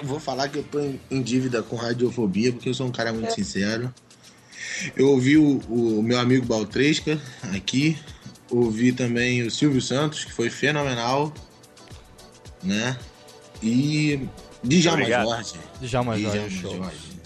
eu 0.00 0.04
vou 0.06 0.20
falar 0.20 0.48
que 0.48 0.58
eu 0.58 0.62
tô 0.62 0.78
em, 0.80 1.00
em 1.10 1.20
dívida 1.22 1.60
com 1.62 1.74
radiofobia, 1.74 2.52
porque 2.52 2.68
eu 2.68 2.74
sou 2.74 2.86
um 2.86 2.92
cara 2.92 3.12
muito 3.12 3.32
sincero. 3.34 3.92
Eu 4.96 5.08
ouvi 5.10 5.36
o, 5.36 5.58
o 5.68 6.02
meu 6.02 6.18
amigo 6.20 6.46
Baltresca 6.46 7.18
aqui, 7.54 7.96
ouvi 8.50 8.92
também 8.92 9.42
o 9.42 9.50
Silvio 9.50 9.80
Santos, 9.80 10.24
que 10.24 10.32
foi 10.32 10.50
fenomenal, 10.50 11.32
né? 12.62 12.96
E 13.62 14.28
Djalma 14.62 15.00
Obrigado. 15.00 15.28
Jorge. 15.28 15.54
Djalma 15.80 16.18
Jorge 16.18 16.38
Djalma 16.38 16.50
Show. 16.50 16.76
Jorge. 16.76 17.16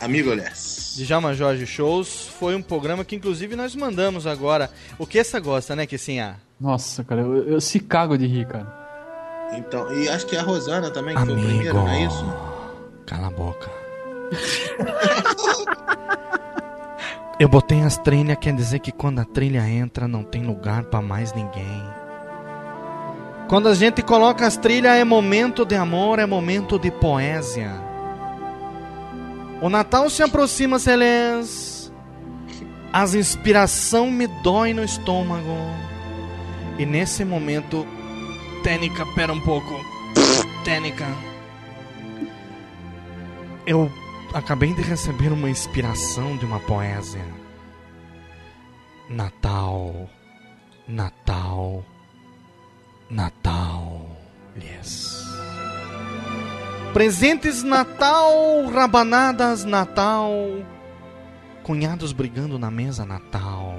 Amigo 0.00 0.34
Les. 0.34 0.94
Djalma 0.98 1.34
Jorge 1.34 1.66
Shows 1.66 2.28
foi 2.38 2.54
um 2.54 2.62
programa 2.62 3.04
que 3.04 3.16
inclusive 3.16 3.56
nós 3.56 3.74
mandamos 3.74 4.26
agora. 4.26 4.70
O 4.98 5.06
que 5.06 5.18
essa 5.18 5.40
gosta, 5.40 5.76
né, 5.76 5.86
que 5.86 5.96
ah, 6.20 6.36
Nossa, 6.60 7.04
cara, 7.04 7.22
eu, 7.22 7.48
eu 7.48 7.60
se 7.60 7.80
cago 7.80 8.16
de 8.16 8.26
rir, 8.26 8.46
cara. 8.46 8.86
Então, 9.52 9.92
e 9.96 10.08
acho 10.08 10.26
que 10.26 10.36
a 10.36 10.42
Rosana 10.42 10.90
também, 10.90 11.14
que 11.14 11.24
foi 11.24 11.34
o 11.34 11.40
primeiro, 11.40 11.74
não 11.74 11.88
é 11.88 12.04
isso? 12.04 12.24
Cala 13.06 13.28
a 13.28 13.30
boca. 13.30 13.70
Eu 17.38 17.48
botei 17.48 17.82
as 17.82 17.98
trilhas, 17.98 18.38
quer 18.40 18.54
dizer 18.54 18.78
que 18.78 18.90
quando 18.90 19.18
a 19.18 19.24
trilha 19.24 19.68
entra 19.68 20.08
não 20.08 20.24
tem 20.24 20.42
lugar 20.42 20.84
pra 20.84 21.02
mais 21.02 21.34
ninguém. 21.34 21.82
Quando 23.46 23.68
a 23.68 23.74
gente 23.74 24.02
coloca 24.02 24.46
as 24.46 24.56
trilhas 24.56 24.96
é 24.96 25.04
momento 25.04 25.66
de 25.66 25.74
amor, 25.74 26.18
é 26.18 26.24
momento 26.24 26.78
de 26.78 26.90
poesia. 26.90 27.72
O 29.60 29.68
Natal 29.68 30.08
se 30.08 30.22
aproxima, 30.22 30.78
Celeste. 30.78 31.92
As 32.90 33.14
inspiração 33.14 34.10
me 34.10 34.26
dói 34.26 34.72
no 34.72 34.82
estômago. 34.82 35.56
E 36.78 36.86
nesse 36.86 37.22
momento, 37.22 37.86
Tênica, 38.62 39.04
pera 39.14 39.32
um 39.32 39.40
pouco. 39.40 39.78
Tênica. 40.64 41.06
Eu 43.66 43.90
acabei 44.34 44.74
de 44.74 44.82
receber 44.82 45.32
uma 45.32 45.48
inspiração 45.48 46.36
de 46.36 46.44
uma 46.44 46.60
poesia. 46.60 47.24
Natal, 49.08 50.08
Natal, 50.86 51.84
Natal. 53.08 54.06
Yes. 54.56 55.24
Presentes 56.92 57.62
Natal, 57.62 58.66
rabanadas 58.72 59.64
Natal. 59.64 60.32
Cunhados 61.62 62.12
brigando 62.12 62.58
na 62.58 62.70
mesa 62.70 63.04
Natal. 63.04 63.74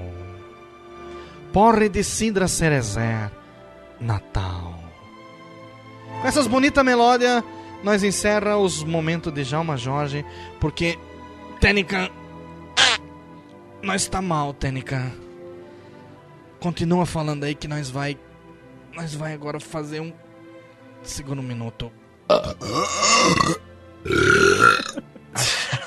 Porre 1.52 1.88
de 1.88 2.04
cidra 2.04 2.46
cerezer 2.46 3.30
Natal. 4.00 4.78
Com 6.20 6.28
essas 6.28 6.46
bonitas 6.46 6.84
melódias, 6.84 7.42
nós 7.82 8.02
encerra 8.02 8.56
os 8.56 8.82
momentos 8.82 9.32
de 9.32 9.44
Jalma 9.44 9.76
Jorge, 9.76 10.24
porque 10.60 10.98
Tênica, 11.60 12.10
nós 13.82 14.06
tá 14.08 14.22
mal, 14.22 14.52
Tênica. 14.54 15.12
Continua 16.60 17.06
falando 17.06 17.44
aí 17.44 17.54
que 17.54 17.68
nós 17.68 17.90
vai, 17.90 18.18
nós 18.94 19.14
vai 19.14 19.32
agora 19.32 19.60
fazer 19.60 20.00
um 20.00 20.12
segundo 21.02 21.42
minuto. 21.42 21.92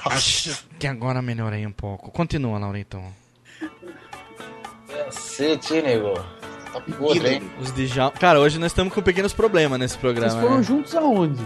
Acho 0.06 0.66
que 0.80 0.88
agora 0.88 1.22
melhorei 1.22 1.66
um 1.66 1.72
pouco. 1.72 2.12
Continua, 2.12 2.58
Laurito. 2.60 3.02
Cacete, 4.88 5.82
nego? 5.82 6.14
Tá 6.72 6.80
podre, 6.98 7.36
hein? 7.36 7.52
Os 7.60 7.72
de 7.74 7.86
Jalma... 7.88 8.12
Cara, 8.18 8.40
hoje 8.40 8.58
nós 8.58 8.72
estamos 8.72 8.94
com 8.94 9.02
pequenos 9.02 9.34
problemas 9.34 9.78
nesse 9.80 9.96
Vocês 9.98 10.02
programa. 10.02 10.42
foram 10.42 10.58
né? 10.58 10.64
juntos 10.64 10.96
aonde? 10.96 11.46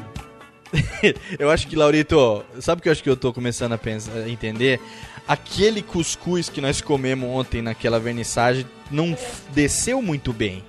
eu 1.39 1.49
acho 1.49 1.67
que, 1.67 1.75
Laurito, 1.75 2.43
sabe 2.59 2.79
o 2.79 2.81
que 2.83 2.89
eu 2.89 2.91
acho 2.91 3.03
que 3.03 3.09
eu 3.09 3.17
tô 3.17 3.33
começando 3.33 3.73
a 3.73 3.77
pensar, 3.77 4.13
a 4.13 4.29
entender? 4.29 4.79
Aquele 5.27 5.81
cuscuz 5.81 6.49
que 6.49 6.61
nós 6.61 6.81
comemos 6.81 7.29
ontem 7.29 7.61
naquela 7.61 7.99
vernissagem 7.99 8.65
não 8.91 9.17
desceu 9.53 10.01
muito 10.01 10.31
bem. 10.31 10.63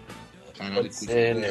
Caralho, 0.57 0.91
ser, 0.91 1.35
né? 1.35 1.49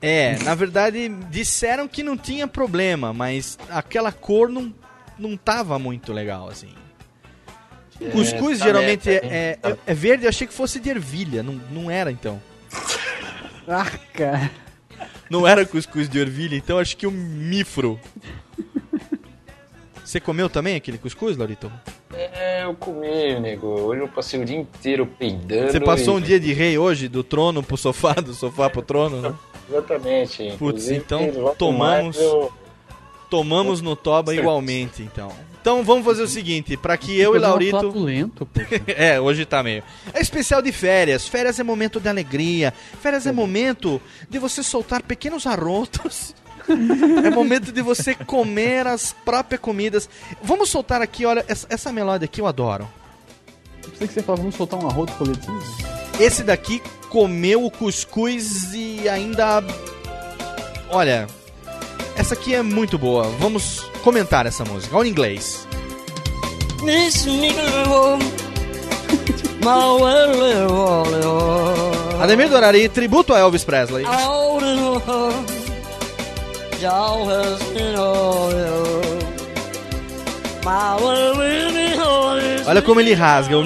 É, 0.00 0.38
na 0.42 0.54
verdade, 0.54 1.08
disseram 1.30 1.86
que 1.86 2.02
não 2.02 2.16
tinha 2.16 2.46
problema, 2.46 3.12
mas 3.12 3.58
aquela 3.68 4.10
cor 4.12 4.48
não, 4.48 4.74
não 5.18 5.36
tava 5.36 5.78
muito 5.78 6.12
legal, 6.12 6.48
assim. 6.48 6.74
É, 8.00 8.10
Cuscuz 8.10 8.58
tá 8.58 8.64
geralmente 8.64 9.08
merda, 9.08 9.26
é, 9.28 9.58
é, 9.62 9.76
é 9.86 9.94
verde, 9.94 10.24
eu 10.24 10.28
achei 10.28 10.46
que 10.46 10.52
fosse 10.52 10.80
de 10.80 10.90
ervilha, 10.90 11.42
não, 11.42 11.54
não 11.70 11.90
era 11.90 12.10
então. 12.10 12.42
Ah, 13.68 13.86
cara. 14.12 14.50
Não 15.32 15.46
era 15.48 15.64
cuscuz 15.64 16.10
de 16.10 16.18
ervilha, 16.18 16.54
então 16.56 16.76
acho 16.78 16.94
que 16.94 17.06
o 17.06 17.10
mifro. 17.10 17.98
Você 20.04 20.20
comeu 20.20 20.50
também 20.50 20.76
aquele 20.76 20.98
cuscuz, 20.98 21.38
Laurito? 21.38 21.72
É, 22.12 22.64
eu 22.64 22.74
comi, 22.74 23.40
nego. 23.40 23.66
Hoje 23.66 24.02
eu 24.02 24.08
passei 24.08 24.38
o 24.38 24.44
dia 24.44 24.58
inteiro 24.58 25.06
peidando. 25.06 25.72
Você 25.72 25.80
passou 25.80 26.18
e- 26.18 26.18
um 26.18 26.20
dia 26.20 26.38
de 26.38 26.52
rei 26.52 26.76
hoje, 26.76 27.08
do 27.08 27.24
trono 27.24 27.62
pro 27.62 27.78
sofá, 27.78 28.12
do 28.12 28.34
sofá 28.34 28.68
pro 28.68 28.82
trono, 28.82 29.22
né? 29.22 29.34
Exatamente. 29.70 30.36
Putz, 30.58 30.90
Inclusive, 30.90 30.96
então 30.96 31.54
tomamos- 31.56 32.18
eu- 32.18 32.52
Tomamos 33.30 33.80
no 33.80 33.96
toba 33.96 34.34
igualmente, 34.34 35.02
então. 35.02 35.32
Então 35.62 35.84
vamos 35.84 36.04
fazer 36.04 36.24
o 36.24 36.28
seguinte, 36.28 36.76
pra 36.76 36.96
que 36.96 37.16
eu 37.16 37.36
e 37.36 37.38
Laurito... 37.38 37.92
poxa. 37.92 38.82
é, 38.96 39.20
hoje 39.20 39.46
tá 39.46 39.62
meio. 39.62 39.84
É 40.12 40.20
especial 40.20 40.60
de 40.60 40.72
férias. 40.72 41.28
Férias 41.28 41.60
é 41.60 41.62
momento 41.62 42.00
de 42.00 42.08
alegria. 42.08 42.74
Férias 43.00 43.28
é 43.28 43.32
momento 43.32 44.02
de 44.28 44.40
você 44.40 44.60
soltar 44.60 45.04
pequenos 45.04 45.46
arrotos. 45.46 46.34
é 47.24 47.30
momento 47.30 47.70
de 47.70 47.80
você 47.80 48.12
comer 48.12 48.88
as 48.88 49.12
próprias 49.24 49.60
comidas. 49.60 50.10
Vamos 50.42 50.68
soltar 50.68 51.00
aqui, 51.00 51.24
olha, 51.24 51.44
essa, 51.46 51.64
essa 51.70 51.92
melódia 51.92 52.24
aqui 52.24 52.40
eu 52.40 52.48
adoro. 52.48 52.88
Pensei 53.82 54.08
que 54.08 54.14
você 54.14 54.22
falava, 54.22 54.42
vamos 54.42 54.56
soltar 54.56 54.82
um 54.82 54.88
arroto 54.88 55.12
coletivo. 55.12 55.62
Esse 56.18 56.42
daqui 56.42 56.82
comeu 57.08 57.64
o 57.64 57.70
cuscuz 57.70 58.74
e 58.74 59.08
ainda. 59.08 59.62
Olha, 60.90 61.28
essa 62.16 62.34
aqui 62.34 62.52
é 62.52 62.62
muito 62.62 62.98
boa. 62.98 63.28
Vamos 63.38 63.91
comentar 64.02 64.46
essa 64.46 64.64
música. 64.64 64.96
Olha 64.96 65.08
em 65.08 65.10
inglês. 65.10 65.66
Ademir 72.20 72.48
Dorari, 72.48 72.88
tributo 72.88 73.32
a 73.32 73.38
Elvis 73.38 73.64
Presley. 73.64 74.04
Olha 82.66 82.82
como 82.82 83.00
ele 83.00 83.14
rasga. 83.14 83.56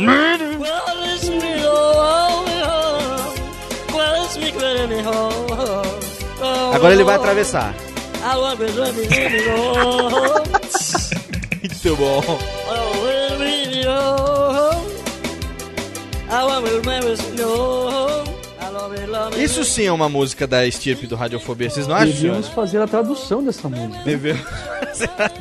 Agora 6.74 6.94
ele 6.94 7.04
vai 7.04 7.16
atravessar. 7.16 7.74
Muito 11.62 11.96
bom. 11.96 12.38
Isso 19.38 19.64
sim 19.64 19.84
é 19.84 19.92
uma 19.92 20.08
música 20.08 20.44
da 20.44 20.66
estirpe 20.66 21.06
do 21.06 21.14
Radiofobia, 21.14 21.70
vocês 21.70 21.86
não 21.86 21.94
acham? 21.94 22.08
Devíamos 22.08 22.48
fazer 22.48 22.82
a 22.82 22.88
tradução 22.88 23.44
dessa 23.44 23.68
música. 23.68 24.02
Devemos. 24.04 24.44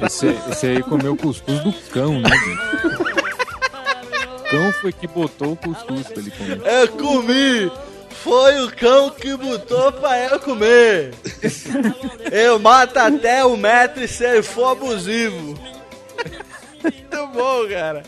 Esse, 0.05 0.27
esse 0.51 0.67
aí 0.67 0.83
comeu 0.83 1.15
cuscuz 1.15 1.59
do 1.61 1.73
cão, 1.91 2.19
né? 2.19 2.29
O 4.39 4.43
cão 4.43 4.71
foi 4.79 4.91
que 4.93 5.07
botou 5.07 5.53
o 5.53 5.55
cuscuz 5.55 6.07
pra 6.07 6.21
ele 6.21 6.31
comer. 6.31 6.61
Eu 6.63 6.87
comi! 6.89 7.71
Foi 8.23 8.63
o 8.63 8.71
cão 8.75 9.09
que 9.09 9.35
botou 9.37 9.91
pra 9.91 10.19
eu 10.25 10.39
comer! 10.39 11.13
Eu 12.31 12.57
mato 12.57 12.97
até 12.97 13.45
o 13.45 13.55
metro 13.55 14.07
se 14.07 14.23
ele 14.25 14.41
for 14.41 14.71
abusivo! 14.71 15.74
Muito 16.91 17.27
bom, 17.33 17.67
cara! 17.67 18.03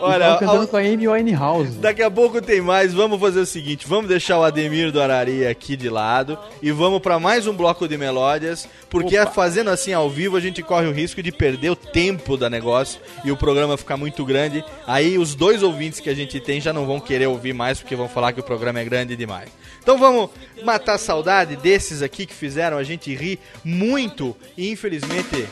Olha, 0.00 0.36
cantando 0.38 0.62
ao- 0.62 0.68
com 0.68 0.76
a 0.76 0.80
Amy 0.80 1.08
Winehouse. 1.08 1.78
Daqui 1.78 2.02
a 2.02 2.10
pouco 2.10 2.40
tem 2.40 2.60
mais. 2.60 2.92
Vamos 2.94 3.20
fazer 3.20 3.40
o 3.40 3.46
seguinte: 3.46 3.86
vamos 3.86 4.08
deixar 4.08 4.38
o 4.38 4.42
Ademir 4.44 4.90
do 4.92 5.00
Arari 5.00 5.46
aqui 5.46 5.76
de 5.76 5.88
lado 5.88 6.38
e 6.62 6.70
vamos 6.70 7.00
pra 7.00 7.18
mais 7.18 7.46
um 7.46 7.52
bloco 7.54 7.86
de 7.88 7.96
melódias. 7.98 8.68
Porque 8.88 9.16
fazendo 9.26 9.70
assim 9.70 9.92
ao 9.92 10.08
vivo 10.10 10.36
a 10.36 10.40
gente 10.40 10.62
corre 10.62 10.86
o 10.86 10.92
risco 10.92 11.22
de 11.22 11.32
perder 11.32 11.70
o 11.70 11.76
tempo 11.76 12.36
da 12.36 12.48
negócio 12.50 13.00
e 13.24 13.30
o 13.32 13.36
programa 13.36 13.76
ficar 13.76 13.96
muito 13.96 14.24
grande. 14.24 14.64
Aí 14.86 15.18
os 15.18 15.34
dois 15.34 15.62
ouvintes 15.62 15.98
que 16.00 16.10
a 16.10 16.14
gente 16.14 16.38
tem 16.40 16.60
já 16.60 16.72
não 16.72 16.86
vão 16.86 17.00
querer 17.00 17.26
ouvir 17.26 17.52
mais 17.54 17.80
porque 17.80 17.96
vão 17.96 18.08
falar 18.08 18.32
que 18.32 18.40
o 18.40 18.44
programa 18.44 18.80
é 18.80 18.84
grande 18.84 19.16
demais. 19.16 19.48
Então 19.82 19.98
vamos 19.98 20.30
matar 20.64 20.94
a 20.94 20.98
saudade 20.98 21.56
desses 21.56 22.02
aqui 22.02 22.24
que 22.26 22.34
fizeram 22.34 22.76
a 22.76 22.84
gente 22.84 23.12
rir 23.14 23.38
muito 23.64 24.36
e 24.56 24.70
infelizmente 24.70 25.48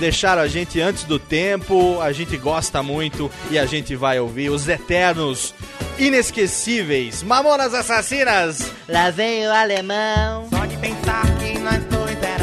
deixaram 0.00 0.40
a 0.40 0.48
gente 0.48 0.80
antes 0.80 1.04
do 1.04 1.18
tempo, 1.18 2.00
a 2.00 2.10
gente 2.10 2.36
gosta 2.38 2.82
muito 2.82 3.30
e 3.50 3.58
a 3.58 3.66
gente 3.66 3.94
vai 3.94 4.18
ouvir 4.18 4.48
os 4.48 4.66
eternos, 4.66 5.54
inesquecíveis, 5.98 7.22
Mamonas 7.22 7.74
Assassinas. 7.74 8.72
Lá 8.88 9.10
vem 9.10 9.46
o 9.46 9.52
alemão. 9.52 10.48
Só 10.48 10.64
de 10.64 10.76
pensar 10.78 11.26
que 11.38 11.58
nós 11.58 11.84
dois 11.84 12.16
éramos 12.22 12.39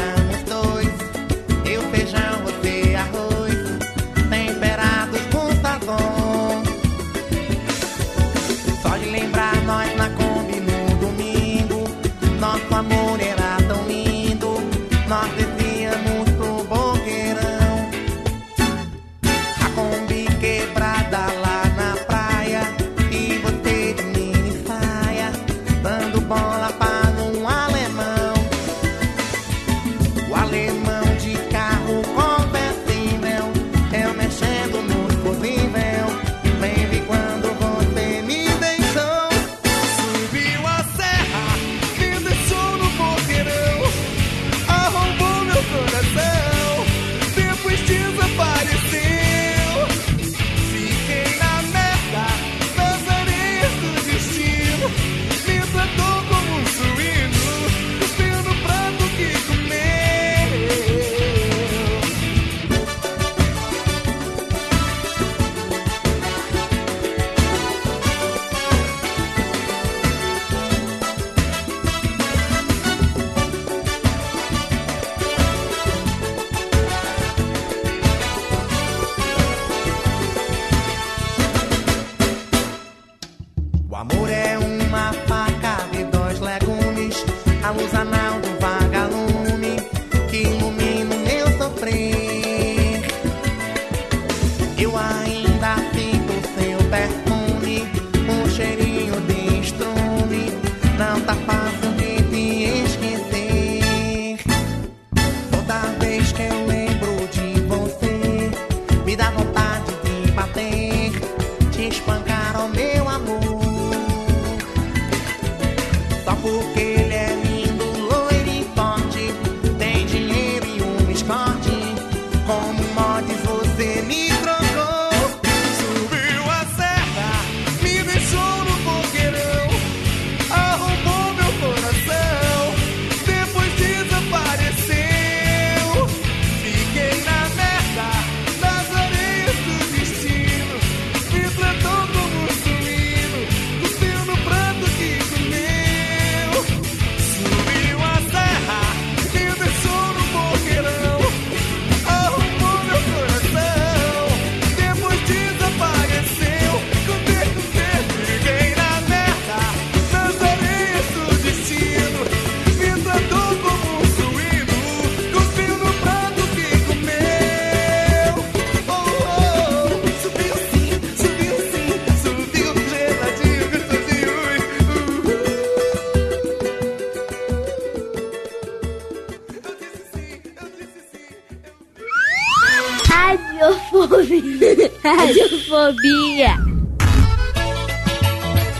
Radiofobia. 185.16 186.56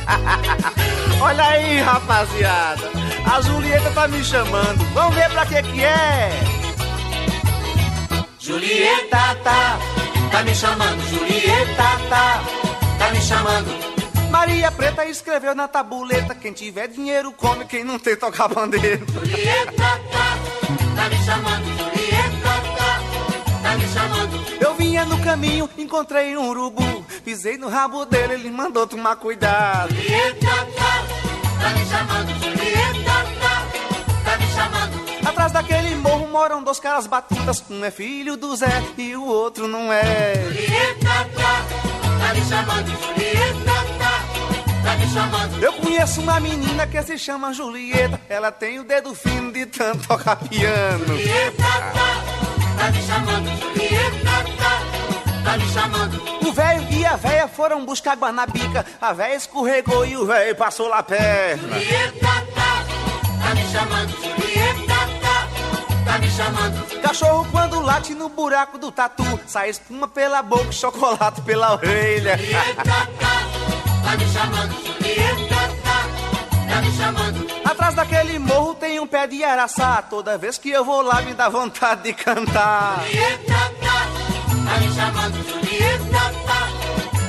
Olha 1.20 1.44
aí, 1.44 1.80
rapaziada. 1.80 2.90
A 3.24 3.40
Julieta 3.40 3.90
tá 3.90 4.08
me 4.08 4.22
chamando. 4.24 4.84
Vamos 4.94 5.14
ver 5.14 5.28
pra 5.30 5.46
que 5.46 5.62
que 5.62 5.84
é. 5.84 6.30
Julieta 8.38 9.34
tá, 9.44 9.78
tá 10.30 10.42
me 10.42 10.54
chamando, 10.54 11.00
Julieta 11.10 11.84
tá, 12.08 12.42
tá 12.98 13.10
me 13.10 13.20
chamando. 13.20 13.68
Maria 14.30 14.70
Preta 14.70 15.04
escreveu 15.04 15.54
na 15.54 15.68
tabuleta: 15.68 16.34
quem 16.34 16.52
tiver 16.54 16.88
dinheiro 16.88 17.30
come, 17.32 17.66
quem 17.66 17.84
não 17.84 17.98
tem 17.98 18.16
toca 18.16 18.48
bandeira. 18.48 19.04
Julieta 19.12 19.72
tá, 19.76 20.38
tá 20.96 21.08
me 21.10 21.24
chamando, 21.24 21.64
Julieta 21.76 22.62
tá, 22.78 23.00
tá 23.62 23.76
me 23.76 23.86
chamando. 23.88 23.97
Eu 24.60 24.74
vinha 24.74 25.04
no 25.04 25.18
caminho, 25.22 25.68
encontrei 25.76 26.36
um 26.36 26.48
urubu. 26.48 27.04
Pisei 27.24 27.56
no 27.56 27.68
rabo 27.68 28.04
dele, 28.04 28.34
ele 28.34 28.50
mandou 28.50 28.86
tomar 28.86 29.16
cuidado. 29.16 29.94
Julieta 29.94 30.46
tá, 30.76 31.68
me 31.70 31.86
chamando, 31.86 32.28
Julieta 32.42 33.26
tá, 34.24 34.36
me 34.38 34.46
chamando. 34.46 35.28
Atrás 35.28 35.52
daquele 35.52 35.94
morro 35.96 36.26
moram 36.28 36.62
dois 36.62 36.80
caras 36.80 37.06
batutas. 37.06 37.62
Um 37.70 37.84
é 37.84 37.90
filho 37.90 38.36
do 38.36 38.54
Zé 38.56 38.82
e 38.96 39.14
o 39.14 39.24
outro 39.24 39.68
não 39.68 39.92
é. 39.92 40.34
Julieta 40.42 41.28
tá, 41.34 42.34
me 42.34 42.44
chamando, 42.44 42.86
Julieta 42.86 43.72
tá, 44.82 44.96
me 44.96 45.06
chamando. 45.12 45.62
Eu 45.62 45.72
conheço 45.74 46.20
uma 46.20 46.40
menina 46.40 46.86
que 46.86 47.02
se 47.02 47.18
chama 47.18 47.52
Julieta. 47.52 48.20
Ela 48.28 48.50
tem 48.50 48.78
o 48.78 48.84
dedo 48.84 49.14
fino 49.14 49.52
de 49.52 49.66
tanto 49.66 50.08
tocar 50.08 50.36
piano. 50.36 51.06
Julieta 51.06 51.62
tá, 51.62 52.57
tá 52.78 52.90
me 52.90 53.02
chamando, 53.02 53.50
Julieta 53.60 54.44
tá, 54.58 55.50
tá 55.50 55.58
me 55.58 55.68
chamando. 55.68 56.48
O 56.48 56.52
velho 56.52 56.86
e 56.90 57.04
a 57.04 57.16
véia 57.16 57.48
foram 57.48 57.84
buscar 57.84 58.16
guanabica. 58.16 58.86
A 59.00 59.12
véia 59.12 59.36
escorregou 59.36 60.06
e 60.06 60.16
o 60.16 60.24
velho 60.26 60.54
passou 60.56 60.88
lá 60.88 61.02
perna. 61.02 61.78
Julieta 61.78 62.26
tá, 62.54 62.84
tá 63.42 63.54
me 63.54 63.64
chamando, 63.70 64.10
Julieta 64.10 64.94
tá, 65.20 65.48
tá 66.04 66.18
me 66.18 66.30
chamando. 66.30 67.00
Cachorro 67.02 67.46
quando 67.50 67.80
late 67.80 68.14
no 68.14 68.28
buraco 68.28 68.78
do 68.78 68.92
tatu. 68.92 69.40
Sai 69.46 69.70
espuma 69.70 70.06
pela 70.08 70.42
boca, 70.42 70.72
chocolate 70.72 71.40
pela 71.42 71.72
orelha. 71.72 72.38
Julieta 72.38 72.84
tá, 72.84 73.08
tá 74.04 74.16
me 74.16 74.26
chamando, 74.32 74.72
Julieta 74.86 75.54
tá, 75.82 76.74
tá 76.74 76.82
me 76.82 76.96
chamando. 76.96 77.48
Atrás 77.64 77.94
daquele 77.94 78.38
morro 78.38 78.67
um 79.00 79.06
pé 79.06 79.26
de 79.26 79.44
araçá. 79.44 80.02
Toda 80.02 80.38
vez 80.38 80.58
que 80.58 80.70
eu 80.70 80.84
vou 80.84 81.02
lá 81.02 81.22
me 81.22 81.34
dá 81.34 81.48
vontade 81.48 82.02
de 82.02 82.12
cantar. 82.12 83.02
Julieta 83.04 83.72
tá, 83.80 84.78
me 84.78 84.94
chamando, 84.94 85.48
Julieta 85.48 86.34
tá, 86.46 86.68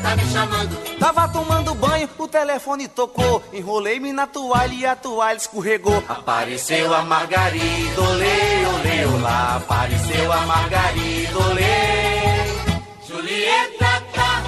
tá 0.02 0.16
me 0.16 0.24
chamando. 0.32 0.90
Tava 1.00 1.28
tomando 1.30 1.76
banho, 1.76 2.10
o 2.18 2.28
telefone 2.28 2.88
tocou. 2.88 3.42
Enrolei-me 3.54 4.12
na 4.12 4.28
toalha 4.28 4.74
e 4.74 4.86
a 4.86 4.96
toalha 4.96 5.38
escorregou. 5.38 6.04
Apareceu 6.08 6.94
a 6.94 7.04
Margarida, 7.04 8.02
olê, 8.02 8.66
olê, 8.66 9.06
olá. 9.06 9.58
Apareceu 9.58 10.32
a 10.32 10.42
Margarida, 10.46 11.38
olê. 11.38 12.70
Julieta 13.08 14.04
tá, 14.14 14.44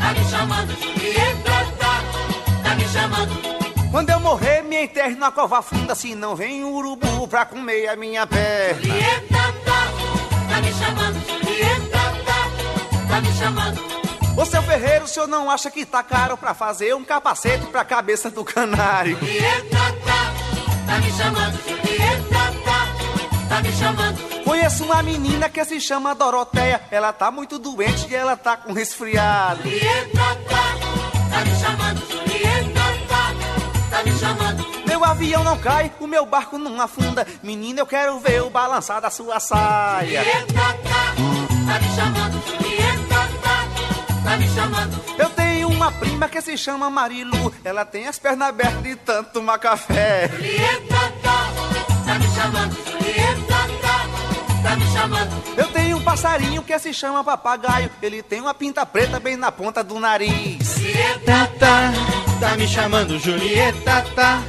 tá 0.00 0.12
me 0.12 0.24
chamando, 0.30 0.72
Julieta 0.80 1.66
tá, 1.78 2.02
tá 2.62 2.74
me 2.74 2.84
chamando. 2.88 3.51
Quando 3.92 4.08
eu 4.08 4.18
morrer, 4.20 4.62
me 4.62 4.84
enterre 4.84 5.14
na 5.16 5.30
cova 5.30 5.60
funda. 5.60 5.94
Se 5.94 6.14
não 6.14 6.34
vem 6.34 6.64
um 6.64 6.72
urubu 6.72 7.28
pra 7.28 7.44
comer 7.44 7.88
a 7.88 7.94
minha 7.94 8.26
perna. 8.26 8.80
Julieta 8.80 9.54
tá, 9.66 9.86
tá 10.48 10.62
me 10.62 10.72
chamando, 10.72 11.20
Julieta 11.28 11.98
tá, 12.24 13.06
tá 13.06 13.20
me 13.20 13.32
chamando. 13.34 13.92
Ô 14.34 14.46
seu 14.46 14.62
ferreiro, 14.62 15.04
o 15.04 15.08
senhor 15.08 15.28
não 15.28 15.50
acha 15.50 15.70
que 15.70 15.84
tá 15.84 16.02
caro 16.02 16.38
pra 16.38 16.54
fazer 16.54 16.94
um 16.94 17.04
capacete 17.04 17.66
pra 17.66 17.84
cabeça 17.84 18.30
do 18.30 18.42
canário? 18.42 19.18
Julieta 19.18 19.76
tá, 20.06 20.32
tá 20.86 20.98
me 20.98 21.12
chamando, 21.12 21.58
Julieta 21.62 23.48
tá, 23.50 23.60
me 23.60 23.72
chamando. 23.72 24.42
Conheço 24.42 24.84
uma 24.84 25.02
menina 25.02 25.50
que 25.50 25.62
se 25.66 25.78
chama 25.78 26.14
Doroteia. 26.14 26.80
Ela 26.90 27.12
tá 27.12 27.30
muito 27.30 27.58
doente 27.58 28.06
e 28.08 28.14
ela 28.14 28.38
tá 28.38 28.56
com 28.56 28.72
resfriado. 28.72 29.62
Julieta 29.62 30.38
tá, 30.48 31.44
me 31.44 31.54
chamando, 31.60 32.21
tá 34.02 34.10
me 34.10 34.18
chamando. 34.18 34.66
Meu 34.86 35.04
avião 35.04 35.44
não 35.44 35.58
cai, 35.58 35.92
o 36.00 36.06
meu 36.06 36.26
barco 36.26 36.58
não 36.58 36.80
afunda. 36.80 37.26
Menina, 37.42 37.80
eu 37.80 37.86
quero 37.86 38.18
ver 38.18 38.42
o 38.42 38.50
balançar 38.50 39.00
da 39.00 39.10
sua 39.10 39.38
saia. 39.40 40.22
Julieta 40.22 40.52
tá, 40.54 41.14
tá 41.66 41.80
me 41.80 41.88
chamando, 41.94 42.42
Julieta 42.46 43.28
tá, 43.42 43.68
tá 44.24 44.36
me 44.36 44.48
chamando. 44.48 45.04
Eu 45.18 45.30
tenho 45.30 45.68
uma 45.68 45.92
prima 45.92 46.28
que 46.28 46.40
se 46.40 46.56
chama 46.56 46.90
Marilu. 46.90 47.52
Ela 47.64 47.84
tem 47.84 48.06
as 48.08 48.18
pernas 48.18 48.48
abertas 48.48 48.82
de 48.82 48.96
tanto 48.96 49.32
tomar 49.32 49.58
café. 49.58 50.28
Julieta 50.28 51.12
tá, 51.22 51.52
tá 52.06 52.18
me 52.18 52.28
chamando, 52.28 52.76
Julieta 52.84 53.72
tá 54.62 54.76
me 54.76 54.86
chamando. 54.86 55.42
Eu 55.56 55.68
tenho 55.68 55.96
um 55.96 56.02
passarinho 56.02 56.62
que 56.62 56.78
se 56.78 56.92
chama 56.92 57.22
papagaio. 57.22 57.90
Ele 58.00 58.22
tem 58.22 58.40
uma 58.40 58.54
pinta 58.54 58.86
preta 58.86 59.20
bem 59.20 59.36
na 59.36 59.52
ponta 59.52 59.84
do 59.84 59.98
nariz. 59.98 60.76
Julieta 60.76 61.50
tá, 61.58 61.92
tá 62.42 62.56
me 62.56 62.66
chamando, 62.66 63.18
Julieta 63.20 64.04
tá. 64.16 64.42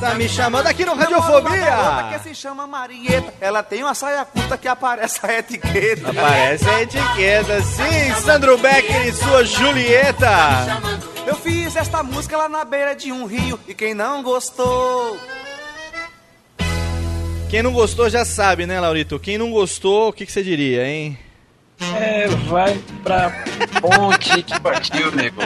Tá 0.00 0.14
me 0.14 0.28
chamando 0.28 0.66
aqui 0.66 0.84
no 0.84 0.94
Radiofobia. 0.94 2.10
que 2.12 2.28
se 2.28 2.34
chama 2.34 2.66
Marieta. 2.66 3.32
Ela 3.40 3.62
tem 3.62 3.84
uma 3.84 3.94
saia 3.94 4.24
curta 4.24 4.58
que 4.58 4.66
aparece 4.66 5.20
a 5.24 5.38
etiqueta. 5.38 6.10
Aparece 6.10 6.68
a 6.68 6.82
etiqueta, 6.82 7.62
sim, 7.62 8.14
Sandro 8.24 8.58
Becker 8.58 9.06
e 9.06 9.12
sua 9.12 9.44
Julieta. 9.44 10.28
Eu 11.24 11.36
fiz 11.36 11.76
esta 11.76 12.02
música 12.02 12.36
lá 12.36 12.48
na 12.48 12.64
beira 12.64 12.96
de 12.96 13.12
um 13.12 13.26
rio 13.26 13.58
e 13.68 13.74
quem 13.74 13.94
não 13.94 14.24
gostou. 14.24 15.16
Quem 17.48 17.62
não 17.62 17.72
gostou 17.72 18.10
já 18.10 18.24
sabe, 18.24 18.66
né, 18.66 18.80
Laurito? 18.80 19.20
Quem 19.20 19.38
não 19.38 19.52
gostou, 19.52 20.08
o 20.08 20.12
que, 20.12 20.26
que 20.26 20.32
você 20.32 20.42
diria, 20.42 20.86
hein? 20.86 21.16
É, 21.96 22.26
vai 22.48 22.76
pra 23.04 23.30
ponte 23.80 24.42
que 24.42 24.60
partiu, 24.60 25.12
nego. 25.12 25.40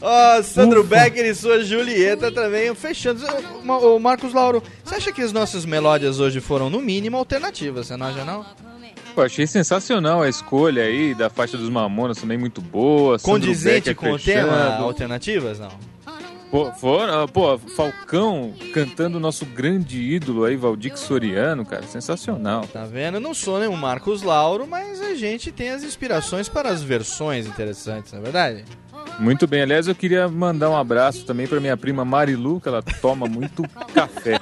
Ó, 0.00 0.42
Sandro 0.42 0.84
Becker 0.84 1.26
e 1.26 1.34
sua 1.34 1.64
Julieta 1.64 2.30
também 2.30 2.74
fechando. 2.74 3.20
Ô, 3.66 3.98
Marcos 3.98 4.32
Lauro, 4.32 4.62
você 4.84 4.94
acha 4.94 5.12
que 5.12 5.22
as 5.22 5.32
nossas 5.32 5.64
melódias 5.64 6.20
hoje 6.20 6.40
foram, 6.40 6.70
no 6.70 6.80
mínimo, 6.80 7.16
alternativas? 7.16 7.86
Você 7.86 7.96
não 7.96 8.06
acha, 8.06 8.24
não? 8.24 8.46
Pô, 9.14 9.22
achei 9.22 9.46
sensacional 9.46 10.22
a 10.22 10.28
escolha 10.28 10.84
aí 10.84 11.14
da 11.14 11.28
faixa 11.28 11.56
dos 11.56 11.68
Mamonas 11.68 12.18
também 12.18 12.38
muito 12.38 12.60
boa. 12.60 13.18
Sandro 13.18 13.40
Condizente 13.40 13.90
Becker 13.90 13.96
com 13.96 14.12
o 14.12 14.18
fechando. 14.18 14.48
tema 14.48 14.76
alternativas, 14.76 15.58
não? 15.58 15.70
Pô, 16.50 16.72
foram, 16.72 17.28
pô, 17.28 17.58
Falcão 17.58 18.54
cantando 18.72 19.18
o 19.18 19.20
nosso 19.20 19.44
grande 19.44 20.00
ídolo 20.00 20.44
aí, 20.44 20.56
Valdir 20.56 20.96
Soriano, 20.96 21.66
cara, 21.66 21.82
sensacional. 21.82 22.66
Tá 22.72 22.84
vendo? 22.84 23.16
Eu 23.16 23.20
não 23.20 23.34
sou 23.34 23.58
nenhum 23.58 23.76
Marcos 23.76 24.22
Lauro, 24.22 24.66
mas 24.66 24.98
a 25.02 25.14
gente 25.14 25.52
tem 25.52 25.68
as 25.68 25.82
inspirações 25.82 26.48
para 26.48 26.70
as 26.70 26.82
versões 26.82 27.46
interessantes, 27.46 28.12
não 28.12 28.20
é 28.20 28.22
verdade? 28.22 28.64
Muito 29.18 29.46
bem, 29.46 29.62
aliás, 29.62 29.88
eu 29.88 29.94
queria 29.94 30.28
mandar 30.28 30.70
um 30.70 30.76
abraço 30.76 31.24
também 31.24 31.46
pra 31.46 31.58
minha 31.60 31.76
prima 31.76 32.04
Marilu, 32.04 32.60
que 32.60 32.68
ela 32.68 32.82
toma 32.82 33.26
muito 33.26 33.62
café. 33.92 34.38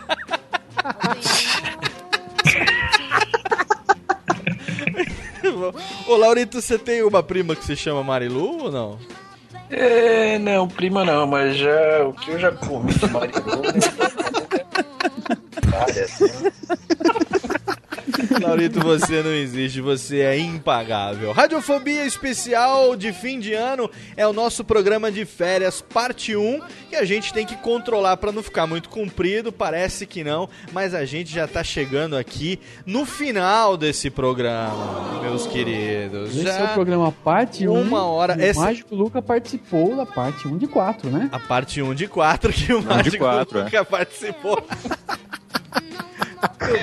Ô, 6.06 6.16
Laurito, 6.16 6.60
você 6.60 6.78
tem 6.78 7.02
uma 7.02 7.22
prima 7.22 7.56
que 7.56 7.64
se 7.64 7.74
chama 7.74 8.02
Marilu 8.02 8.64
ou 8.64 8.70
não? 8.70 8.98
É, 9.70 10.38
não, 10.38 10.68
prima 10.68 11.04
não, 11.04 11.26
mas 11.26 11.56
já 11.56 12.04
o 12.04 12.12
que 12.12 12.30
eu 12.32 12.38
já 12.38 12.52
comi 12.52 12.92
de 12.94 13.06
Marilu, 13.10 13.62
né? 13.62 13.80
Várias, 15.66 16.20
né? 16.20 16.52
Laurito, 18.42 18.80
você 18.80 19.22
não 19.22 19.32
existe, 19.32 19.80
você 19.80 20.20
é 20.20 20.38
impagável. 20.38 21.32
Radiofobia 21.32 22.04
especial 22.04 22.96
de 22.96 23.12
fim 23.12 23.38
de 23.38 23.52
ano 23.54 23.90
é 24.16 24.26
o 24.26 24.32
nosso 24.32 24.64
programa 24.64 25.10
de 25.10 25.24
férias, 25.24 25.80
parte 25.80 26.36
1, 26.36 26.60
que 26.90 26.96
a 26.96 27.04
gente 27.04 27.32
tem 27.32 27.44
que 27.46 27.56
controlar 27.56 28.16
para 28.16 28.32
não 28.32 28.42
ficar 28.42 28.66
muito 28.66 28.88
comprido, 28.88 29.52
parece 29.52 30.06
que 30.06 30.22
não, 30.24 30.48
mas 30.72 30.94
a 30.94 31.04
gente 31.04 31.32
já 31.32 31.46
tá 31.46 31.62
chegando 31.62 32.16
aqui 32.16 32.58
no 32.84 33.04
final 33.04 33.76
desse 33.76 34.10
programa, 34.10 35.20
meus 35.22 35.46
queridos. 35.46 36.30
Esse 36.30 36.44
Já 36.44 36.54
é 36.58 36.64
o 36.64 36.68
programa 36.74 37.10
parte 37.12 37.66
1. 37.68 37.72
uma 37.72 38.04
hora. 38.04 38.36
O 38.36 38.40
Esse- 38.40 38.58
Mágico 38.60 38.94
Luca 38.94 39.20
participou 39.22 39.96
da 39.96 40.06
parte 40.06 40.46
1 40.48 40.56
de 40.58 40.66
4, 40.66 41.10
né? 41.10 41.28
A 41.32 41.38
parte 41.38 41.82
1 41.82 41.94
de 41.94 42.06
4 42.08 42.52
que 42.52 42.72
o 42.72 42.80
de 42.80 42.86
Mágico 42.86 43.18
quatro, 43.24 43.58
é. 43.60 43.64
Luca 43.64 43.84
participou. 43.84 44.64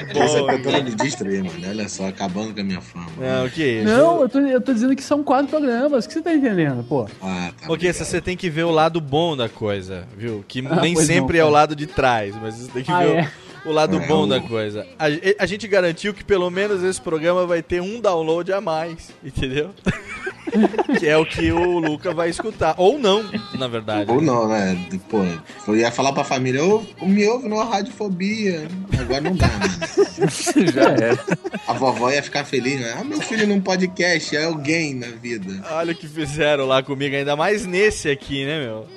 Essa 0.10 0.40
bom, 0.42 0.50
é 0.52 0.58
tentando 0.58 0.84
me 0.84 0.96
distrair, 0.96 1.44
mano. 1.44 1.60
Olha 1.68 1.90
só, 1.90 2.08
acabando 2.08 2.54
com 2.54 2.62
a 2.62 2.64
minha 2.64 2.82
fama. 2.82 3.08
Não, 3.18 3.50
que 3.50 3.64
isso? 3.64 3.86
Não, 3.86 4.22
eu 4.22 4.30
tô, 4.30 4.40
eu 4.40 4.62
tô 4.62 4.74
dizendo 4.74 4.96
que 4.96 5.04
são 5.04 5.24
quatro 5.24 5.48
programas. 5.48 6.06
O 6.06 6.08
que 6.08 6.14
você 6.14 6.22
tá 6.22 6.34
entendendo, 6.34 6.84
pô? 6.88 7.08
Ah, 7.22 7.52
tá. 7.60 7.68
Porque 7.68 7.92
você 7.92 8.22
tem 8.22 8.36
que 8.38 8.50
ver 8.50 8.64
o 8.64 8.72
lado 8.72 9.00
bom 9.02 9.36
da 9.36 9.50
coisa, 9.50 10.08
viu? 10.18 10.44
Que 10.48 10.60
Ah, 10.70 10.82
nem 10.82 10.96
sempre 10.96 11.38
não, 11.40 11.46
é 11.46 11.48
o 11.48 11.52
lado 11.52 11.76
de 11.76 11.88
trás, 11.88 12.36
mas 12.42 12.56
você 12.56 12.72
tem 12.72 12.84
que 12.84 12.92
Ah, 12.92 13.00
ver 13.00 13.08
o- 13.08 13.16
é? 13.18 13.22
o, 13.22 13.43
lado 13.72 13.98
É, 13.98 14.08
bom 14.08 14.24
o- 14.24 14.28
da 14.28 14.40
coisa. 14.42 14.86
A, 15.00 15.06
a 15.40 15.46
gente 15.46 15.68
garantiu 15.68 16.14
que 16.14 16.24
pelo 16.24 16.50
menos 16.50 16.84
esse 16.84 17.02
programa 17.02 17.46
vai 17.46 17.62
ter 17.62 17.82
um 17.82 18.00
download 18.00 18.52
a 18.52 18.60
mais, 18.62 19.12
entendeu? 19.24 19.72
que 21.00 21.08
é 21.08 21.18
o 21.18 21.26
que 21.26 21.52
o 21.52 21.80
Luca 21.80 22.14
vai 22.14 22.30
escutar. 22.30 22.76
Ou 22.78 23.00
não, 23.00 23.24
na 23.58 23.68
verdade. 23.68 24.12
Ou 24.12 24.22
não, 24.22 24.48
né? 24.48 24.78
Pô, 25.10 25.20
eu 25.68 25.76
ia 25.76 25.92
falar 25.92 26.14
pra 26.14 26.24
família, 26.24 26.64
ô, 26.64 26.84
me 27.02 27.26
ouve 27.28 27.48
no 27.48 27.62
radiofobia. 27.64 28.68
Agora 29.00 29.22
não 29.22 29.36
dá, 29.36 29.48
né? 29.48 30.28
Já 30.74 30.90
era. 30.92 31.20
A 31.68 31.74
vovó 31.74 32.12
ia 32.12 32.22
ficar 32.22 32.46
feliz, 32.46 32.80
né? 32.80 32.94
Ah, 33.00 33.04
meu 33.04 33.20
filho 33.22 33.48
num 33.48 33.60
podcast, 33.62 34.36
é 34.36 34.44
alguém 34.46 34.94
na 34.94 35.08
vida. 35.08 35.64
Olha 35.72 35.94
o 35.94 35.96
que 35.96 36.08
fizeram 36.08 36.66
lá 36.68 36.84
comigo, 36.84 37.16
ainda 37.16 37.36
mais 37.36 37.66
nesse 37.66 38.10
aqui, 38.10 38.46
né, 38.46 38.60
meu? 38.66 38.88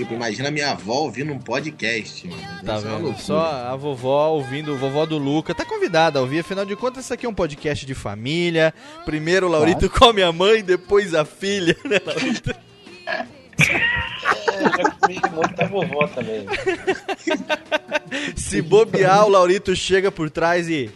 Tipo, 0.00 0.14
imagina 0.14 0.50
minha 0.50 0.70
avó 0.70 0.94
ouvindo 1.02 1.30
um 1.30 1.38
podcast, 1.38 2.26
mano. 2.26 2.42
Tá 2.64 2.76
é 2.76 2.78
vendo? 2.78 3.14
Só 3.18 3.38
a 3.38 3.76
vovó 3.76 4.28
ouvindo, 4.28 4.74
vovó 4.74 5.04
do 5.04 5.18
Luca. 5.18 5.54
Tá 5.54 5.62
convidada 5.62 6.18
a 6.18 6.22
ouvir, 6.22 6.38
afinal 6.38 6.64
de 6.64 6.74
contas, 6.74 7.04
isso 7.04 7.12
aqui 7.12 7.26
é 7.26 7.28
um 7.28 7.34
podcast 7.34 7.84
de 7.84 7.94
família. 7.94 8.72
Primeiro 9.04 9.46
o 9.46 9.50
Laurito 9.50 9.90
come 9.90 10.22
a 10.22 10.32
mãe, 10.32 10.62
depois 10.62 11.14
a 11.14 11.26
filha, 11.26 11.76
né, 11.84 12.00
Laurito? 12.02 12.50
É, 13.06 13.26
já 14.62 14.90
comi 14.92 15.20
muito 15.34 15.54
da 15.54 15.66
vovó 15.66 16.06
também. 16.06 16.46
Se 18.34 18.62
bobear, 18.62 19.26
o 19.26 19.28
Laurito 19.28 19.76
chega 19.76 20.10
por 20.10 20.30
trás 20.30 20.66
e. 20.66 20.90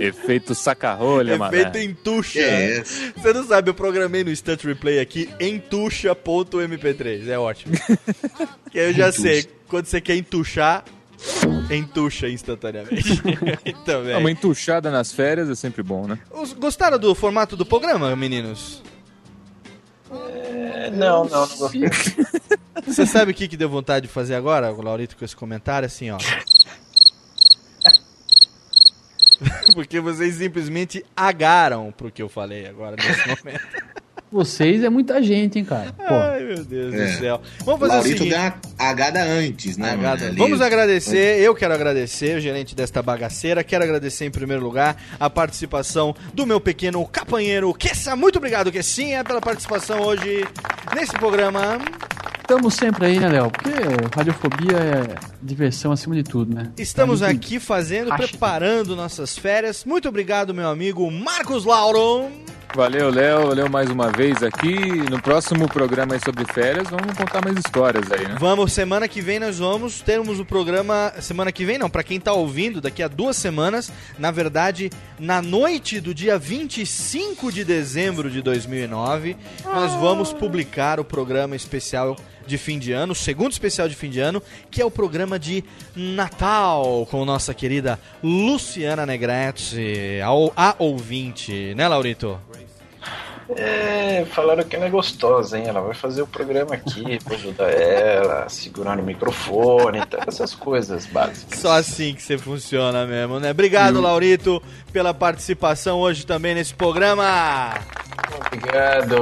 Efeito 0.00 0.54
saca-rolha, 0.54 1.36
mano. 1.36 1.54
Efeito 1.54 1.76
entuxa. 1.78 2.32
Que 2.32 2.38
é 2.40 2.78
esse? 2.78 3.12
Você 3.12 3.32
não 3.34 3.46
sabe, 3.46 3.68
eu 3.70 3.74
programei 3.74 4.24
no 4.24 4.30
Instant 4.30 4.62
Replay 4.64 4.98
aqui 4.98 5.28
entuxa.mp3. 5.38 7.28
É 7.28 7.38
ótimo. 7.38 7.74
que 8.72 8.78
aí 8.80 8.86
eu 8.88 8.94
já 8.94 9.08
Entuxa. 9.08 9.22
sei, 9.22 9.46
quando 9.68 9.84
você 9.86 10.00
quer 10.00 10.16
entuchar, 10.16 10.84
entuxa 11.70 12.28
instantaneamente. 12.28 13.20
Também. 13.84 14.16
Uma 14.16 14.30
entuchada 14.30 14.90
nas 14.90 15.12
férias 15.12 15.50
é 15.50 15.54
sempre 15.54 15.82
bom, 15.82 16.06
né? 16.06 16.18
Os- 16.30 16.54
Gostaram 16.54 16.98
do 16.98 17.14
formato 17.14 17.54
do 17.56 17.66
programa, 17.66 18.16
meninos? 18.16 18.82
É, 20.10 20.90
não, 20.90 21.24
não, 21.26 21.46
não 21.46 21.56
gostei. 21.58 21.82
Você 22.86 23.04
sabe 23.06 23.32
o 23.32 23.34
que, 23.34 23.46
que 23.46 23.56
deu 23.56 23.68
vontade 23.68 24.06
de 24.08 24.12
fazer 24.12 24.34
agora, 24.34 24.70
Laurito, 24.70 25.16
com 25.16 25.24
esse 25.24 25.36
comentário? 25.36 25.84
Assim, 25.86 26.10
ó. 26.10 26.18
Porque 29.74 30.00
vocês 30.00 30.34
simplesmente 30.36 31.04
agaram 31.16 31.92
pro 31.96 32.10
que 32.10 32.22
eu 32.22 32.28
falei 32.28 32.66
agora 32.66 32.96
nesse 32.96 33.28
momento. 33.44 33.60
Vocês 34.32 34.84
é 34.84 34.88
muita 34.88 35.20
gente, 35.20 35.58
hein, 35.58 35.64
cara. 35.64 35.92
Pô. 35.92 36.04
Ai, 36.14 36.44
meu 36.44 36.64
Deus 36.64 36.94
É. 36.94 37.04
do 37.04 37.18
céu. 37.18 37.42
Vamos 37.64 37.80
fazer 37.80 37.92
o 37.92 37.96
Laurito 37.96 38.18
seguinte. 38.18 38.30
deu 38.30 38.38
uma 38.38 38.54
agada 38.78 39.24
antes, 39.24 39.76
né, 39.76 39.90
Agada. 39.90 40.08
mano? 40.20 40.26
Ali- 40.30 40.36
Vamos 40.38 40.60
agradecer, 40.60 41.40
eu 41.40 41.52
quero 41.52 41.74
agradecer, 41.74 42.36
o 42.36 42.40
gerente 42.40 42.76
desta 42.76 43.02
bagaceira. 43.02 43.64
Quero 43.64 43.82
agradecer 43.82 44.26
em 44.26 44.30
primeiro 44.30 44.62
lugar 44.62 44.96
a 45.18 45.28
participação 45.28 46.14
do 46.32 46.46
meu 46.46 46.60
pequeno 46.60 47.04
capanheiro 47.08 47.74
Kessa. 47.74 48.14
Muito 48.14 48.36
obrigado, 48.36 48.70
Kessinha, 48.70 49.24
pela 49.24 49.40
participação 49.40 50.00
hoje 50.00 50.44
nesse 50.94 51.12
programa. 51.14 51.78
Estamos 52.50 52.74
sempre 52.74 53.06
aí, 53.06 53.20
né, 53.20 53.28
Léo? 53.28 53.48
Porque 53.48 53.70
radiofobia 54.12 54.76
é 54.76 55.14
diversão 55.40 55.92
acima 55.92 56.16
de 56.16 56.24
tudo, 56.24 56.52
né? 56.52 56.72
Estamos 56.76 57.20
gente- 57.20 57.36
aqui 57.36 57.60
fazendo, 57.60 58.12
acha- 58.12 58.26
preparando 58.26 58.96
nossas 58.96 59.38
férias. 59.38 59.84
Muito 59.84 60.08
obrigado, 60.08 60.52
meu 60.52 60.68
amigo 60.68 61.08
Marcos 61.12 61.64
Lauro. 61.64 62.28
Valeu, 62.74 63.08
Léo. 63.10 63.46
Valeu 63.48 63.68
mais 63.70 63.88
uma 63.88 64.10
vez 64.10 64.42
aqui. 64.42 64.74
No 65.10 65.22
próximo 65.22 65.68
programa 65.68 66.14
aí 66.14 66.20
sobre 66.24 66.44
férias, 66.52 66.88
vamos 66.90 67.16
contar 67.16 67.40
mais 67.44 67.56
histórias 67.56 68.10
aí, 68.10 68.26
né? 68.26 68.36
Vamos, 68.38 68.72
semana 68.72 69.06
que 69.06 69.20
vem 69.20 69.38
nós 69.38 69.58
vamos 69.60 70.00
termos 70.00 70.40
o 70.40 70.44
programa. 70.44 71.12
Semana 71.20 71.52
que 71.52 71.64
vem 71.64 71.78
não, 71.78 71.88
pra 71.90 72.02
quem 72.02 72.18
tá 72.18 72.32
ouvindo, 72.32 72.80
daqui 72.80 73.00
a 73.02 73.06
duas 73.08 73.36
semanas, 73.36 73.92
na 74.18 74.30
verdade, 74.32 74.90
na 75.20 75.40
noite 75.40 76.00
do 76.00 76.12
dia 76.12 76.36
25 76.36 77.52
de 77.52 77.64
dezembro 77.64 78.28
de 78.30 78.42
2009, 78.42 79.36
nós 79.64 79.92
vamos 79.94 80.32
publicar 80.32 80.98
o 81.00 81.04
programa 81.04 81.54
especial 81.56 82.16
de 82.46 82.58
fim 82.58 82.78
de 82.78 82.92
ano, 82.92 83.14
segundo 83.14 83.52
especial 83.52 83.88
de 83.88 83.94
fim 83.94 84.10
de 84.10 84.20
ano, 84.20 84.42
que 84.70 84.80
é 84.82 84.84
o 84.84 84.90
programa 84.90 85.38
de 85.38 85.62
Natal 85.94 87.06
com 87.10 87.24
nossa 87.24 87.54
querida 87.54 87.98
Luciana 88.22 89.06
Negrete, 89.06 90.20
ao- 90.24 90.52
a 90.56 90.74
ouvinte, 90.78 91.74
né, 91.74 91.86
Laurito? 91.88 92.38
É, 93.56 94.24
falaram 94.26 94.62
que 94.64 94.76
ela 94.76 94.86
é 94.86 94.90
gostosa, 94.90 95.58
hein? 95.58 95.64
Ela 95.66 95.80
vai 95.80 95.94
fazer 95.94 96.22
o 96.22 96.26
programa 96.26 96.74
aqui 96.74 97.18
pra 97.24 97.34
ajudar 97.34 97.70
ela, 97.70 98.48
segurando 98.48 99.00
o 99.00 99.04
microfone 99.04 99.98
e 99.98 100.06
tal, 100.06 100.20
essas 100.26 100.54
coisas 100.54 101.06
básicas. 101.06 101.58
Só 101.58 101.72
assim 101.72 102.14
que 102.14 102.22
você 102.22 102.38
funciona 102.38 103.06
mesmo, 103.06 103.40
né? 103.40 103.50
Obrigado, 103.50 104.00
Laurito, 104.00 104.62
pela 104.92 105.12
participação 105.12 105.98
hoje 105.98 106.24
também 106.24 106.54
nesse 106.54 106.74
programa. 106.74 107.74
Obrigado, 108.46 109.16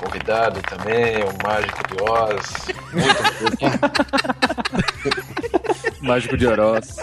convidado 0.00 0.60
também, 0.62 1.16
o 1.24 1.32
Mágico 1.42 1.82
de 1.88 2.02
Oz. 2.02 2.52
Muito 2.92 3.12
Mágico 6.02 6.36
de 6.36 6.46
Oroz. 6.46 6.96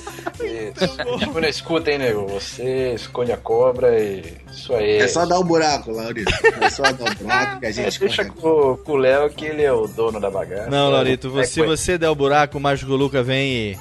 Tipo, 1.19 1.39
na 1.39 1.49
escuta, 1.49 1.89
hein, 1.91 1.97
nego? 1.99 2.27
Você 2.27 2.93
escolhe 2.93 3.31
a 3.31 3.37
cobra 3.37 3.97
e 3.99 4.37
isso 4.51 4.73
aí. 4.73 4.97
É 4.97 5.07
só 5.07 5.25
dar 5.25 5.39
o 5.39 5.43
buraco, 5.43 5.91
Laurito. 5.91 6.31
É 6.61 6.69
só 6.69 6.83
dar 6.83 7.11
o 7.11 7.15
buraco 7.15 7.59
que 7.59 7.65
a 7.65 7.69
É, 7.69 7.71
gente 7.71 7.99
deixa 7.99 8.25
com, 8.25 8.77
com 8.77 8.91
o 8.91 8.95
Léo 8.97 9.29
que 9.29 9.45
ele 9.45 9.63
é 9.63 9.71
o 9.71 9.87
dono 9.87 10.19
da 10.19 10.29
bagaça. 10.29 10.69
Não, 10.69 10.89
Laurito, 10.89 11.27
É, 11.27 11.31
você, 11.31 11.47
se 11.51 11.61
você 11.61 11.97
der 11.97 12.09
o 12.09 12.15
buraco, 12.15 12.57
o 12.57 12.61
Mágico 12.61 12.91
Luca 12.95 13.23
vem 13.23 13.71
e 13.71 13.77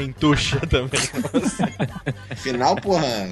entuxa 0.00 0.60
também. 0.68 1.00
Afinal, 2.30 2.76
porra, 2.76 3.28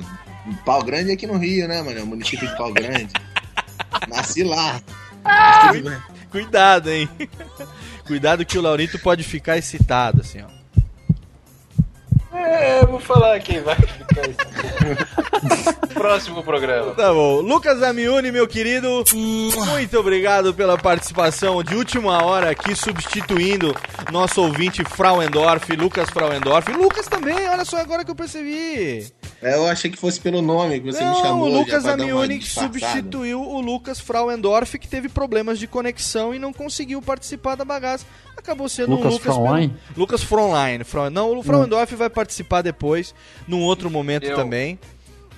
Pau 0.65 0.83
Grande 0.83 1.11
é 1.11 1.15
aqui 1.15 1.27
no 1.27 1.39
Rio, 1.39 1.69
né, 1.69 1.81
mano? 1.83 1.99
É 1.99 2.03
o 2.03 2.07
município 2.07 2.47
de 2.49 2.57
Pau 2.57 2.73
Grande. 2.73 3.09
Nasci 4.09 4.43
lá. 4.43 4.81
Cui- 5.71 5.85
Cuidado, 6.31 6.91
hein? 6.91 7.09
Cuidado 8.07 8.45
que 8.45 8.59
o 8.59 8.63
Laurito 8.63 8.99
pode 8.99 9.23
ficar 9.23 9.57
excitado, 9.57 10.21
assim, 10.21 10.43
ó. 10.43 10.64
É, 12.35 12.83
eu 12.83 12.89
vou 12.89 13.01
falar 13.01 13.35
aqui, 13.37 13.61
vai 13.61 13.77
ficar 13.77 14.29
isso. 14.29 15.75
Próximo 15.95 16.43
programa. 16.43 16.93
Tá 16.95 17.13
bom. 17.13 17.41
Lucas 17.41 17.83
Amiuni, 17.83 18.33
meu 18.33 18.49
querido, 18.49 19.05
muito 19.13 19.99
obrigado 19.99 20.53
pela 20.53 20.77
participação 20.77 21.63
de 21.63 21.77
última 21.77 22.25
hora 22.25 22.51
aqui, 22.51 22.75
substituindo 22.75 23.75
nosso 24.13 24.43
ouvinte 24.43 24.85
Frauendorf, 24.85 25.73
Lucas 25.77 26.11
Frauendorf. 26.11 26.73
Lucas 26.73 27.07
também, 27.07 27.49
olha 27.49 27.65
só 27.65 27.79
agora 27.79 28.05
que 28.05 28.11
eu 28.11 28.17
percebi. 28.17 29.07
É, 29.43 29.55
eu 29.57 29.67
achei 29.67 29.91
que 29.91 29.99
fosse 29.99 30.19
pelo 30.21 30.41
nome 30.41 30.81
que 30.81 30.87
você 30.93 31.03
Não, 31.05 31.11
me 31.15 31.21
chamou. 31.23 31.49
o 31.49 31.59
Lucas 31.59 31.85
disfarçada. 32.39 32.65
substituiu 32.65 33.41
o 33.43 33.61
Lucas 33.61 34.01
Frauendorf, 34.01 34.79
que 34.79 34.89
teve 34.89 35.09
problemas 35.09 35.59
de 35.59 35.67
conexão 35.67 36.35
e 36.35 36.39
não 36.39 36.53
conseguiu 36.53 37.03
participar 37.03 37.55
da 37.55 37.65
bagaça. 37.65 38.07
Acabou 38.37 38.69
sendo 38.69 38.91
Lucas 38.93 39.07
um 39.07 39.11
Lucas 39.11 39.35
Fraulein? 39.35 39.69
pelo- 39.69 39.81
Lucas 39.97 40.23
Frontline. 40.23 40.85
Não, 41.13 41.39
o 41.39 41.43
Frauendorf 41.43 41.95
vai 41.95 42.09
participar 42.11 42.63
depois, 42.63 43.15
num 43.47 43.61
outro 43.61 43.91
momento 43.91 44.25
Eu. 44.25 44.37
também, 44.37 44.79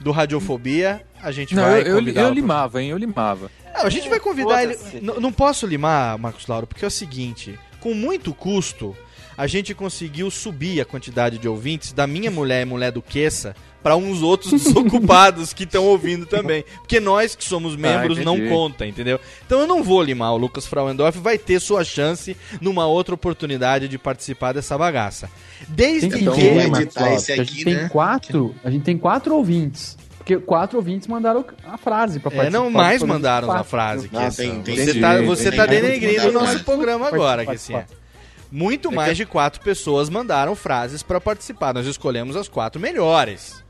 do 0.00 0.10
Radiofobia. 0.12 1.02
A 1.22 1.32
gente 1.32 1.54
Não, 1.54 1.62
vai 1.62 1.80
eu, 1.82 1.98
eu, 1.98 2.08
eu 2.08 2.30
limava, 2.32 2.82
hein? 2.82 2.90
Eu 2.90 2.98
limava. 2.98 3.50
Não, 3.74 3.84
a 3.86 3.90
gente 3.90 4.08
vai 4.08 4.20
convidar 4.20 4.62
ele. 4.62 4.76
Não 5.02 5.32
posso 5.32 5.66
limar, 5.66 6.16
Marcos 6.18 6.46
Lauro, 6.46 6.66
porque 6.66 6.84
é 6.84 6.88
o 6.88 6.90
seguinte: 6.90 7.58
com 7.80 7.92
muito 7.94 8.32
custo, 8.34 8.96
a 9.36 9.46
gente 9.46 9.74
conseguiu 9.74 10.30
subir 10.30 10.80
a 10.80 10.84
quantidade 10.84 11.38
de 11.38 11.48
ouvintes 11.48 11.92
da 11.92 12.06
minha 12.06 12.30
mulher 12.30 12.62
e 12.62 12.64
mulher 12.64 12.90
do 12.92 13.02
Queça 13.02 13.54
para 13.82 13.94
uns 13.96 14.20
outros 14.22 14.50
desocupados 14.62 15.52
que 15.52 15.62
estão 15.64 15.84
ouvindo 15.84 16.26
também. 16.26 16.64
Porque 16.78 16.98
nós 16.98 17.36
que 17.36 17.44
somos 17.44 17.76
membros 17.76 18.18
não 18.18 18.34
entendi. 18.36 18.50
conta, 18.50 18.86
entendeu? 18.86 19.20
Então 19.46 19.60
eu 19.60 19.66
não 19.66 19.82
vou 19.82 20.02
limar. 20.02 20.32
O 20.32 20.36
Lucas 20.36 20.66
Frauendorf 20.66 21.18
vai 21.20 21.38
ter 21.38 21.60
sua 21.60 21.84
chance 21.84 22.36
numa 22.60 22.86
outra 22.86 23.14
oportunidade 23.14 23.86
de 23.88 23.96
participar 23.98 24.52
dessa 24.52 24.76
bagaça. 24.76 25.30
Desde 25.68 26.08
Tem 26.08 26.18
que 26.18 26.24
Então, 26.24 26.34
que. 26.34 26.40
editar 26.80 27.12
esse 27.12 27.26
porque 27.26 27.40
a 27.40 27.42
aqui, 27.44 27.52
gente 27.54 27.64
tem 27.64 27.74
né? 27.74 27.88
quatro, 27.88 28.54
a 28.64 28.70
gente 28.70 28.82
tem 28.82 28.98
quatro 28.98 29.34
ouvintes. 29.36 29.96
Porque 30.18 30.36
quatro 30.38 30.78
ouvintes 30.78 31.06
mandaram 31.06 31.44
a 31.64 31.78
frase 31.78 32.18
pra 32.18 32.32
É, 32.32 32.34
participar. 32.34 32.58
não 32.58 32.72
do 32.72 32.76
mais 32.76 33.00
mandaram 33.04 33.52
a 33.52 33.62
frase. 33.62 34.10
Não, 34.12 34.20
Kessa. 34.22 34.42
tem- 34.42 34.60
tem 34.62 34.74
você 34.74 34.82
entendi, 34.82 35.00
tá, 35.00 35.22
você 35.22 35.50
tem 35.50 35.58
tá 35.60 35.68
que 35.68 35.80
denegrindo 35.80 36.28
o 36.30 36.32
nosso 36.32 36.64
programa 36.64 37.06
agora, 37.06 37.44
Participar, 37.44 37.52
Kessinha. 37.52 37.78
participar. 37.78 38.05
Muito 38.50 38.92
mais 38.92 39.16
de 39.16 39.26
quatro 39.26 39.60
pessoas 39.60 40.08
mandaram 40.08 40.54
frases 40.54 41.02
pra 41.02 41.20
participar. 41.20 41.74
Nós 41.74 41.86
escolhemos 41.86 42.36
as 42.36 42.48
quatro 42.48 42.80
melhores. 42.80 43.64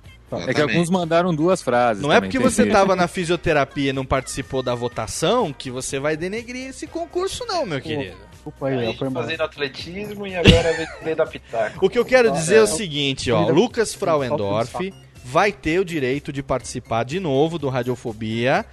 É 0.47 0.53
que 0.53 0.61
alguns 0.61 0.91
mandaram 0.91 1.35
duas 1.35 1.63
frases. 1.63 2.03
Não 2.03 2.13
é 2.13 2.21
porque 2.21 2.39
tem 2.39 2.47
você 2.47 2.65
isso. 2.65 2.73
tava 2.73 2.97
na 2.97 3.07
fisioterapia 3.07 3.91
e 3.91 3.93
não 3.93 4.05
participou 4.05 4.61
da 4.61 4.75
votação 4.75 5.53
que 5.53 5.71
você 5.71 6.01
vai 6.01 6.17
denegrir 6.17 6.69
esse 6.69 6.87
concurso, 6.87 7.45
não, 7.47 7.65
meu 7.65 7.81
querido. 7.81 8.17
Desculpa 8.33 8.67
aí, 8.67 8.87
Aí, 8.89 8.97
foi 8.97 9.11
fazendo 9.11 9.43
atletismo 9.43 10.27
e 10.27 10.35
agora 10.35 10.89
veio 11.03 11.15
da 11.17 11.27
pitaco. 11.27 11.85
O 11.85 11.89
que 11.89 11.99
eu 11.99 12.05
quero 12.05 12.33
dizer 12.33 12.57
é 12.57 12.61
o 12.61 12.65
é, 12.65 12.67
seguinte, 12.67 13.31
ó. 13.31 13.49
Lucas 13.49 13.95
Frauendorf 13.95 14.93
vai 15.25 15.53
ter 15.53 15.81
o 15.81 15.85
direito 15.85 16.33
de 16.33 16.43
participar 16.43 17.05
de 17.05 17.21
novo 17.21 17.59
do 17.59 17.69
Radiofobia, 17.69 18.65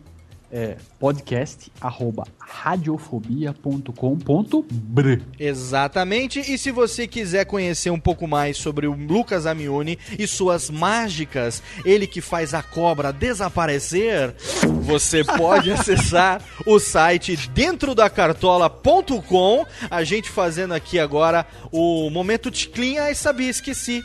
É 0.51 0.79
podcast 0.99 1.71
arroba 1.79 2.27
radiofobia.com.br 2.39 5.23
Exatamente. 5.39 6.41
E 6.41 6.57
se 6.57 6.71
você 6.71 7.07
quiser 7.07 7.45
conhecer 7.45 7.91
um 7.91 8.01
pouco 8.01 8.27
mais 8.27 8.57
sobre 8.57 8.87
o 8.87 8.95
Lucas 8.95 9.45
Amiuni 9.45 9.99
e 10.19 10.27
suas 10.27 10.71
mágicas, 10.71 11.63
ele 11.85 12.07
que 12.07 12.23
faz 12.23 12.55
a 12.55 12.63
cobra 12.63 13.13
desaparecer, 13.13 14.35
você 14.83 15.23
pode 15.23 15.71
acessar 15.79 16.43
o 16.65 16.79
site 16.79 17.37
dentro 17.49 17.95
da 17.95 18.09
cartola.com. 18.09 19.67
A 19.91 20.03
gente 20.03 20.31
fazendo 20.31 20.73
aqui 20.73 20.99
agora 20.99 21.47
o 21.71 22.09
momento 22.09 22.51
Ticlin. 22.51 22.97
Ai, 22.97 23.15
sabia, 23.15 23.51
esqueci. 23.51 24.03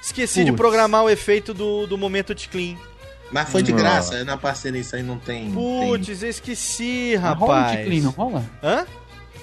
Esqueci 0.00 0.44
de 0.44 0.52
Putz. 0.52 0.56
programar 0.56 1.04
o 1.04 1.10
efeito 1.10 1.52
do, 1.52 1.86
do 1.86 1.98
momento 1.98 2.34
Ticlin. 2.34 2.78
Mas 3.32 3.48
foi 3.48 3.62
de 3.62 3.72
Ah. 3.72 3.76
graça, 3.76 4.24
na 4.24 4.36
parceria 4.36 4.80
isso 4.80 4.96
aí 4.96 5.02
não 5.02 5.18
tem. 5.18 5.44
tem- 5.44 5.52
Putz, 5.54 6.22
eu 6.22 6.28
esqueci, 6.28 7.12
Não 7.14 7.34
rola 7.34 7.52
um 7.52 7.56
rapaz. 7.62 7.78
ticlin, 7.78 8.00
não 8.00 8.10
rola? 8.10 8.44
Hã? 8.62 8.86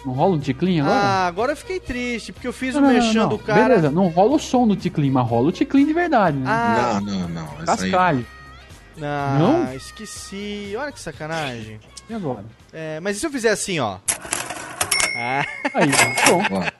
Não 0.05 0.13
rola 0.13 0.35
um 0.35 0.39
ticlin 0.39 0.79
agora? 0.81 0.95
Ah, 0.95 1.27
agora 1.27 1.51
eu 1.53 1.57
fiquei 1.57 1.79
triste, 1.79 2.31
porque 2.31 2.47
eu 2.47 2.53
fiz 2.53 2.75
Não, 2.75 2.81
o 2.81 3.13
não. 3.13 3.29
do 3.29 3.39
cara. 3.39 3.61
Beleza, 3.63 3.89
não 3.91 4.07
rola 4.07 4.35
o 4.35 4.39
som 4.39 4.67
do 4.67 4.75
ticlin, 4.75 5.09
mas 5.11 5.27
rola 5.27 5.47
o 5.47 5.51
ticlin 5.51 5.85
de 5.85 5.93
verdade, 5.93 6.37
né? 6.37 6.45
Ah, 6.49 6.99
Não, 7.03 7.13
não, 7.13 7.29
não. 7.29 7.43
Isso 7.45 7.59
aí... 7.59 7.65
Cascalho. 7.65 8.25
Ah, 9.01 9.35
Não? 9.39 9.73
esqueci. 9.75 10.73
Olha 10.77 10.91
que 10.91 10.99
sacanagem. 10.99 11.79
E 12.09 12.13
agora? 12.13 12.43
É, 12.73 12.99
mas 12.99 13.17
e 13.17 13.19
se 13.19 13.25
eu 13.25 13.31
fizer 13.31 13.49
assim, 13.51 13.79
ó? 13.79 13.97
Ah, 15.19 15.43
Aí, 15.73 15.89
pronto. 16.25 16.73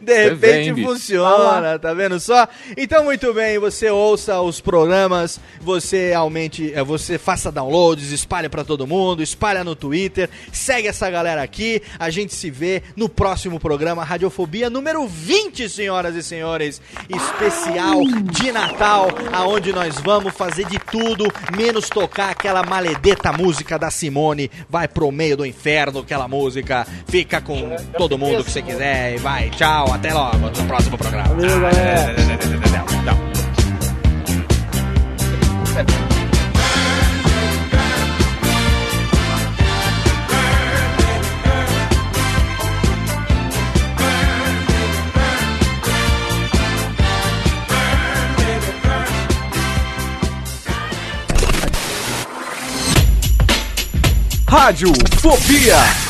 de 0.00 0.24
repente 0.24 0.72
vem, 0.72 0.84
funciona, 0.84 1.76
tá 1.76 1.92
vendo 1.92 2.20
só? 2.20 2.46
Então, 2.76 3.02
muito 3.02 3.34
bem, 3.34 3.58
você 3.58 3.90
ouça 3.90 4.40
os 4.40 4.60
programas, 4.60 5.40
você 5.60 6.12
aumente, 6.14 6.72
é, 6.72 6.84
você 6.84 7.18
faça 7.18 7.50
downloads, 7.50 8.12
espalha 8.12 8.48
pra 8.48 8.62
todo 8.62 8.86
mundo, 8.86 9.24
espalha 9.24 9.64
no 9.64 9.74
Twitter, 9.74 10.30
segue 10.52 10.86
essa 10.86 11.10
galera 11.10 11.42
aqui. 11.42 11.82
A 11.98 12.10
gente 12.10 12.32
se 12.32 12.48
vê 12.48 12.80
no 12.94 13.08
próximo 13.08 13.58
programa 13.58 14.04
Radiofobia 14.04 14.70
número 14.70 15.08
20, 15.08 15.68
senhoras 15.68 16.14
e 16.14 16.22
senhores, 16.22 16.80
especial 17.08 18.04
de 18.04 18.52
Natal, 18.52 19.08
aonde 19.32 19.72
nós 19.72 19.96
vamos 19.96 20.32
fazer 20.32 20.64
de 20.66 20.78
tudo 20.78 21.24
menos 21.56 21.88
tocar 21.88 22.30
aquela 22.30 22.62
maledeta 22.62 23.32
música 23.32 23.76
da 23.76 23.90
Simone, 23.90 24.48
vai 24.68 24.86
pro 24.86 25.10
meio 25.10 25.36
do 25.36 25.44
inferno 25.44 25.98
aquela 25.98 26.28
música. 26.28 26.86
Fica 27.08 27.40
com 27.40 27.79
todo 27.96 28.18
mundo 28.18 28.44
que 28.44 28.50
você 28.50 28.62
quiser 28.62 29.14
e 29.14 29.18
vai. 29.18 29.50
Tchau, 29.50 29.92
até 29.92 30.12
logo 30.12 30.38
no 30.38 30.66
próximo 30.66 30.98
programa. 30.98 31.28
Valeu, 31.34 31.60
galera. 31.60 32.14
Rádio 54.50 54.92
Fobia. 55.20 56.09